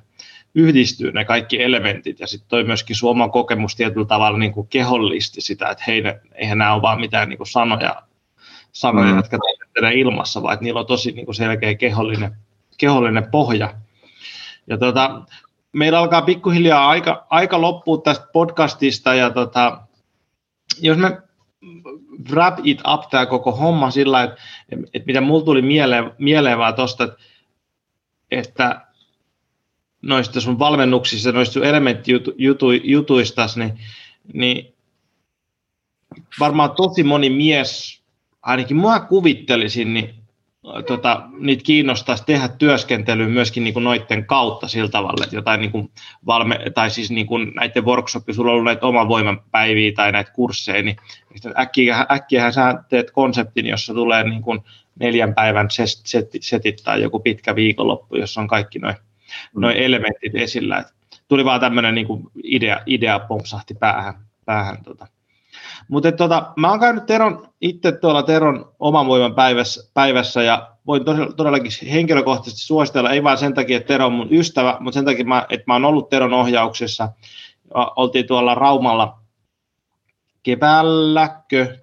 [0.57, 5.41] yhdistyy ne kaikki elementit ja sitten toi myöskin Suomen kokemus tietyllä tavalla niin kuin kehollisti
[5.41, 8.01] sitä, että hei, ne, eihän nämä ole vaan mitään niin kuin sanoja,
[8.71, 9.15] sanoja, mm.
[9.17, 9.37] jotka
[9.73, 12.31] tehdään ilmassa, vaan että niillä on tosi niin kuin selkeä kehollinen,
[12.77, 13.73] kehollinen pohja.
[14.67, 15.21] Ja tota,
[15.73, 19.81] meillä alkaa pikkuhiljaa aika, aika loppua tästä podcastista ja tota,
[20.81, 21.21] jos me
[22.31, 24.37] wrap it up tämä koko homma sillä että,
[24.93, 27.17] että mitä mulla tuli mieleen, mieleen vaan tuosta, että,
[28.31, 28.86] että
[30.01, 33.79] noista sun valmennuksissa, noista sun elementtijutuista, niin,
[34.33, 34.73] niin
[36.39, 38.01] varmaan tosi moni mies,
[38.41, 40.13] ainakin mua kuvittelisin, niin
[40.87, 45.71] tota, niitä kiinnostaisi tehdä työskentelyä myöskin niin kuin noiden kautta sillä tavalla, että jotain niin
[45.71, 45.91] kuin
[46.25, 50.31] valme, tai siis niin kuin näiden workshopia, sulla on ollut näitä oman voimapäiviä tai näitä
[50.31, 50.95] kursseja, niin
[51.59, 54.59] äkkiä, äkkiähän sä teet konseptin, jossa tulee niin kuin
[54.99, 55.67] neljän päivän
[56.41, 58.95] setit tai joku pitkä viikonloppu, jossa on kaikki noin
[59.55, 59.61] mm.
[59.61, 60.77] noi elementit esillä.
[60.77, 60.87] Et
[61.27, 62.07] tuli vaan tämmöinen niin
[62.43, 64.13] idea, idea pompsahti päähän.
[64.45, 65.07] päähän tota.
[65.87, 71.05] Mutta tota, mä oon käynyt Teron, itse tuolla Teron oman voiman päivässä, päivässä ja voin
[71.37, 75.45] todellakin henkilökohtaisesti suositella, ei vain sen takia, että Tero on mun ystävä, mutta sen takia,
[75.49, 77.09] että mä oon ollut Teron ohjauksessa.
[77.95, 79.19] Oltiin tuolla Raumalla
[80.43, 81.77] keväälläkö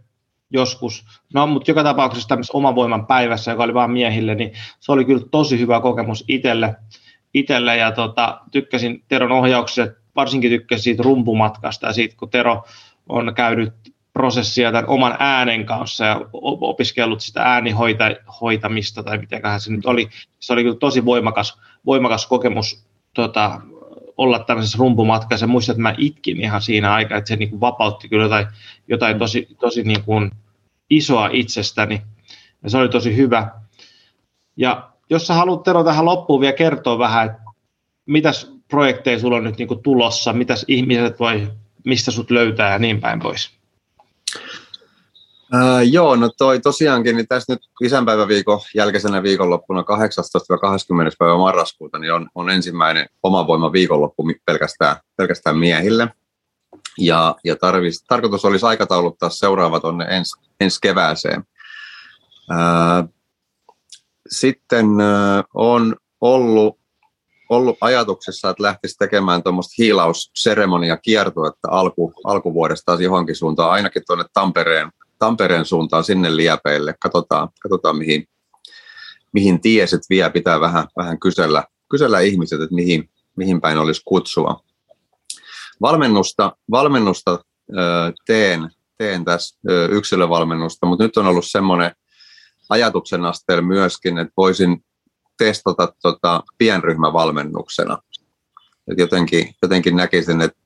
[0.50, 1.04] joskus.
[1.34, 5.04] No, mutta joka tapauksessa tämmöisessä oman voiman päivässä, joka oli vain miehille, niin se oli
[5.04, 6.76] kyllä tosi hyvä kokemus itselle.
[7.34, 12.64] Itselle ja tota, tykkäsin Teron ohjauksessa, varsinkin tykkäsin siitä rumpumatkasta ja siitä, kun Tero
[13.08, 13.72] on käynyt
[14.12, 16.20] prosessia tämän oman äänen kanssa ja
[16.60, 20.08] opiskellut sitä äänihoitamista tai mitenköhän se nyt oli.
[20.40, 23.60] Se oli kyllä tosi voimakas, voimakas kokemus tota,
[24.16, 25.46] olla tämmöisessä rumpumatkassa.
[25.46, 28.46] Muistan, että mä itkin ihan siinä aikaa, että se niin kuin vapautti kyllä jotain,
[28.88, 30.30] jotain tosi, tosi niin kuin
[30.90, 32.02] isoa itsestäni.
[32.62, 33.50] Ja se oli tosi hyvä.
[34.56, 37.42] Ja jos sä haluat Tero tähän loppuun vielä kertoa vähän, että
[38.06, 41.52] mitäs projekteja sulla on nyt niin tulossa, mitäs ihmiset voi,
[41.84, 43.50] mistä sut löytää ja niin päin pois.
[45.54, 49.84] Äh, joo, no toi tosiaankin, niin tässä nyt isänpäiväviikon jälkeisenä viikonloppuna 18-20.
[51.18, 56.08] päivä marraskuuta niin on, on ensimmäinen omavoima viikonloppu pelkästään, pelkästään miehille.
[56.98, 61.44] Ja, ja tarvis, tarkoitus olisi aikatauluttaa seuraava tuonne ens, ensi kevääseen.
[62.50, 63.08] Äh,
[64.30, 66.78] sitten äh, on ollut,
[67.48, 74.24] ollut ajatuksessa, että lähtisi tekemään tuommoista hiilausseremonia kiertuetta alku, alkuvuodesta taas johonkin suuntaan, ainakin tuonne
[74.32, 76.94] Tampereen Tampereen suuntaan sinne liepeille.
[77.00, 78.28] Katsotaan, katsotaan mihin,
[79.32, 80.30] mihin tieset vie.
[80.30, 84.60] Pitää vähän, vähän kysellä, kysellä ihmiset, että mihin, mihin päin olisi kutsua.
[85.80, 87.44] Valmennusta, valmennusta
[88.26, 89.58] teen, teen tässä
[89.90, 91.92] yksilövalmennusta, mutta nyt on ollut semmoinen
[92.68, 94.84] ajatuksen asteella myöskin, että voisin
[95.38, 97.98] testata tota pienryhmävalmennuksena.
[98.92, 100.58] Et jotenkin, jotenkin näkisin, että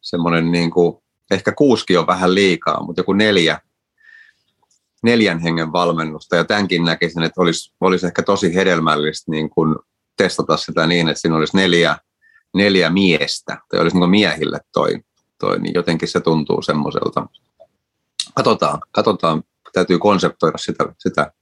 [0.00, 3.60] semmoinen niin kuin, ehkä kuuski on vähän liikaa, mutta joku neljä,
[5.02, 9.76] neljän hengen valmennusta, ja tämänkin näkisin, että olisi, olisi ehkä tosi hedelmällistä niin kuin
[10.16, 11.96] testata sitä niin, että siinä olisi neljä,
[12.54, 15.00] neljä miestä, tai olisi niin miehille toi,
[15.38, 17.26] toi, niin jotenkin se tuntuu semmoiselta.
[18.34, 19.42] Katsotaan, katsotaan,
[19.72, 21.32] täytyy konseptoida sitä, sitä,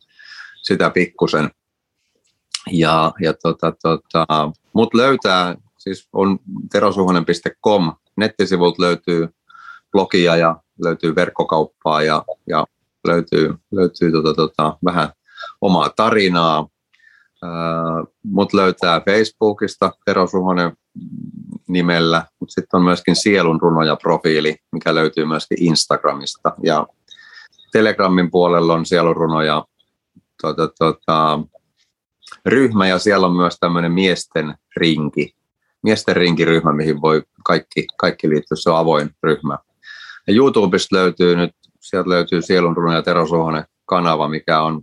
[0.62, 1.50] sitä pikkusen.
[2.70, 4.26] Ja, ja tota, tota,
[4.72, 6.38] mut löytää, siis on
[6.72, 9.28] terosuhonen.com, nettisivulta löytyy
[9.92, 12.66] blogia ja löytyy verkkokauppaa ja, ja
[13.06, 15.08] löytyy, löytyy tota, tota, vähän
[15.60, 16.68] omaa tarinaa.
[18.24, 20.76] Mut löytää Facebookista Tero Suhonen
[21.68, 26.52] nimellä, mutta sitten on myöskin Sielun runoja profiili, mikä löytyy myöskin Instagramista.
[26.62, 26.86] Ja
[27.72, 29.64] Telegramin puolella on Sielun runoja
[30.42, 31.40] tota, tota,
[32.46, 35.34] ryhmä ja siellä on myös tämmöinen miesten rinki,
[35.82, 39.58] miesten rinkiryhmä, mihin voi kaikki, kaikki liittyä, se on avoin ryhmä.
[40.26, 41.50] Ja YouTubesta löytyy nyt
[41.80, 44.82] sieltä löytyy Sielunrunno ja Tero Suhonen kanava, mikä on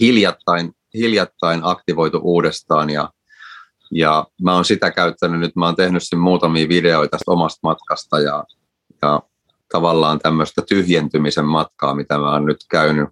[0.00, 2.90] hiljattain, hiljattain aktivoitu uudestaan.
[2.90, 3.10] Ja,
[3.90, 8.20] ja mä oon sitä käyttänyt nyt, mä oon tehnyt sen muutamia videoita tästä omasta matkasta
[8.20, 8.44] ja,
[9.02, 9.22] ja
[9.72, 13.08] tavallaan tämmöistä tyhjentymisen matkaa, mitä mä oon nyt käynyt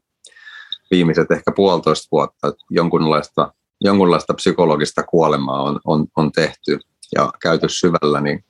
[0.91, 6.79] viimeiset ehkä puolitoista vuotta, jonkunlaista, jonkunlaista psykologista kuolemaa on, on, on tehty
[7.17, 8.45] ja käyty syvällä, niin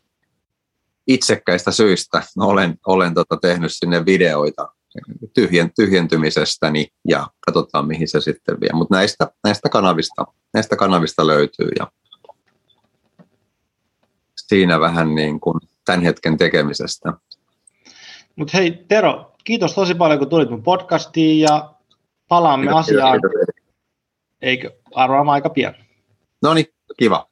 [1.07, 4.69] itsekkäistä syistä olen, olen tota tehnyt sinne videoita
[5.35, 8.71] tyhjen, tyhjentymisestäni ja katsotaan mihin se sitten vie.
[8.73, 11.87] Mutta näistä, näistä, kanavista, näistä kanavista löytyy ja
[14.37, 17.13] siinä vähän niin kuin tämän hetken tekemisestä.
[18.41, 21.75] Mutta hei Tero, kiitos tosi paljon kun tulit mun podcastiin ja
[22.29, 23.13] palaamme kiitos, asiaan.
[23.13, 23.75] Kiitos, kiitos.
[24.43, 25.75] Eikö arvaamaan aika pian?
[26.43, 27.27] No niin, kiva.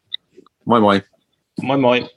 [0.64, 1.02] Moi moi.
[1.62, 2.10] Moi moi.